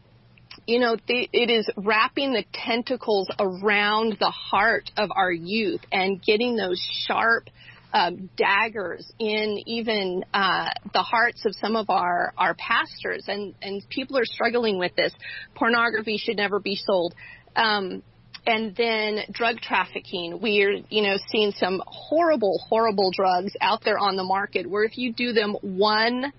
you 0.68 0.80
know, 0.80 0.98
it 1.08 1.50
is 1.50 1.70
wrapping 1.78 2.34
the 2.34 2.44
tentacles 2.54 3.30
around 3.40 4.18
the 4.20 4.32
heart 4.32 4.90
of 4.98 5.10
our 5.16 5.32
youth 5.32 5.82
and 5.92 6.22
getting 6.22 6.56
those 6.56 6.82
sharp 7.08 7.50
um, 7.94 8.30
daggers 8.36 9.10
in 9.20 9.62
even 9.68 10.26
uh, 10.34 10.70
the 10.94 11.02
hearts 11.02 11.46
of 11.46 11.56
some 11.56 11.76
of 11.76 11.90
our 11.90 12.34
our 12.38 12.54
pastors, 12.56 13.24
and 13.28 13.54
and 13.62 13.82
people 13.90 14.18
are 14.18 14.26
struggling 14.26 14.78
with 14.78 14.94
this. 14.96 15.14
Pornography 15.56 16.18
should 16.18 16.38
never 16.38 16.60
be 16.60 16.76
sold. 16.76 17.16
Um, 17.56 18.04
and 18.48 18.76
then 18.76 19.20
drug 19.32 19.58
trafficking. 19.58 20.40
We're, 20.42 20.78
you 20.90 21.02
know, 21.02 21.18
seeing 21.32 21.52
some 21.54 21.82
horrible, 21.88 22.60
horrible 22.70 23.12
drugs 23.12 23.54
out 23.60 23.84
there 23.84 23.98
on 23.98 24.18
the 24.18 24.24
market 24.24 24.70
where 24.70 24.84
if 24.84 24.98
you 24.98 25.14
do 25.14 25.34
them 25.34 25.56
one 25.62 26.32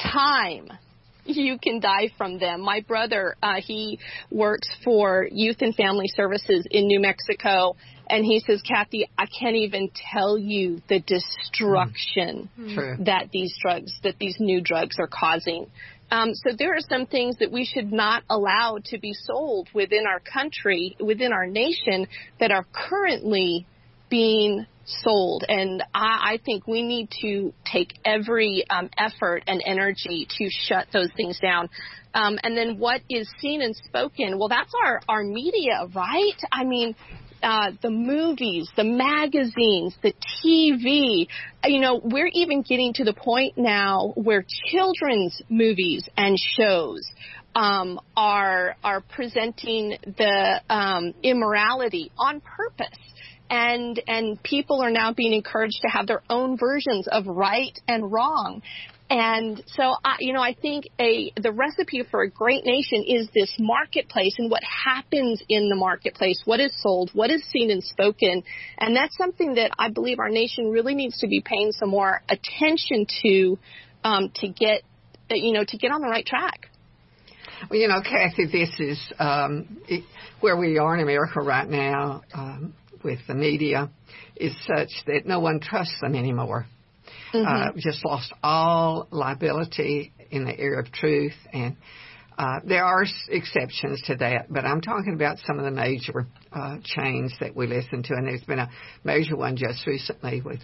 time, 0.00 0.68
you 1.28 1.58
can 1.58 1.80
die 1.80 2.10
from 2.16 2.38
them. 2.38 2.60
My 2.60 2.80
brother, 2.80 3.36
uh, 3.42 3.60
he 3.60 3.98
works 4.30 4.68
for 4.84 5.28
Youth 5.30 5.58
and 5.60 5.74
Family 5.74 6.08
Services 6.08 6.66
in 6.70 6.86
New 6.86 7.00
Mexico, 7.00 7.76
and 8.08 8.24
he 8.24 8.40
says, 8.40 8.62
Kathy, 8.62 9.08
I 9.18 9.26
can't 9.26 9.56
even 9.56 9.90
tell 10.12 10.38
you 10.38 10.80
the 10.88 11.00
destruction 11.00 12.48
mm. 12.58 13.04
that 13.04 13.28
these 13.32 13.54
drugs, 13.60 13.92
that 14.02 14.18
these 14.18 14.36
new 14.40 14.62
drugs 14.62 14.96
are 14.98 15.08
causing. 15.08 15.66
Um, 16.10 16.34
so 16.34 16.56
there 16.58 16.74
are 16.74 16.80
some 16.88 17.04
things 17.04 17.36
that 17.40 17.52
we 17.52 17.66
should 17.66 17.92
not 17.92 18.22
allow 18.30 18.78
to 18.86 18.98
be 18.98 19.12
sold 19.12 19.68
within 19.74 20.06
our 20.06 20.20
country, 20.20 20.96
within 20.98 21.32
our 21.32 21.46
nation, 21.46 22.06
that 22.40 22.50
are 22.50 22.64
currently 22.72 23.66
being 24.08 24.66
sold. 24.84 25.44
And 25.48 25.82
I, 25.94 26.34
I 26.34 26.40
think 26.44 26.66
we 26.66 26.82
need 26.82 27.10
to 27.22 27.52
take 27.70 27.94
every 28.04 28.64
um, 28.70 28.90
effort 28.96 29.44
and 29.46 29.62
energy 29.64 30.26
to 30.38 30.48
shut 30.50 30.88
those 30.92 31.10
things 31.16 31.38
down. 31.40 31.68
Um, 32.14 32.38
and 32.42 32.56
then 32.56 32.78
what 32.78 33.02
is 33.08 33.28
seen 33.40 33.62
and 33.62 33.76
spoken? 33.76 34.38
Well, 34.38 34.48
that's 34.48 34.72
our, 34.82 35.00
our 35.08 35.22
media, 35.22 35.86
right? 35.94 36.38
I 36.50 36.64
mean, 36.64 36.94
uh, 37.42 37.70
the 37.82 37.90
movies, 37.90 38.68
the 38.76 38.84
magazines, 38.84 39.94
the 40.02 40.12
TV. 40.44 41.28
You 41.64 41.80
know, 41.80 42.00
we're 42.02 42.30
even 42.32 42.62
getting 42.62 42.92
to 42.94 43.04
the 43.04 43.12
point 43.12 43.56
now 43.56 44.12
where 44.16 44.44
children's 44.70 45.40
movies 45.48 46.08
and 46.16 46.36
shows 46.38 47.08
um, 47.54 48.00
are 48.16 48.76
are 48.82 49.00
presenting 49.00 49.98
the 50.02 50.60
um, 50.68 51.14
immorality 51.22 52.10
on 52.18 52.40
purpose 52.40 52.98
and 53.50 54.00
and 54.06 54.42
people 54.42 54.82
are 54.82 54.90
now 54.90 55.12
being 55.12 55.32
encouraged 55.32 55.80
to 55.82 55.88
have 55.88 56.06
their 56.06 56.22
own 56.28 56.56
versions 56.58 57.08
of 57.08 57.26
right 57.26 57.78
and 57.88 58.12
wrong 58.12 58.62
and 59.10 59.62
so, 59.68 59.94
I, 60.04 60.16
you 60.20 60.34
know, 60.34 60.42
I 60.42 60.54
think 60.54 60.84
a 61.00 61.32
the 61.36 61.50
recipe 61.50 62.02
for 62.10 62.22
a 62.22 62.30
great 62.30 62.64
nation 62.66 63.04
is 63.06 63.28
this 63.34 63.54
marketplace 63.58 64.34
and 64.36 64.50
what 64.50 64.62
happens 64.62 65.42
in 65.48 65.70
the 65.70 65.76
marketplace, 65.76 66.42
what 66.44 66.60
is 66.60 66.72
sold, 66.82 67.10
what 67.14 67.30
is 67.30 67.42
seen 67.50 67.70
and 67.70 67.82
spoken, 67.82 68.42
and 68.78 68.94
that's 68.94 69.16
something 69.16 69.54
that 69.54 69.70
I 69.78 69.88
believe 69.88 70.18
our 70.18 70.28
nation 70.28 70.70
really 70.70 70.94
needs 70.94 71.18
to 71.20 71.26
be 71.26 71.40
paying 71.42 71.72
some 71.72 71.88
more 71.88 72.20
attention 72.28 73.06
to 73.22 73.58
um, 74.04 74.30
to 74.36 74.48
get, 74.48 74.82
you 75.30 75.54
know, 75.54 75.64
to 75.66 75.76
get 75.78 75.90
on 75.90 76.02
the 76.02 76.08
right 76.08 76.26
track. 76.26 76.68
Well, 77.70 77.80
you 77.80 77.88
know, 77.88 78.02
Kathy, 78.02 78.46
this 78.46 78.70
is 78.78 79.00
um, 79.18 79.78
where 80.40 80.56
we 80.56 80.76
are 80.76 80.94
in 80.94 81.02
America 81.02 81.40
right 81.40 81.68
now 81.68 82.22
um, 82.34 82.74
with 83.02 83.20
the 83.26 83.34
media 83.34 83.90
is 84.36 84.52
such 84.66 84.90
that 85.06 85.26
no 85.26 85.40
one 85.40 85.60
trusts 85.60 86.00
them 86.00 86.14
anymore 86.14 86.66
mm-hmm. 87.32 87.46
uh, 87.46 87.72
just 87.76 88.04
lost 88.04 88.32
all 88.42 89.08
liability 89.10 90.12
in 90.30 90.44
the 90.44 90.58
area 90.58 90.80
of 90.80 90.92
truth. 90.92 91.34
And 91.52 91.76
uh, 92.36 92.60
there 92.64 92.84
are 92.84 93.04
exceptions 93.28 94.02
to 94.06 94.16
that, 94.16 94.46
but 94.52 94.64
I'm 94.64 94.80
talking 94.80 95.14
about 95.14 95.38
some 95.46 95.58
of 95.58 95.64
the 95.64 95.70
major 95.70 96.26
uh, 96.52 96.76
chains 96.84 97.34
that 97.40 97.56
we 97.56 97.66
listen 97.66 98.02
to. 98.04 98.14
And 98.14 98.28
there's 98.28 98.44
been 98.44 98.60
a 98.60 98.70
major 99.04 99.36
one 99.36 99.56
just 99.56 99.86
recently 99.86 100.40
with 100.40 100.60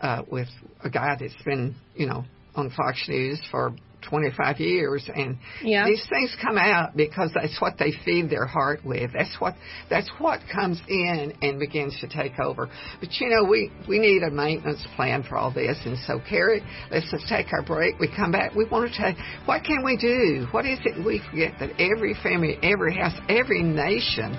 uh, 0.00 0.22
with 0.30 0.48
a 0.84 0.90
guy 0.90 1.16
that's 1.18 1.42
been, 1.44 1.74
you 1.96 2.06
know, 2.06 2.24
on 2.54 2.70
Fox 2.70 3.04
News 3.08 3.40
for 3.50 3.74
25 4.02 4.58
years 4.60 5.08
and 5.14 5.36
yeah. 5.62 5.84
these 5.84 6.04
things 6.08 6.34
come 6.42 6.58
out 6.58 6.96
because 6.96 7.30
that's 7.34 7.60
what 7.60 7.74
they 7.78 7.92
feed 8.04 8.30
their 8.30 8.46
heart 8.46 8.84
with. 8.84 9.10
That's 9.12 9.34
what 9.38 9.54
that's 9.90 10.08
what 10.18 10.40
comes 10.52 10.80
in 10.88 11.34
and 11.42 11.58
begins 11.58 11.98
to 12.00 12.08
take 12.08 12.38
over. 12.38 12.68
But 13.00 13.10
you 13.20 13.28
know 13.28 13.44
we 13.44 13.70
we 13.88 13.98
need 13.98 14.22
a 14.22 14.30
maintenance 14.30 14.86
plan 14.96 15.22
for 15.22 15.36
all 15.36 15.52
this 15.52 15.78
and 15.84 15.98
so 16.06 16.20
Carrie 16.28 16.62
let's 16.90 17.10
just 17.10 17.26
take 17.28 17.52
our 17.52 17.62
break. 17.62 17.98
We 17.98 18.08
come 18.14 18.32
back. 18.32 18.54
We 18.54 18.64
want 18.64 18.92
to 18.92 19.02
take 19.02 19.16
what 19.46 19.64
can 19.64 19.84
we 19.84 19.96
do? 19.96 20.46
What 20.50 20.66
is 20.66 20.78
it 20.84 21.04
we 21.04 21.22
forget 21.30 21.54
that 21.60 21.70
every 21.80 22.14
family 22.22 22.58
every 22.62 22.96
house 22.96 23.18
every 23.28 23.62
nation 23.62 24.32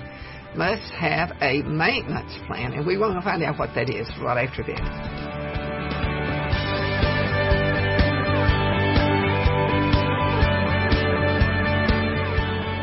must 0.56 0.92
have 0.92 1.30
a 1.40 1.62
maintenance 1.62 2.32
plan 2.46 2.72
and 2.72 2.86
we 2.86 2.98
want 2.98 3.14
to 3.14 3.22
find 3.22 3.42
out 3.42 3.58
what 3.58 3.70
that 3.74 3.88
is 3.88 4.08
right 4.20 4.48
after 4.48 4.64
this 4.64 5.49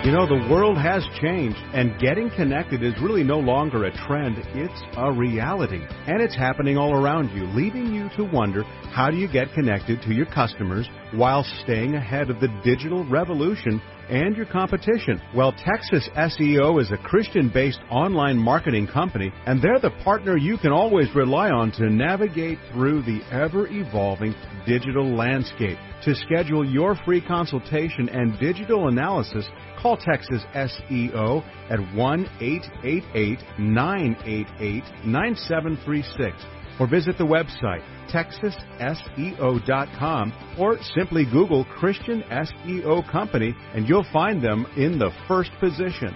You 0.08 0.14
know, 0.14 0.26
the 0.26 0.50
world 0.50 0.78
has 0.78 1.06
changed, 1.20 1.58
and 1.74 2.00
getting 2.00 2.30
connected 2.30 2.82
is 2.82 2.94
really 3.02 3.26
no 3.26 3.40
longer 3.40 3.84
a 3.84 3.92
trend, 4.08 4.38
it's 4.56 4.82
a 4.96 5.12
reality. 5.12 5.82
And 6.08 6.22
it's 6.22 6.34
happening 6.34 6.78
all 6.78 6.94
around 6.94 7.36
you, 7.36 7.44
leaving 7.48 7.94
you 7.94 8.08
to 8.16 8.24
wonder 8.24 8.64
how 8.64 9.12
do 9.12 9.18
you 9.18 9.30
get 9.30 9.52
connected 9.52 10.02
to 10.04 10.14
your 10.14 10.28
customers 10.28 10.88
while 11.12 11.44
staying 11.62 11.96
ahead 11.96 12.30
of 12.30 12.40
the 12.40 12.48
digital 12.64 13.04
revolution 13.10 13.82
and 14.10 14.36
your 14.36 14.46
competition? 14.46 15.22
Well, 15.36 15.52
Texas 15.52 16.10
SEO 16.16 16.82
is 16.82 16.92
a 16.92 16.98
Christian 16.98 17.50
based 17.50 17.80
online 17.90 18.38
marketing 18.38 18.88
company, 18.88 19.32
and 19.46 19.62
they're 19.62 19.80
the 19.80 19.96
partner 20.04 20.38
you 20.38 20.58
can 20.58 20.72
always 20.72 21.14
rely 21.16 21.50
on 21.50 21.72
to 21.74 21.90
navigate 21.90 22.58
through 22.72 23.04
the 23.04 23.22
ever 23.32 23.68
evolving 23.68 24.34
digital 24.66 25.06
landscape. 25.06 25.78
To 26.04 26.16
schedule 26.16 26.66
your 26.66 26.96
free 27.06 27.22
consultation 27.22 28.10
and 28.10 28.40
digital 28.40 28.88
analysis, 28.88 29.46
call 29.82 29.98
Texas 29.98 30.44
SEO 30.54 31.44
at 31.70 31.80
1 31.96 32.30
888 32.40 33.40
988 33.60 34.84
9736 35.06 36.57
or 36.80 36.88
visit 36.88 37.18
the 37.18 37.24
website 37.24 37.84
texasseo.com 38.08 40.34
or 40.58 40.78
simply 40.96 41.26
Google 41.26 41.66
Christian 41.66 42.24
SEO 42.24 43.08
Company 43.12 43.54
and 43.74 43.88
you'll 43.88 44.08
find 44.12 44.42
them 44.42 44.66
in 44.78 44.98
the 44.98 45.12
first 45.28 45.52
position. 45.60 46.16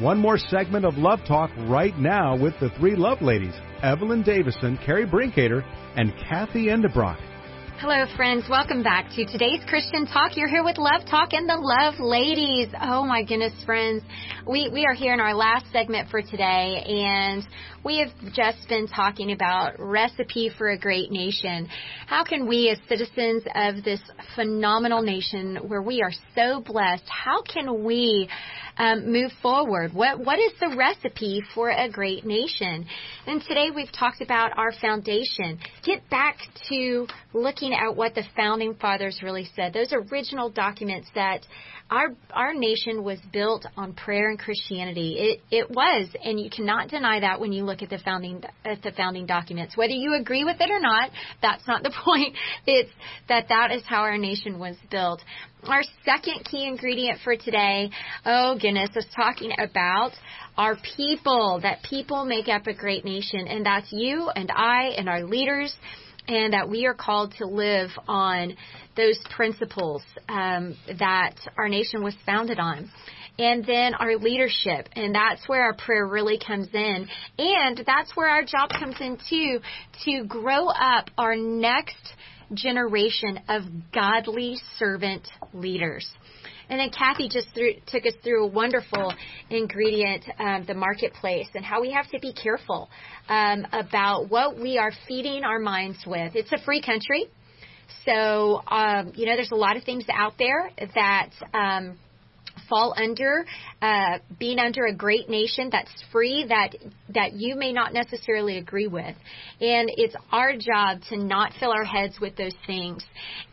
One 0.00 0.18
more 0.18 0.38
segment 0.38 0.84
of 0.84 0.98
Love 0.98 1.20
Talk 1.26 1.50
right 1.66 1.98
now 1.98 2.36
with 2.36 2.54
the 2.60 2.70
three 2.70 2.94
love 2.94 3.20
ladies, 3.20 3.54
Evelyn 3.82 4.22
Davison, 4.22 4.78
Carrie 4.84 5.06
Brinkater, 5.06 5.64
and 5.96 6.16
Kathy 6.16 6.66
Endebrock. 6.66 7.18
Hello, 7.80 8.04
friends. 8.16 8.42
Welcome 8.50 8.82
back 8.82 9.08
to 9.14 9.24
today's 9.24 9.60
Christian 9.68 10.04
Talk. 10.04 10.36
You're 10.36 10.48
here 10.48 10.64
with 10.64 10.78
Love 10.78 11.02
Talk 11.08 11.32
and 11.32 11.48
the 11.48 11.54
Love 11.54 12.00
Ladies. 12.00 12.66
Oh 12.82 13.04
my 13.04 13.22
goodness, 13.22 13.52
friends. 13.64 14.02
We, 14.48 14.68
we 14.68 14.84
are 14.84 14.94
here 14.94 15.14
in 15.14 15.20
our 15.20 15.32
last 15.32 15.66
segment 15.70 16.10
for 16.10 16.20
today 16.20 16.82
and 16.84 17.46
we 17.84 17.98
have 17.98 18.08
just 18.34 18.68
been 18.68 18.88
talking 18.88 19.30
about 19.30 19.78
recipe 19.78 20.50
for 20.58 20.70
a 20.70 20.78
great 20.78 21.12
nation. 21.12 21.68
How 22.08 22.24
can 22.24 22.48
we 22.48 22.68
as 22.68 22.78
citizens 22.88 23.44
of 23.54 23.84
this 23.84 24.00
phenomenal 24.34 25.00
nation 25.00 25.58
where 25.68 25.80
we 25.80 26.02
are 26.02 26.12
so 26.34 26.60
blessed, 26.60 27.04
how 27.06 27.42
can 27.42 27.84
we 27.84 28.28
um, 28.78 29.12
move 29.12 29.32
forward? 29.42 29.92
What 29.92 30.24
what 30.24 30.38
is 30.38 30.52
the 30.60 30.74
recipe 30.76 31.42
for 31.54 31.70
a 31.70 31.88
great 31.90 32.24
nation? 32.24 32.86
And 33.26 33.42
today 33.42 33.70
we've 33.74 33.92
talked 33.92 34.20
about 34.20 34.56
our 34.56 34.72
foundation. 34.72 35.58
Get 35.84 36.08
back 36.08 36.38
to 36.68 37.06
looking 37.32 37.74
at 37.74 37.94
what 37.94 38.14
the 38.14 38.24
founding 38.36 38.74
fathers 38.74 39.20
really 39.22 39.48
said. 39.54 39.72
Those 39.72 39.92
original 39.92 40.48
documents 40.48 41.08
that 41.14 41.44
our 41.90 42.08
our 42.32 42.52
nation 42.54 43.02
was 43.02 43.18
built 43.32 43.66
on 43.76 43.94
prayer 43.94 44.28
and 44.28 44.38
Christianity. 44.38 45.16
It 45.18 45.40
it 45.50 45.70
was, 45.70 46.08
and 46.22 46.38
you 46.38 46.50
cannot 46.50 46.88
deny 46.88 47.20
that 47.20 47.40
when 47.40 47.52
you 47.52 47.64
look 47.64 47.82
at 47.82 47.88
the 47.88 47.98
founding 47.98 48.42
at 48.64 48.82
the 48.82 48.92
founding 48.92 49.26
documents. 49.26 49.76
Whether 49.76 49.94
you 49.94 50.14
agree 50.14 50.44
with 50.44 50.60
it 50.60 50.70
or 50.70 50.80
not, 50.80 51.10
that's 51.40 51.66
not 51.66 51.82
the 51.82 51.92
point. 52.04 52.36
It's 52.66 52.90
that 53.28 53.48
that 53.48 53.72
is 53.72 53.82
how 53.86 54.02
our 54.02 54.18
nation 54.18 54.58
was 54.58 54.76
built. 54.90 55.22
Our 55.64 55.82
second 56.04 56.44
key 56.44 56.66
ingredient 56.66 57.20
for 57.24 57.36
today, 57.36 57.90
oh 58.24 58.58
goodness, 58.60 58.90
is 58.94 59.06
talking 59.16 59.52
about 59.58 60.12
our 60.56 60.76
people. 60.96 61.60
That 61.62 61.82
people 61.82 62.24
make 62.26 62.48
up 62.48 62.66
a 62.66 62.74
great 62.74 63.04
nation, 63.04 63.48
and 63.48 63.64
that's 63.64 63.90
you 63.90 64.28
and 64.28 64.50
I 64.54 64.88
and 64.96 65.08
our 65.08 65.24
leaders 65.24 65.74
and 66.28 66.52
that 66.52 66.68
we 66.68 66.84
are 66.84 66.94
called 66.94 67.34
to 67.38 67.46
live 67.46 67.88
on 68.06 68.54
those 68.98 69.18
principles 69.34 70.02
um, 70.28 70.76
that 70.98 71.36
our 71.56 71.68
nation 71.68 72.02
was 72.02 72.14
founded 72.26 72.58
on. 72.58 72.90
And 73.38 73.64
then 73.64 73.94
our 73.94 74.16
leadership, 74.16 74.88
and 74.96 75.14
that's 75.14 75.48
where 75.48 75.62
our 75.62 75.74
prayer 75.74 76.06
really 76.06 76.40
comes 76.44 76.68
in. 76.74 77.08
And 77.38 77.80
that's 77.86 78.16
where 78.16 78.28
our 78.28 78.42
job 78.42 78.70
comes 78.70 78.96
in 79.00 79.16
too, 79.30 79.60
to 80.04 80.24
grow 80.26 80.66
up 80.66 81.08
our 81.16 81.36
next 81.36 82.14
generation 82.52 83.38
of 83.48 83.62
godly 83.94 84.58
servant 84.76 85.28
leaders. 85.54 86.10
And 86.68 86.80
then 86.80 86.90
Kathy 86.90 87.28
just 87.28 87.48
threw, 87.54 87.74
took 87.86 88.04
us 88.04 88.14
through 88.24 88.44
a 88.44 88.48
wonderful 88.48 89.14
ingredient, 89.48 90.24
um, 90.38 90.64
the 90.66 90.74
marketplace, 90.74 91.46
and 91.54 91.64
how 91.64 91.80
we 91.80 91.92
have 91.92 92.10
to 92.10 92.18
be 92.18 92.32
careful 92.32 92.90
um, 93.28 93.66
about 93.72 94.28
what 94.28 94.58
we 94.58 94.78
are 94.78 94.92
feeding 95.06 95.44
our 95.44 95.60
minds 95.60 95.98
with. 96.06 96.34
It's 96.34 96.52
a 96.52 96.58
free 96.64 96.82
country. 96.82 97.26
So, 98.04 98.62
um, 98.66 99.12
you 99.14 99.26
know, 99.26 99.36
there's 99.36 99.52
a 99.52 99.56
lot 99.56 99.76
of 99.76 99.84
things 99.84 100.04
out 100.12 100.34
there 100.38 100.70
that 100.94 101.30
um, 101.54 101.98
fall 102.68 102.94
under 102.96 103.44
uh, 103.80 104.18
being 104.38 104.58
under 104.58 104.86
a 104.86 104.94
great 104.94 105.28
nation 105.28 105.68
that's 105.70 105.90
free 106.12 106.44
that 106.48 106.74
that 107.14 107.32
you 107.32 107.56
may 107.56 107.72
not 107.72 107.92
necessarily 107.92 108.58
agree 108.58 108.86
with, 108.86 109.14
and 109.60 109.90
it's 109.96 110.14
our 110.30 110.52
job 110.52 111.00
to 111.08 111.16
not 111.16 111.52
fill 111.58 111.70
our 111.70 111.84
heads 111.84 112.18
with 112.20 112.36
those 112.36 112.54
things, 112.66 113.04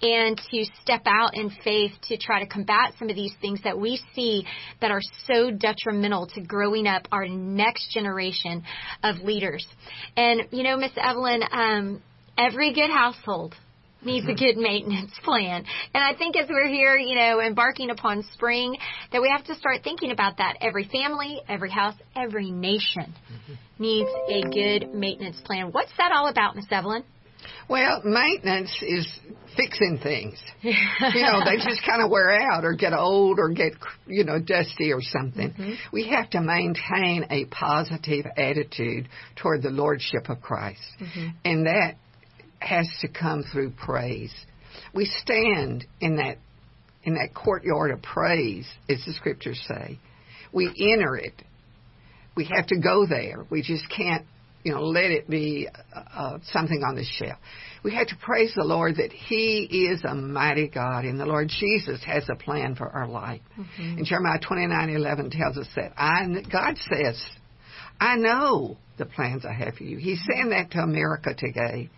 and 0.01 0.39
to 0.51 0.65
step 0.81 1.03
out 1.05 1.31
in 1.35 1.49
faith 1.63 1.91
to 2.03 2.17
try 2.17 2.43
to 2.43 2.47
combat 2.47 2.93
some 2.99 3.09
of 3.09 3.15
these 3.15 3.33
things 3.41 3.59
that 3.63 3.77
we 3.77 4.01
see 4.13 4.45
that 4.81 4.91
are 4.91 5.01
so 5.27 5.51
detrimental 5.51 6.27
to 6.27 6.41
growing 6.41 6.87
up 6.87 7.07
our 7.11 7.27
next 7.27 7.91
generation 7.91 8.63
of 9.03 9.17
leaders. 9.17 9.65
And 10.17 10.41
you 10.51 10.63
know, 10.63 10.77
Miss 10.77 10.91
Evelyn, 10.97 11.43
um, 11.51 12.01
every 12.37 12.73
good 12.73 12.89
household 12.89 13.55
needs 14.05 14.27
a 14.27 14.33
good 14.33 14.57
maintenance 14.57 15.11
plan. 15.23 15.65
And 15.93 16.03
I 16.03 16.15
think 16.15 16.35
as 16.37 16.47
we're 16.49 16.67
here, 16.67 16.97
you 16.97 17.15
know, 17.15 17.41
embarking 17.41 17.89
upon 17.89 18.23
spring, 18.33 18.77
that 19.11 19.21
we 19.21 19.29
have 19.35 19.45
to 19.45 19.55
start 19.55 19.83
thinking 19.83 20.11
about 20.11 20.37
that. 20.37 20.57
Every 20.61 20.85
family, 20.85 21.41
every 21.47 21.69
house, 21.69 21.95
every 22.15 22.51
nation 22.51 23.13
mm-hmm. 23.13 23.53
needs 23.79 24.09
a 24.29 24.41
good 24.49 24.93
maintenance 24.93 25.41
plan. 25.43 25.71
What's 25.71 25.91
that 25.97 26.11
all 26.15 26.27
about, 26.27 26.55
Miss 26.55 26.65
Evelyn? 26.71 27.03
Well, 27.67 28.01
maintenance 28.03 28.71
is 28.81 29.07
fixing 29.55 29.99
things. 30.01 30.37
you 30.61 30.73
know, 31.01 31.43
they 31.43 31.57
just 31.57 31.83
kind 31.85 32.01
of 32.01 32.11
wear 32.11 32.31
out 32.31 32.63
or 32.63 32.73
get 32.73 32.93
old 32.93 33.39
or 33.39 33.49
get, 33.49 33.73
you 34.05 34.23
know, 34.23 34.39
dusty 34.39 34.91
or 34.91 35.01
something. 35.01 35.51
Mm-hmm. 35.51 35.73
We 35.91 36.09
have 36.09 36.29
to 36.31 36.41
maintain 36.41 37.25
a 37.29 37.45
positive 37.45 38.25
attitude 38.37 39.09
toward 39.35 39.63
the 39.63 39.69
Lordship 39.69 40.29
of 40.29 40.41
Christ. 40.41 40.81
Mm-hmm. 41.01 41.27
And 41.43 41.65
that 41.65 41.95
has 42.59 42.87
to 43.01 43.07
come 43.07 43.43
through 43.51 43.71
praise. 43.71 44.33
We 44.93 45.05
stand 45.05 45.85
in 45.99 46.17
that 46.17 46.37
in 47.03 47.13
that 47.15 47.33
courtyard 47.35 47.91
of 47.91 48.01
praise, 48.01 48.67
as 48.89 49.03
the 49.05 49.13
scriptures 49.13 49.63
say. 49.67 49.99
We 50.51 50.67
enter 50.91 51.15
it. 51.15 51.41
We 52.35 52.45
have 52.55 52.67
to 52.67 52.79
go 52.79 53.05
there. 53.05 53.45
We 53.49 53.61
just 53.61 53.85
can't, 53.95 54.25
you 54.63 54.73
know, 54.73 54.83
let 54.83 55.11
it 55.11 55.29
be 55.29 55.69
uh, 55.95 55.99
uh, 55.99 56.39
something 56.51 56.81
on 56.83 56.95
the 56.95 57.03
shelf. 57.03 57.37
We 57.83 57.93
have 57.93 58.07
to 58.07 58.15
praise 58.19 58.53
the 58.55 58.63
Lord 58.63 58.95
that 58.95 59.11
He 59.11 59.87
is 59.91 60.03
a 60.03 60.15
mighty 60.15 60.67
God, 60.67 61.05
and 61.05 61.19
the 61.19 61.25
Lord 61.27 61.49
Jesus 61.49 62.03
has 62.05 62.27
a 62.29 62.35
plan 62.35 62.75
for 62.75 62.89
our 62.89 63.07
life. 63.07 63.41
Mm-hmm. 63.57 63.97
And 63.97 64.05
Jeremiah 64.05 64.39
twenty 64.39 64.65
nine 64.65 64.89
eleven 64.89 65.29
tells 65.29 65.57
us 65.57 65.67
that 65.75 65.93
I, 65.95 66.25
God 66.51 66.75
says, 66.89 67.23
"I 68.01 68.15
know 68.15 68.77
the 68.97 69.05
plans 69.05 69.45
I 69.45 69.53
have 69.53 69.75
for 69.75 69.83
you." 69.83 69.97
He's 69.97 70.21
saying 70.33 70.49
that 70.49 70.71
to 70.71 70.79
America 70.79 71.35
today. 71.37 71.91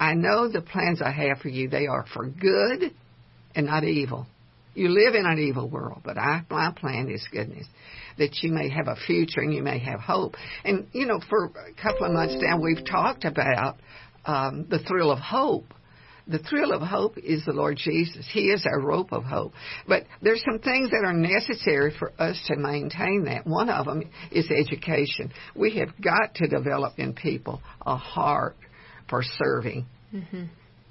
I 0.00 0.14
know 0.14 0.48
the 0.48 0.62
plans 0.62 1.02
I 1.02 1.10
have 1.10 1.38
for 1.38 1.48
you, 1.48 1.68
they 1.68 1.86
are 1.86 2.06
for 2.14 2.26
good 2.26 2.90
and 3.54 3.66
not 3.66 3.84
evil. 3.84 4.26
You 4.74 4.88
live 4.88 5.14
in 5.14 5.26
an 5.26 5.38
evil 5.38 5.68
world, 5.68 6.00
but 6.04 6.16
I, 6.16 6.42
my 6.48 6.72
plan 6.74 7.10
is 7.10 7.22
goodness, 7.30 7.66
that 8.16 8.38
you 8.42 8.50
may 8.50 8.70
have 8.70 8.88
a 8.88 8.96
future 8.96 9.40
and 9.40 9.52
you 9.52 9.62
may 9.62 9.78
have 9.78 10.00
hope. 10.00 10.36
And, 10.64 10.86
you 10.92 11.06
know, 11.06 11.20
for 11.28 11.46
a 11.46 11.82
couple 11.82 12.06
of 12.06 12.12
months 12.12 12.36
now, 12.38 12.58
we've 12.58 12.84
talked 12.88 13.24
about 13.26 13.76
um, 14.24 14.66
the 14.70 14.78
thrill 14.78 15.10
of 15.10 15.18
hope. 15.18 15.74
The 16.26 16.38
thrill 16.38 16.72
of 16.72 16.80
hope 16.80 17.18
is 17.18 17.44
the 17.44 17.52
Lord 17.52 17.76
Jesus. 17.76 18.26
He 18.32 18.50
is 18.50 18.64
our 18.64 18.80
rope 18.80 19.12
of 19.12 19.24
hope. 19.24 19.52
But 19.88 20.04
there's 20.22 20.42
some 20.48 20.60
things 20.60 20.90
that 20.90 21.04
are 21.04 21.12
necessary 21.12 21.92
for 21.98 22.12
us 22.18 22.40
to 22.46 22.56
maintain 22.56 23.24
that. 23.24 23.46
One 23.46 23.68
of 23.68 23.86
them 23.86 24.04
is 24.30 24.48
education. 24.50 25.32
We 25.56 25.76
have 25.78 25.88
got 26.00 26.36
to 26.36 26.46
develop 26.46 26.98
in 26.98 27.14
people 27.14 27.60
a 27.84 27.96
heart 27.96 28.56
for 29.10 29.22
serving. 29.22 29.86
Mm-hmm. 30.14 30.44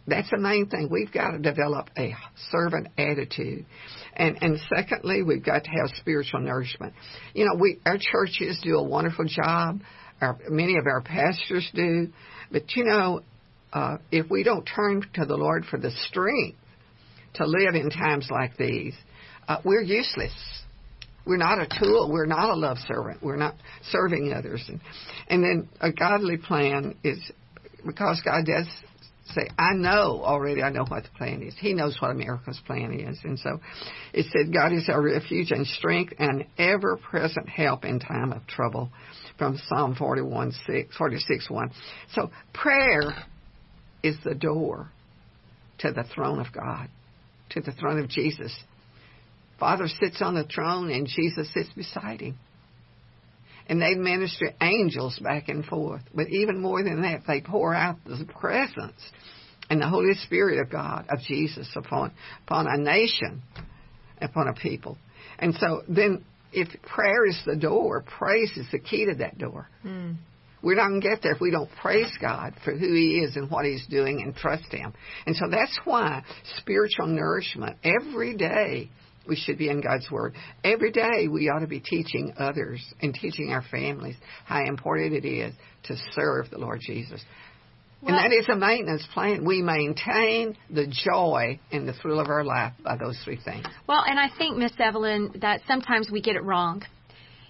That's 0.08 0.30
the 0.30 0.38
main 0.38 0.68
thing. 0.68 0.90
We've 0.92 1.12
got 1.12 1.32
to 1.32 1.40
develop 1.40 1.90
a 1.98 2.16
servant 2.52 2.88
attitude. 2.98 3.66
And 4.14 4.38
and 4.42 4.60
secondly, 4.76 5.24
we've 5.24 5.44
got 5.44 5.64
to 5.64 5.70
have 5.70 5.90
spiritual 5.98 6.42
nourishment. 6.42 6.94
You 7.34 7.46
know, 7.46 7.60
we 7.60 7.80
our 7.86 7.98
churches 8.00 8.60
do 8.64 8.78
a 8.78 8.84
wonderful 8.84 9.26
job. 9.26 9.82
Our, 10.22 10.38
many 10.50 10.78
of 10.78 10.86
our 10.86 11.02
pastors 11.02 11.70
do. 11.74 12.10
But 12.52 12.76
you 12.76 12.86
know, 12.86 13.22
uh, 13.72 13.98
if 14.12 14.30
we 14.30 14.44
don't 14.44 14.66
turn 14.66 15.04
to 15.14 15.26
the 15.26 15.38
Lord 15.38 15.66
for 15.66 15.80
the 15.80 15.92
strength 16.08 16.58
to 17.36 17.46
live 17.46 17.76
in 17.76 17.90
times 17.90 18.28
like 18.32 18.58
these, 18.58 18.96
uh, 19.48 19.58
we're 19.64 19.82
useless. 19.82 20.34
We're 21.26 21.38
not 21.38 21.60
a 21.60 21.68
tool. 21.80 22.10
We're 22.12 22.26
not 22.26 22.50
a 22.50 22.56
love 22.56 22.78
servant. 22.88 23.22
We're 23.22 23.36
not 23.36 23.54
serving 23.92 24.34
others. 24.34 24.66
And, 24.68 24.80
and 25.28 25.44
then 25.44 25.70
a 25.80 25.92
godly 25.92 26.38
plan 26.38 26.96
is 27.04 27.20
because 27.86 28.22
God 28.24 28.46
does 28.46 28.68
say, 29.34 29.50
I 29.58 29.74
know 29.74 30.22
already, 30.24 30.64
I 30.64 30.70
know 30.70 30.86
what 30.88 31.04
the 31.04 31.10
plan 31.18 31.42
is. 31.44 31.54
He 31.60 31.74
knows 31.74 31.98
what 32.00 32.12
America's 32.12 32.60
plan 32.66 32.94
is. 32.94 33.20
And 33.24 33.38
so 33.40 33.60
it 34.14 34.26
said, 34.32 34.54
God 34.54 34.74
is 34.74 34.90
our 34.90 35.02
refuge 35.02 35.52
and 35.52 35.66
strength 35.68 36.14
and 36.18 36.46
ever 36.58 36.98
present 36.98 37.48
help 37.48 37.86
in 37.86 38.00
time 38.00 38.32
of 38.32 38.46
trouble 38.48 38.90
from 39.38 39.60
Psalm 39.68 39.96
41, 39.96 40.54
6, 40.66 40.98
46, 40.98 41.50
1. 41.50 41.72
So 42.14 42.32
prayer 42.54 43.14
is 44.04 44.18
the 44.24 44.36
door 44.36 44.92
to 45.80 45.92
the 45.92 46.04
throne 46.16 46.40
of 46.40 46.52
God, 46.54 46.90
to 47.52 47.62
the 47.62 47.72
throne 47.72 48.00
of 48.00 48.10
Jesus. 48.10 48.58
Father 49.60 49.88
sits 49.88 50.22
on 50.22 50.36
the 50.36 50.46
throne 50.46 50.90
and 50.90 51.08
Jesus 51.08 51.54
sits 51.54 51.70
beside 51.76 52.22
him 52.22 52.38
and 53.70 53.80
they 53.82 53.94
minister 53.94 54.52
angels 54.62 55.18
back 55.20 55.48
and 55.48 55.64
forth. 55.64 56.02
But 56.14 56.28
even 56.30 56.60
more 56.60 56.84
than 56.84 57.04
that, 57.04 57.22
they 57.28 57.40
pour 57.40 57.74
out 57.74 57.98
the 58.04 58.26
presence 58.26 59.00
and 59.70 59.80
the 59.80 59.88
Holy 59.88 60.16
Spirit 60.26 60.60
of 60.60 60.72
God, 60.72 61.06
of 61.10 61.20
Jesus, 61.20 61.70
upon 61.76 62.12
upon 62.48 62.66
a 62.68 62.78
nation, 62.78 63.44
upon 64.20 64.48
a 64.48 64.54
people. 64.54 64.98
And 65.38 65.54
so 65.56 65.84
then, 65.88 66.26
if 66.52 66.68
prayer 66.82 67.28
is 67.28 67.40
the 67.46 67.56
door, 67.56 68.04
praise 68.18 68.52
is 68.58 68.66
the 68.72 68.80
key 68.80 69.06
to 69.06 69.16
that 69.20 69.38
door. 69.38 69.70
Mm. 69.86 70.18
We're 70.62 70.76
not 70.76 70.90
going 70.90 71.02
to 71.02 71.08
get 71.08 71.22
there 71.22 71.34
if 71.34 71.40
we 71.40 71.52
don't 71.52 71.70
praise 71.82 72.12
God 72.20 72.54
for 72.66 72.74
who 72.74 72.94
He 72.94 73.20
is 73.20 73.38
and 73.38 73.50
what 73.50 73.66
He's 73.66 73.86
doing 73.88 74.24
and 74.24 74.36
trust 74.36 74.74
Him. 74.74 74.94
And 75.26 75.36
so 75.36 75.46
that's 75.50 75.80
why 75.86 76.24
spiritual 76.58 77.08
nourishment 77.08 77.78
every 77.84 78.36
day 78.36 78.90
we 79.30 79.36
should 79.36 79.58
be 79.58 79.70
in 79.70 79.82
God's 79.82 80.10
Word. 80.12 80.34
Every 80.64 80.92
day 80.92 81.28
we 81.30 81.50
ought 81.50 81.60
to 81.60 81.68
be 81.68 81.80
teaching 81.80 82.34
others 82.38 82.84
and 83.02 83.14
teaching 83.14 83.52
our 83.52 83.64
families 83.72 84.16
how 84.46 84.66
important 84.66 85.14
it 85.14 85.28
is 85.28 85.54
to 85.84 85.96
serve 86.14 86.50
the 86.50 86.58
Lord 86.58 86.82
Jesus. 86.82 87.24
Well, 88.02 88.16
and 88.16 88.32
that 88.32 88.36
is 88.36 88.48
a 88.50 88.56
maintenance 88.56 89.06
plan. 89.14 89.46
We 89.46 89.62
maintain 89.62 90.58
the 90.70 90.88
joy 90.88 91.60
and 91.72 91.88
the 91.88 91.94
thrill 91.94 92.20
of 92.20 92.28
our 92.28 92.46
life 92.46 92.74
by 92.84 92.96
those 92.98 93.20
three 93.26 93.40
things. 93.44 93.66
Well, 93.88 94.04
and 94.06 94.18
I 94.18 94.30
think, 94.38 94.58
Miss 94.58 94.72
Evelyn, 94.80 95.34
that 95.42 95.62
sometimes 95.68 96.10
we 96.10 96.22
get 96.22 96.36
it 96.36 96.44
wrong. 96.44 96.84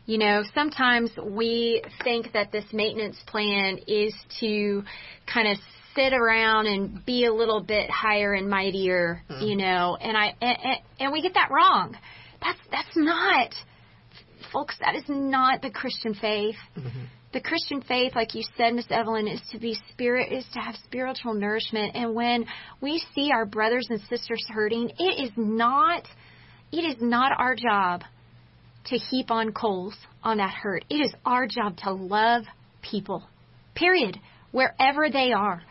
You 0.07 0.17
know, 0.17 0.43
sometimes 0.55 1.11
we 1.23 1.83
think 2.03 2.33
that 2.33 2.51
this 2.51 2.65
maintenance 2.73 3.17
plan 3.27 3.77
is 3.87 4.11
to 4.39 4.83
kind 5.31 5.47
of 5.49 5.57
sit 5.99 6.13
around 6.13 6.67
and 6.67 7.05
be 7.05 7.25
a 7.25 7.33
little 7.33 7.61
bit 7.61 7.89
higher 7.89 8.33
and 8.33 8.49
mightier, 8.49 9.21
mm-hmm. 9.29 9.43
you 9.45 9.57
know, 9.57 9.97
and 9.99 10.15
I 10.15 10.33
and, 10.41 10.57
and 10.99 11.11
we 11.11 11.21
get 11.21 11.33
that 11.33 11.49
wrong. 11.51 11.97
That's 12.41 12.59
that's 12.71 12.95
not 12.95 13.53
folks, 14.51 14.75
that 14.79 14.95
is 14.95 15.03
not 15.07 15.61
the 15.61 15.69
Christian 15.69 16.13
faith. 16.13 16.55
Mm-hmm. 16.77 17.03
The 17.31 17.41
Christian 17.41 17.81
faith, 17.81 18.13
like 18.15 18.33
you 18.33 18.43
said, 18.57 18.73
Miss 18.73 18.87
Evelyn, 18.89 19.27
is 19.27 19.41
to 19.51 19.59
be 19.59 19.77
spirit, 19.91 20.31
is 20.31 20.45
to 20.53 20.59
have 20.59 20.75
spiritual 20.83 21.35
nourishment. 21.35 21.95
And 21.95 22.15
when 22.15 22.45
we 22.81 23.03
see 23.13 23.31
our 23.31 23.45
brothers 23.45 23.85
and 23.89 23.99
sisters 24.09 24.43
hurting, 24.49 24.89
it 24.97 25.23
is 25.23 25.31
not, 25.37 26.07
it 26.71 26.81
is 26.81 26.95
not 26.99 27.31
our 27.37 27.55
job 27.55 28.01
to 28.85 28.97
heap 28.97 29.29
on 29.29 29.51
coals 29.51 29.93
on 30.23 30.37
that 30.37 30.49
hurt. 30.49 30.85
It 30.89 30.95
is 30.95 31.13
our 31.23 31.45
job 31.45 31.77
to 31.83 31.91
love 31.91 32.45
people. 32.81 33.23
Period. 33.75 34.17
Wherever 34.51 35.11
they 35.11 35.31
are. 35.31 35.61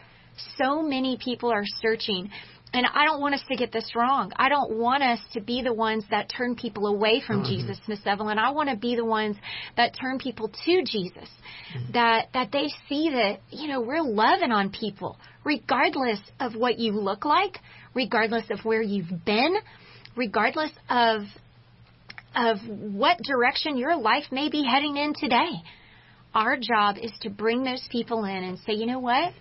So 0.57 0.83
many 0.83 1.19
people 1.23 1.51
are 1.51 1.65
searching. 1.81 2.31
And 2.73 2.85
I 2.85 3.07
don't 3.07 3.21
want 3.21 3.35
us 3.35 3.43
to 3.49 3.57
get 3.57 3.73
this 3.73 3.93
wrong. 3.97 4.31
I 4.37 4.51
don't 4.51 4.77
want 4.77 5.03
us 5.03 5.21
to 5.33 5.41
be 5.41 5.63
the 5.63 5.73
ones 5.73 6.05
that 6.11 6.29
turn 6.29 6.55
people 6.55 6.87
away 6.87 7.23
from 7.27 7.43
mm-hmm. 7.43 7.55
Jesus, 7.55 7.79
Miss 7.89 8.01
Evelyn. 8.05 8.39
I 8.39 8.51
want 8.51 8.69
to 8.69 8.77
be 8.77 8.95
the 8.95 9.07
ones 9.07 9.37
that 9.79 9.97
turn 9.99 10.19
people 10.19 10.49
to 10.49 10.83
Jesus. 10.85 11.29
Mm-hmm. 11.75 11.93
That 11.93 12.29
that 12.35 12.53
they 12.53 12.69
see 12.89 13.09
that, 13.11 13.41
you 13.51 13.69
know, 13.69 13.81
we're 13.81 14.03
loving 14.03 14.53
on 14.53 14.71
people 14.71 15.17
regardless 15.45 16.21
of 16.41 16.55
what 16.55 16.79
you 16.79 16.93
look 16.93 17.25
like, 17.25 17.59
regardless 17.95 18.45
of 18.51 18.61
where 18.65 18.83
you've 18.83 19.25
been, 19.25 19.57
regardless 20.15 20.71
of 20.91 21.23
of 22.35 22.59
what 22.69 23.17
direction 23.23 23.79
your 23.79 23.97
life 23.97 24.25
may 24.31 24.51
be 24.51 24.63
heading 24.63 24.99
in 24.99 25.15
today. 25.19 25.51
Our 26.35 26.59
job 26.59 26.97
is 27.01 27.13
to 27.23 27.31
bring 27.31 27.65
those 27.65 27.83
people 27.91 28.25
in 28.25 28.45
and 28.45 28.59
say, 28.59 28.75
you 28.75 28.87
know 28.87 28.99
what? 28.99 29.33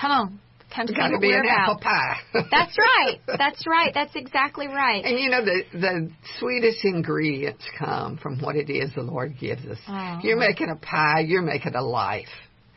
Come 0.00 0.10
on. 0.10 0.40
Come 0.74 0.86
see 0.86 0.94
what 0.94 1.20
be 1.20 1.32
an 1.32 1.42
apple 1.48 1.78
pie. 1.78 2.18
That's 2.50 2.78
right. 2.78 3.20
That's 3.26 3.66
right. 3.66 3.92
That's 3.92 4.14
exactly 4.14 4.68
right. 4.68 5.04
And 5.04 5.18
you 5.18 5.28
know 5.28 5.44
the 5.44 5.62
the 5.72 6.10
sweetest 6.38 6.84
ingredients 6.84 7.64
come 7.76 8.18
from 8.18 8.38
what 8.40 8.54
it 8.54 8.70
is 8.70 8.94
the 8.94 9.02
Lord 9.02 9.34
gives 9.40 9.64
us. 9.66 9.78
Oh. 9.88 10.20
You're 10.22 10.38
making 10.38 10.70
a 10.70 10.76
pie. 10.76 11.24
You're 11.26 11.42
making 11.42 11.74
a 11.74 11.82
life. 11.82 12.28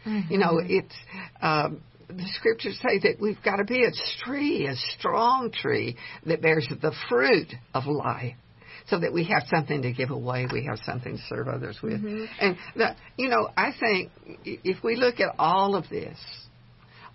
Mm-hmm. 0.05 0.33
You 0.33 0.39
know 0.39 0.59
it's. 0.63 0.95
Um, 1.41 1.81
the 2.09 2.27
scriptures 2.35 2.77
say 2.79 2.99
that 2.99 3.19
we've 3.19 3.41
got 3.43 3.55
to 3.55 3.63
be 3.63 3.83
a 3.83 4.23
tree, 4.23 4.67
a 4.67 4.75
strong 4.99 5.51
tree 5.51 5.95
that 6.27 6.43
bears 6.43 6.67
the 6.69 6.93
fruit 7.09 7.51
of 7.73 7.87
life 7.87 8.35
so 8.87 8.99
that 8.99 9.11
we 9.11 9.23
have 9.23 9.43
something 9.49 9.81
to 9.81 9.91
give 9.91 10.11
away, 10.11 10.45
we 10.51 10.65
have 10.65 10.77
something 10.85 11.17
to 11.17 11.23
serve 11.27 11.47
others 11.47 11.79
with. 11.81 12.03
Mm-hmm. 12.03 12.25
And 12.39 12.57
the, 12.75 12.95
you 13.17 13.29
know, 13.29 13.49
I 13.55 13.71
think 13.79 14.11
if 14.45 14.83
we 14.83 14.95
look 14.95 15.19
at 15.19 15.33
all 15.39 15.75
of 15.75 15.89
this, 15.89 16.19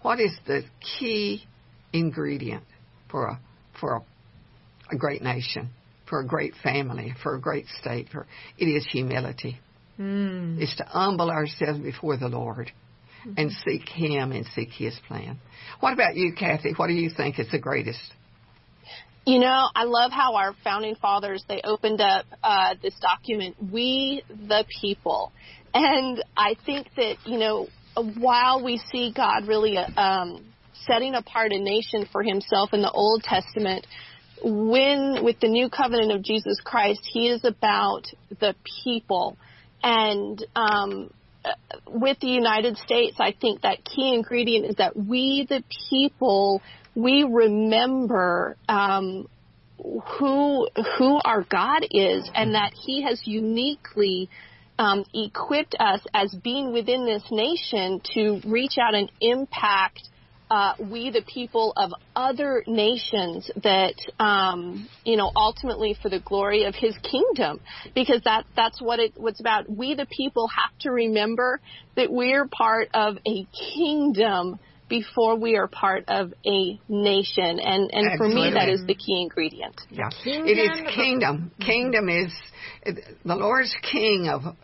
what 0.03 0.21
is 0.21 0.37
the 0.47 0.63
key 0.99 1.45
ingredient 1.93 2.65
for 3.11 3.27
a 3.27 3.41
for 3.81 3.97
a, 3.97 4.95
a 4.95 4.97
great 4.97 5.23
nation, 5.23 5.71
for 6.09 6.21
a 6.21 6.27
great 6.27 6.55
family, 6.63 7.15
for 7.23 7.35
a 7.35 7.41
great 7.41 7.67
state? 7.81 8.09
For 8.11 8.27
it 8.59 8.67
is 8.67 8.87
humility. 8.91 9.59
Mm. 9.99 10.61
It's 10.61 10.77
to 10.77 10.85
humble 10.85 11.31
ourselves 11.31 11.81
before 11.81 12.17
the 12.17 12.29
Lord 12.29 12.71
mm-hmm. 13.21 13.35
and 13.37 13.51
seek 13.67 13.89
Him 13.89 14.33
and 14.33 14.47
seek 14.55 14.71
His 14.71 14.99
plan. 15.09 15.39
What 15.81 15.93
about 15.93 16.15
you, 16.15 16.35
Kathy? 16.39 16.73
What 16.77 16.87
do 16.87 16.93
you 16.93 17.11
think 17.11 17.39
is 17.39 17.51
the 17.51 17.59
greatest? 17.59 18.01
You 19.27 19.41
know, 19.41 19.69
I 19.75 19.85
love 19.85 20.11
how 20.11 20.37
our 20.37 20.55
founding 20.65 20.95
fathers 20.95 21.45
they 21.49 21.61
opened 21.63 22.01
up 22.01 22.25
uh, 22.43 22.77
this 22.81 22.95
document, 23.01 23.57
"We 23.73 24.23
the 24.29 24.65
People," 24.81 25.33
and 25.75 26.23
I 26.37 26.57
think 26.65 26.89
that 26.97 27.17
you 27.27 27.39
know 27.39 27.69
while 28.03 28.65
we 28.65 28.81
see 28.91 29.13
God 29.15 29.47
really 29.47 29.77
um, 29.77 30.45
setting 30.87 31.15
apart 31.15 31.53
a 31.53 31.59
nation 31.59 32.07
for 32.11 32.23
himself 32.23 32.71
in 32.73 32.83
the 32.83 32.91
Old 32.91 33.23
Testament, 33.23 33.87
when 34.43 35.25
with 35.25 35.41
the 35.41 35.49
new 35.49 35.69
covenant 35.69 36.13
of 36.13 36.23
Jesus 36.23 36.59
Christ, 36.65 37.01
he 37.13 37.29
is 37.29 37.45
about 37.45 38.05
the 38.41 38.55
people. 38.85 39.37
And 39.83 40.45
um, 40.55 41.11
with 41.87 42.19
the 42.21 42.29
United 42.29 42.77
States, 42.79 43.17
I 43.21 43.35
think 43.39 43.63
that 43.63 43.85
key 43.85 44.15
ingredient 44.15 44.67
is 44.67 44.77
that 44.77 44.97
we, 44.97 45.47
the 45.49 45.63
people, 45.91 46.63
we 46.95 47.25
remember 47.25 48.57
um, 48.69 49.27
who 49.79 50.69
who 50.99 51.21
our 51.25 51.45
God 51.49 51.87
is, 51.91 52.29
and 52.35 52.55
that 52.55 52.73
He 52.75 53.03
has 53.03 53.23
uniquely 53.25 54.29
um, 54.79 55.05
equipped 55.13 55.75
us 55.79 56.01
as 56.15 56.35
being 56.43 56.73
within 56.73 57.05
this 57.05 57.25
nation 57.31 58.01
to 58.15 58.41
reach 58.45 58.79
out 58.81 58.95
and 58.95 59.11
impact 59.21 60.01
uh, 60.51 60.73
we 60.79 61.11
the 61.11 61.23
people 61.33 61.73
of 61.77 61.93
other 62.17 62.65
nations 62.67 63.51
that 63.63 63.95
um, 64.19 64.89
you 65.05 65.17
know 65.17 65.31
ultimately 65.37 65.97
for 66.01 66.09
the 66.09 66.21
glory 66.21 66.65
of 66.65 66.75
his 66.75 66.97
kingdom. 66.99 67.61
Because 67.95 68.23
that 68.25 68.45
that's 68.57 68.81
what 68.81 68.99
it 68.99 69.13
what's 69.17 69.41
about. 69.41 69.69
We 69.69 69.95
the 69.95 70.07
people 70.07 70.49
have 70.49 70.79
to 70.81 70.91
remember 70.91 71.61
that 71.97 72.11
we're 72.11 72.49
part 72.49 72.89
of 72.95 73.17
a 73.27 73.47
kingdom 73.75 74.59
before 74.89 75.37
we 75.37 75.57
are 75.57 75.69
part 75.69 76.05
of 76.09 76.33
a 76.47 76.81
nation. 76.89 77.61
And 77.61 77.91
and 77.93 78.17
for 78.17 78.29
me 78.29 78.51
that 78.55 78.71
is 78.71 78.81
the 78.87 78.95
key 78.95 79.21
ingredient. 79.21 79.79
Yeah. 79.91 80.09
It 80.25 80.59
is 80.59 80.95
kingdom. 80.95 81.53
Kingdom 81.61 82.09
is 82.09 82.33
the 82.85 83.35
lord's 83.35 83.77
king 83.83 84.29
of 84.29 84.57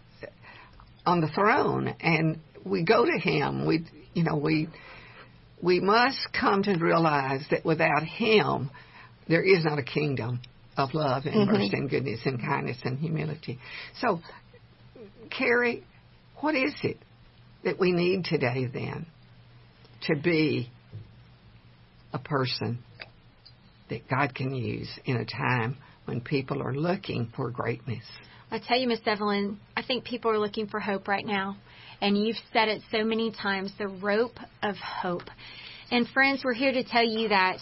on 1.07 1.21
the 1.21 1.29
throne, 1.29 1.95
and 2.01 2.39
we 2.65 2.85
go 2.85 3.05
to 3.05 3.19
Him. 3.19 3.67
We, 3.67 3.85
you 4.15 4.25
know, 4.25 4.37
we 4.37 4.69
we 5.63 5.81
must 5.81 6.29
come 6.39 6.63
to 6.65 6.77
realize 6.77 7.43
that 7.51 7.65
without 7.65 8.03
Him, 8.03 8.71
there 9.29 9.43
is 9.43 9.65
not 9.65 9.79
a 9.79 9.83
kingdom 9.83 10.41
of 10.77 10.93
love 10.93 11.25
and 11.25 11.35
mm-hmm. 11.35 11.53
mercy 11.53 11.71
and 11.73 11.91
goodness 11.91 12.21
and 12.25 12.41
kindness 12.41 12.79
and 12.85 12.99
humility. 12.99 13.59
So, 14.01 14.21
Carrie, 15.31 15.85
what 16.41 16.55
is 16.55 16.75
it 16.83 16.99
that 17.65 17.79
we 17.79 17.93
need 17.93 18.25
today 18.25 18.67
then 18.67 19.07
to 20.03 20.17
be 20.17 20.71
a 22.13 22.19
person 22.19 22.81
that 23.89 24.09
God 24.09 24.35
can 24.35 24.55
use 24.55 24.89
in 25.05 25.17
a 25.17 25.25
time 25.25 25.77
when 26.05 26.21
people 26.21 26.63
are 26.63 26.75
looking 26.75 27.33
for 27.35 27.51
greatness? 27.51 28.05
I 28.55 28.61
tell 28.61 28.79
you, 28.79 28.87
Miss 28.87 29.01
Evelyn, 29.05 29.59
I 29.77 29.83
think 29.83 30.05
people 30.05 30.31
are 30.31 30.39
looking 30.39 30.69
for 30.69 30.79
hope 30.79 31.09
right 31.09 31.27
now. 31.27 31.57
And 32.01 32.17
you've 32.17 32.37
said 32.53 32.69
it 32.69 32.83
so 32.93 33.03
many 33.03 33.33
times 33.33 33.73
the 33.79 33.89
rope 33.89 34.39
of 34.63 34.77
hope. 34.77 35.25
And 35.91 36.07
friends, 36.11 36.43
we're 36.45 36.55
here 36.55 36.71
to 36.71 36.85
tell 36.85 37.05
you 37.05 37.31
that 37.31 37.59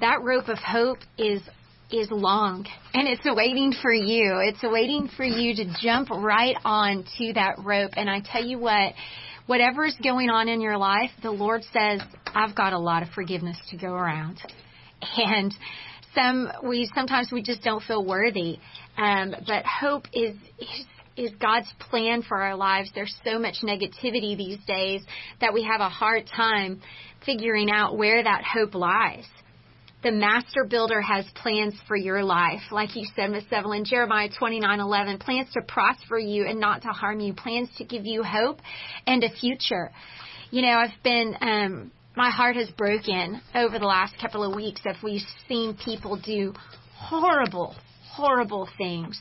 that 0.00 0.22
rope 0.22 0.48
of 0.48 0.58
hope 0.58 0.98
is 1.16 1.40
is 1.90 2.10
long 2.10 2.66
and 2.92 3.08
it's 3.08 3.24
waiting 3.24 3.72
for 3.80 3.92
you. 3.92 4.38
It's 4.42 4.62
waiting 4.62 5.08
for 5.16 5.24
you 5.24 5.54
to 5.56 5.74
jump 5.80 6.10
right 6.10 6.56
on 6.62 7.06
to 7.16 7.32
that 7.34 7.54
rope. 7.64 7.92
And 7.96 8.10
I 8.10 8.20
tell 8.20 8.44
you 8.44 8.58
what, 8.58 8.92
Whatever 9.46 9.84
is 9.84 9.94
going 10.02 10.30
on 10.30 10.48
in 10.48 10.62
your 10.62 10.78
life, 10.78 11.10
the 11.22 11.30
Lord 11.30 11.62
says, 11.64 12.00
I've 12.26 12.56
got 12.56 12.72
a 12.72 12.78
lot 12.78 13.02
of 13.02 13.10
forgiveness 13.10 13.58
to 13.70 13.76
go 13.78 13.88
around. 13.92 14.40
And 15.16 15.54
some 16.14 16.50
we 16.62 16.88
sometimes 16.94 17.30
we 17.32 17.42
just 17.42 17.62
don't 17.62 17.82
feel 17.82 18.04
worthy. 18.04 18.58
Um, 18.96 19.34
but 19.46 19.64
hope 19.66 20.06
is, 20.12 20.36
is 20.58 20.86
is 21.16 21.30
God's 21.40 21.72
plan 21.78 22.22
for 22.22 22.42
our 22.42 22.56
lives. 22.56 22.90
There's 22.94 23.14
so 23.24 23.38
much 23.38 23.56
negativity 23.62 24.36
these 24.36 24.58
days 24.66 25.02
that 25.40 25.54
we 25.54 25.62
have 25.62 25.80
a 25.80 25.88
hard 25.88 26.26
time 26.26 26.80
figuring 27.24 27.70
out 27.70 27.96
where 27.96 28.22
that 28.22 28.42
hope 28.42 28.74
lies. 28.74 29.26
The 30.02 30.12
master 30.12 30.64
builder 30.68 31.00
has 31.00 31.24
plans 31.34 31.74
for 31.88 31.96
your 31.96 32.22
life. 32.22 32.60
Like 32.70 32.94
you 32.94 33.06
said, 33.16 33.30
Miss 33.30 33.44
Evelyn, 33.50 33.84
Jeremiah 33.84 34.28
29:11, 34.28 35.18
plans 35.18 35.50
to 35.54 35.62
prosper 35.62 36.18
you 36.18 36.46
and 36.46 36.60
not 36.60 36.82
to 36.82 36.88
harm 36.88 37.20
you, 37.20 37.32
plans 37.32 37.70
to 37.78 37.84
give 37.84 38.04
you 38.04 38.22
hope 38.22 38.60
and 39.06 39.24
a 39.24 39.30
future. 39.30 39.90
You 40.50 40.62
know, 40.62 40.76
I've 40.76 41.02
been 41.02 41.36
um 41.40 41.90
my 42.16 42.30
heart 42.30 42.56
has 42.56 42.70
broken 42.70 43.40
over 43.54 43.78
the 43.78 43.86
last 43.86 44.14
couple 44.20 44.44
of 44.44 44.54
weeks 44.54 44.82
as 44.86 44.96
we've 45.02 45.26
seen 45.48 45.74
people 45.74 46.16
do 46.16 46.52
horrible, 46.96 47.74
horrible 48.14 48.68
things 48.78 49.20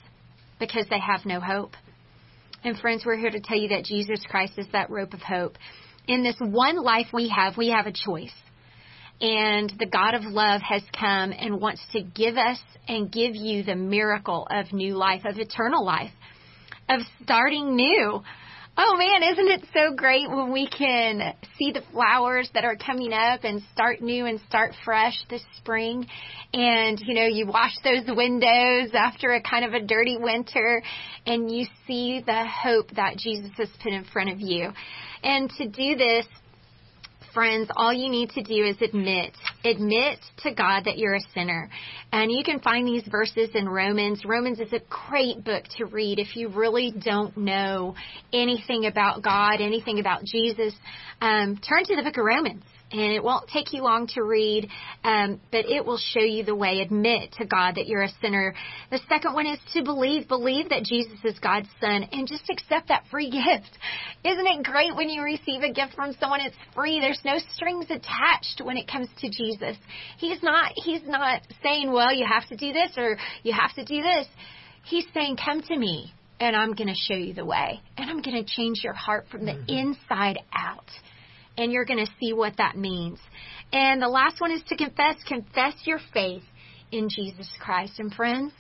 because 0.60 0.86
they 0.90 1.00
have 1.00 1.26
no 1.26 1.40
hope. 1.40 1.74
And 2.64 2.78
friends, 2.78 3.04
we're 3.06 3.18
here 3.18 3.32
to 3.32 3.42
tell 3.42 3.58
you 3.58 3.70
that 3.70 3.84
Jesus 3.84 4.24
Christ 4.30 4.54
is 4.58 4.68
that 4.72 4.90
rope 4.90 5.14
of 5.14 5.22
hope. 5.22 5.58
In 6.08 6.24
this 6.24 6.36
one 6.40 6.82
life 6.82 7.08
we 7.14 7.30
have, 7.30 7.58
we 7.58 7.70
have 7.70 7.88
a 7.88 7.92
choice. 7.92 8.34
And 9.20 9.72
the 9.80 9.86
God 9.86 10.14
of 10.14 10.24
love 10.24 10.62
has 10.62 10.82
come 10.98 11.34
and 11.38 11.60
wants 11.60 11.82
to 11.94 12.02
give 12.02 12.38
us 12.38 12.60
and 12.88 13.12
give 13.12 13.36
you 13.36 13.64
the 13.64 13.76
miracle 13.76 14.48
of 14.50 14.74
new 14.74 14.96
life, 14.96 15.24
of 15.26 15.38
eternal 15.38 15.86
life, 15.86 16.12
of 16.90 17.02
starting 17.24 17.76
new. 17.76 18.22
Oh 18.76 18.98
man, 18.98 19.22
isn't 19.22 19.48
it 19.50 19.66
so 19.72 19.94
great 19.96 20.28
when 20.28 20.52
we 20.52 20.68
can 20.68 21.36
see 21.60 21.72
the 21.72 21.84
flowers 21.92 22.50
that 22.56 22.66
are 22.66 22.76
coming 22.76 23.14
up 23.14 23.44
and 23.44 23.62
start 23.72 24.02
new 24.02 24.26
and 24.26 24.40
start 24.50 24.74
fresh 24.84 25.14
this 25.30 25.44
spring? 25.58 26.08
And, 26.54 27.00
you 27.00 27.14
know, 27.14 27.28
you 27.28 27.46
wash 27.46 27.74
those 27.84 28.04
windows 28.08 28.90
after 28.96 29.36
a 29.36 29.44
kind 29.44 29.64
of 29.64 29.76
a 29.76 29.86
dirty 29.86 30.18
winter 30.18 30.82
and 31.28 31.52
you 31.52 31.68
see 31.86 32.24
the 32.26 32.48
hope 32.48 32.90
that 32.96 33.18
Jesus 33.18 33.52
has 33.58 33.70
put 33.84 33.94
in 33.94 34.06
front 34.06 34.32
of 34.32 34.42
you. 34.42 34.72
And 35.22 35.52
to 35.52 35.68
do 35.68 35.96
this, 35.96 36.26
friends, 37.34 37.70
all 37.76 37.94
you 37.94 38.10
need 38.10 38.30
to 38.32 38.44
do 38.44 38.64
is 38.66 38.76
admit. 38.82 39.36
Admit 39.66 40.20
to 40.44 40.54
God 40.54 40.86
that 40.86 40.98
you're 40.98 41.16
a 41.16 41.22
sinner. 41.34 41.70
And 42.12 42.32
you 42.32 42.44
can 42.44 42.60
find 42.60 42.88
these 42.88 43.04
verses 43.10 43.50
in 43.56 43.68
Romans. 43.68 44.24
Romans 44.26 44.60
is 44.60 44.72
a 44.74 44.82
great 45.10 45.44
book 45.44 45.64
to 45.78 45.86
read 45.86 46.20
if 46.20 46.36
you 46.36 46.50
really 46.50 46.92
don't 46.92 47.36
know 47.38 47.96
anything 48.32 48.86
about 48.86 49.24
God, 49.24 49.62
anything 49.62 50.00
about 50.00 50.24
Jesus. 50.24 50.74
Um, 51.22 51.58
turn 51.58 51.84
to 51.86 51.96
the 51.96 52.04
book 52.04 52.18
of 52.18 52.26
Romans 52.26 52.64
and 52.94 53.12
it 53.12 53.24
won't 53.24 53.50
take 53.50 53.74
you 53.74 53.82
long 53.82 54.08
to 54.08 54.22
read, 54.22 54.70
um, 55.04 55.42
but 55.52 55.66
it 55.66 55.84
will 55.84 55.98
show 55.98 56.20
you 56.20 56.44
the 56.44 56.56
way. 56.56 56.82
Admit 56.82 57.34
to 57.34 57.46
God 57.46 57.76
that 57.76 57.88
you're 57.88 58.04
a 58.04 58.14
sinner. 58.22 58.54
The 58.92 59.00
second 59.10 59.34
one 59.34 59.48
is 59.48 59.60
to 59.74 59.84
believe. 59.84 60.28
Believe 60.28 60.70
that 60.70 60.84
Jesus 60.84 61.18
is 61.24 61.40
God's 61.40 61.68
Son, 61.82 62.04
and 62.12 62.28
just 62.28 62.50
accept 62.50 62.90
that 62.90 63.06
free 63.10 63.30
gift. 63.32 63.78
Isn't 64.24 64.46
it 64.46 64.64
great 64.64 64.96
when 64.96 65.10
you 65.10 65.24
receive 65.24 65.64
a 65.64 65.74
gift 65.74 65.96
from 65.96 66.14
someone? 66.20 66.42
It's 66.42 66.56
free. 66.76 67.00
There's 67.00 67.22
no 67.26 67.40
strings 67.56 67.86
attached 67.90 68.62
when 68.64 68.78
it 68.78 68.88
comes 68.88 69.10
to 69.20 69.30
Jesus. 69.30 69.76
He's 70.18 70.42
not. 70.44 70.72
He's 70.76 71.04
not 71.06 71.42
saying, 71.64 71.92
"Well, 71.92 72.14
you 72.14 72.26
have 72.28 72.48
to 72.50 72.56
do 72.56 72.72
this 72.74 72.92
or 72.98 73.18
you 73.42 73.54
have 73.54 73.74
to 73.74 73.84
do 73.84 74.04
this." 74.04 74.28
He's 74.84 75.06
saying, 75.14 75.38
"Come 75.44 75.62
to 75.64 75.78
me." 75.78 76.14
And 76.40 76.56
I'm 76.58 76.74
going 76.74 76.90
to 76.90 76.96
show 76.96 77.14
you 77.14 77.34
the 77.34 77.46
way. 77.46 77.80
And 77.96 78.10
I'm 78.10 78.22
going 78.22 78.44
to 78.44 78.56
change 78.56 78.84
your 78.84 78.94
heart 78.94 79.28
from 79.32 79.46
the 79.46 79.54
mm-hmm. 79.54 79.70
inside 79.70 80.40
out 80.54 80.90
and 81.58 81.72
you're 81.72 81.86
going 81.86 82.04
to 82.04 82.12
see 82.20 82.34
what 82.34 82.58
that 82.58 82.78
means. 82.78 83.20
And 83.72 84.02
the 84.02 84.08
last 84.08 84.42
one 84.42 84.52
is 84.52 84.62
to 84.70 84.78
confess. 84.78 85.16
Confess 85.28 85.74
your 85.86 86.00
faith 86.14 86.44
in 86.92 87.10
Jesus 87.10 87.50
Christ. 87.60 88.00
And 88.00 88.14
friends, 88.14 88.52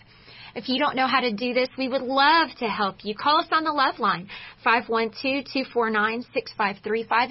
if 0.56 0.70
you 0.70 0.78
don't 0.80 0.96
know 0.96 1.08
how 1.08 1.20
to 1.22 1.32
do 1.32 1.54
this, 1.54 1.70
we 1.78 1.88
would 1.88 2.04
love 2.04 2.50
to 2.60 2.66
help 2.66 2.98
you. 3.04 3.16
Call 3.16 3.39
us 3.39 3.48
on 3.52 3.64
the 3.64 3.72
love 3.72 3.98
line, 4.00 4.30
512-249-6535. 4.66 6.26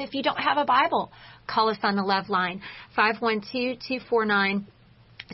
If 0.01 0.15
you 0.15 0.23
don't 0.23 0.39
have 0.39 0.59
a 0.59 0.65
Bible, 0.65 1.13
call 1.47 1.69
us 1.71 1.79
on 1.83 1.95
the 1.97 2.03
love 2.03 2.29
line, 2.29 2.61
512-249 2.97 4.65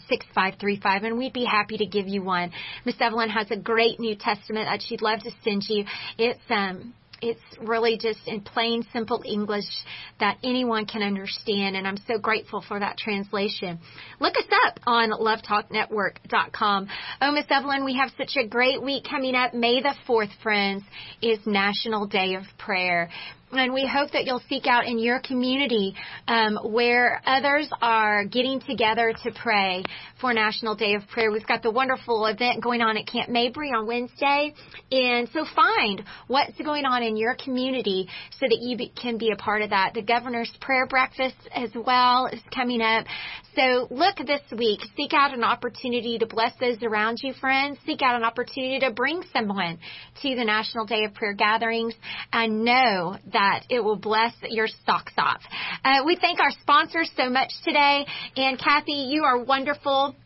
6535 0.09 1.03
and 1.03 1.19
we'd 1.19 1.33
be 1.33 1.45
happy 1.45 1.77
to 1.79 1.87
give 1.87 2.07
you 2.07 2.23
one. 2.23 2.53
Miss 2.85 2.95
Evelyn 3.01 3.31
has 3.31 3.51
a 3.51 3.57
great 3.57 3.99
New 3.99 4.15
Testament 4.15 4.67
that 4.67 4.81
she'd 4.87 5.03
love 5.03 5.21
to 5.21 5.31
send 5.43 5.65
you. 5.69 5.85
It's 6.17 6.39
um 6.51 6.95
it's 7.21 7.41
really 7.61 7.99
just 7.99 8.21
in 8.27 8.41
plain, 8.41 8.85
simple 8.93 9.23
English 9.25 9.65
that 10.21 10.39
anyone 10.43 10.87
can 10.87 11.03
understand, 11.03 11.77
and 11.77 11.87
I'm 11.87 11.97
so 12.07 12.19
grateful 12.19 12.63
for 12.67 12.79
that 12.79 12.97
translation. 12.97 13.79
Look 14.21 14.35
us 14.37 14.47
up 14.67 14.81
on 14.87 15.11
lovetalknetwork.com. 15.11 16.89
Oh, 17.21 17.33
Miss 17.33 17.47
Evelyn, 17.51 17.85
we 17.85 17.97
have 17.97 18.11
such 18.17 18.37
a 18.37 18.47
great 18.47 18.83
week 18.83 19.05
coming 19.09 19.35
up. 19.35 19.55
May 19.55 19.81
the 19.81 19.95
4th, 20.09 20.31
friends, 20.43 20.83
is 21.23 21.39
National 21.47 22.07
Day 22.07 22.35
of 22.35 22.45
Prayer. 22.59 23.11
And 23.51 23.73
we 23.73 23.87
hope 23.87 24.11
that 24.13 24.27
you'll 24.27 24.43
seek 24.47 24.67
out 24.67 24.87
in 24.87 24.99
your 24.99 25.21
community 25.21 25.95
um, 26.27 26.59
where 26.63 27.23
others 27.25 27.71
are 27.81 28.27
getting 28.27 28.61
together 28.61 29.15
to 29.25 29.33
pray 29.33 29.85
for 30.21 30.35
National 30.35 30.75
Day 30.75 30.95
of 30.95 31.09
Prayer. 31.09 31.33
We've 31.33 31.47
got 31.47 31.63
the 31.63 31.71
wonderful 31.71 32.27
event 32.27 32.63
going 32.63 32.83
on 32.83 32.99
at 32.99 33.07
Camp 33.07 33.31
Mabry 33.31 33.71
on 33.71 33.87
Wednesday. 33.87 34.53
And 34.93 35.31
so 35.33 35.47
find 35.57 36.03
what's 36.27 36.59
going 36.59 36.85
on 36.85 37.03
in 37.03 37.17
your 37.17 37.37
community 37.43 38.09
so 38.39 38.47
that 38.47 38.59
you 38.61 38.77
be, 38.77 38.91
can 38.91 39.17
be 39.17 39.31
a 39.33 39.37
part 39.37 39.63
of 39.63 39.71
that. 39.71 39.95
The 39.95 40.03
governor's 40.03 40.53
prayer 40.61 40.87
breakfast 40.87 41.37
as 41.55 41.71
well 41.75 42.27
is 42.27 42.41
coming 42.55 42.83
up. 42.83 43.07
So 43.55 43.89
look 43.91 44.17
this 44.19 44.43
week. 44.57 44.81
Seek 44.95 45.15
out 45.15 45.33
an 45.33 45.43
opportunity 45.43 46.19
to 46.19 46.27
bless 46.27 46.53
those 46.61 46.77
around 46.83 47.21
you, 47.23 47.33
friends. 47.33 47.79
Seek 47.87 48.03
out 48.03 48.15
an 48.15 48.25
opportunity 48.25 48.79
to 48.81 48.91
bring 48.91 49.23
someone 49.33 49.79
to 50.23 50.37
the 50.37 50.45
National 50.45 50.85
Day 50.85 51.05
of 51.05 51.15
Prayer 51.15 51.33
gatherings 51.33 51.95
and 52.31 52.65
know 52.65 53.17
that 53.33 53.38
that 53.39 53.65
it 53.71 53.79
will 53.79 53.97
bless 53.97 54.33
your 54.43 54.67
socks 54.85 55.13
off. 55.17 55.41
Uh, 55.85 56.03
we 56.05 56.17
thank 56.21 56.41
our 56.41 56.51
sponsors 56.61 57.09
so 57.17 57.31
much 57.31 57.53
today. 57.65 58.05
And 58.37 58.59
Kathy, 58.59 59.09
you 59.11 59.23
are 59.23 59.43
wonderful. 59.45 60.17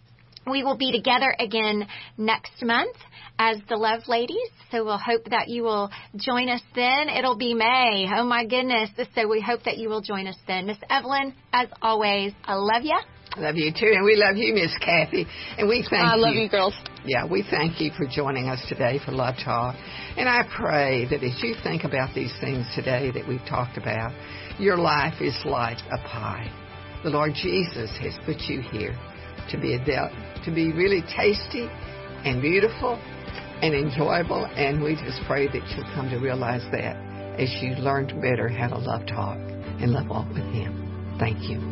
We 0.46 0.64
will 0.64 0.78
be 0.78 0.90
together 0.90 1.34
again 1.38 1.86
next 2.16 2.62
month 2.62 2.96
as 3.38 3.58
the 3.68 3.76
Love 3.76 4.08
Ladies. 4.08 4.48
So 4.70 4.84
we'll 4.84 4.96
hope 4.96 5.24
that 5.26 5.48
you 5.48 5.62
will 5.62 5.90
join 6.16 6.48
us 6.48 6.62
then. 6.74 7.10
It'll 7.10 7.36
be 7.36 7.52
May. 7.52 8.08
Oh 8.16 8.24
my 8.24 8.46
goodness. 8.46 8.88
So 9.14 9.28
we 9.28 9.42
hope 9.42 9.64
that 9.64 9.76
you 9.76 9.90
will 9.90 10.00
join 10.00 10.26
us 10.26 10.38
then. 10.46 10.66
Miss 10.66 10.78
Evelyn, 10.88 11.34
as 11.52 11.68
always, 11.82 12.32
I 12.44 12.54
love 12.54 12.84
you. 12.84 12.98
Love 13.38 13.56
you 13.56 13.72
too, 13.72 13.92
and 13.94 14.04
we 14.04 14.14
love 14.16 14.36
you, 14.36 14.52
Miss 14.52 14.76
Kathy. 14.78 15.26
And 15.56 15.68
we 15.68 15.86
thank 15.88 16.04
I 16.04 16.16
you. 16.16 16.24
I 16.24 16.28
love 16.28 16.34
you, 16.34 16.48
girls. 16.48 16.74
Yeah, 17.04 17.26
we 17.26 17.42
thank 17.48 17.80
you 17.80 17.90
for 17.96 18.06
joining 18.06 18.48
us 18.48 18.60
today 18.68 19.00
for 19.04 19.12
Love 19.12 19.36
Talk. 19.42 19.74
And 20.16 20.28
I 20.28 20.42
pray 20.54 21.06
that 21.10 21.22
as 21.24 21.42
you 21.42 21.54
think 21.62 21.84
about 21.84 22.14
these 22.14 22.32
things 22.40 22.66
today 22.74 23.10
that 23.10 23.26
we've 23.26 23.44
talked 23.48 23.78
about, 23.78 24.12
your 24.58 24.76
life 24.76 25.20
is 25.20 25.36
like 25.46 25.78
a 25.90 25.96
pie. 26.06 26.50
The 27.02 27.10
Lord 27.10 27.32
Jesus 27.34 27.90
has 28.00 28.14
put 28.26 28.36
you 28.48 28.60
here 28.60 28.96
to 29.50 29.58
be 29.58 29.74
a 29.74 29.78
to 30.44 30.50
be 30.54 30.72
really 30.72 31.02
tasty 31.16 31.68
and 32.24 32.42
beautiful 32.42 33.00
and 33.62 33.74
enjoyable. 33.74 34.44
And 34.44 34.82
we 34.82 34.94
just 34.94 35.20
pray 35.26 35.46
that 35.46 35.74
you'll 35.74 35.94
come 35.94 36.10
to 36.10 36.18
realize 36.18 36.62
that 36.70 36.96
as 37.40 37.50
you 37.62 37.70
learn 37.82 38.06
better 38.20 38.48
how 38.48 38.68
to 38.68 38.78
love 38.78 39.06
talk 39.06 39.38
and 39.38 39.90
love 39.90 40.08
walk 40.08 40.28
with 40.28 40.44
Him. 40.52 41.16
Thank 41.18 41.48
you. 41.48 41.71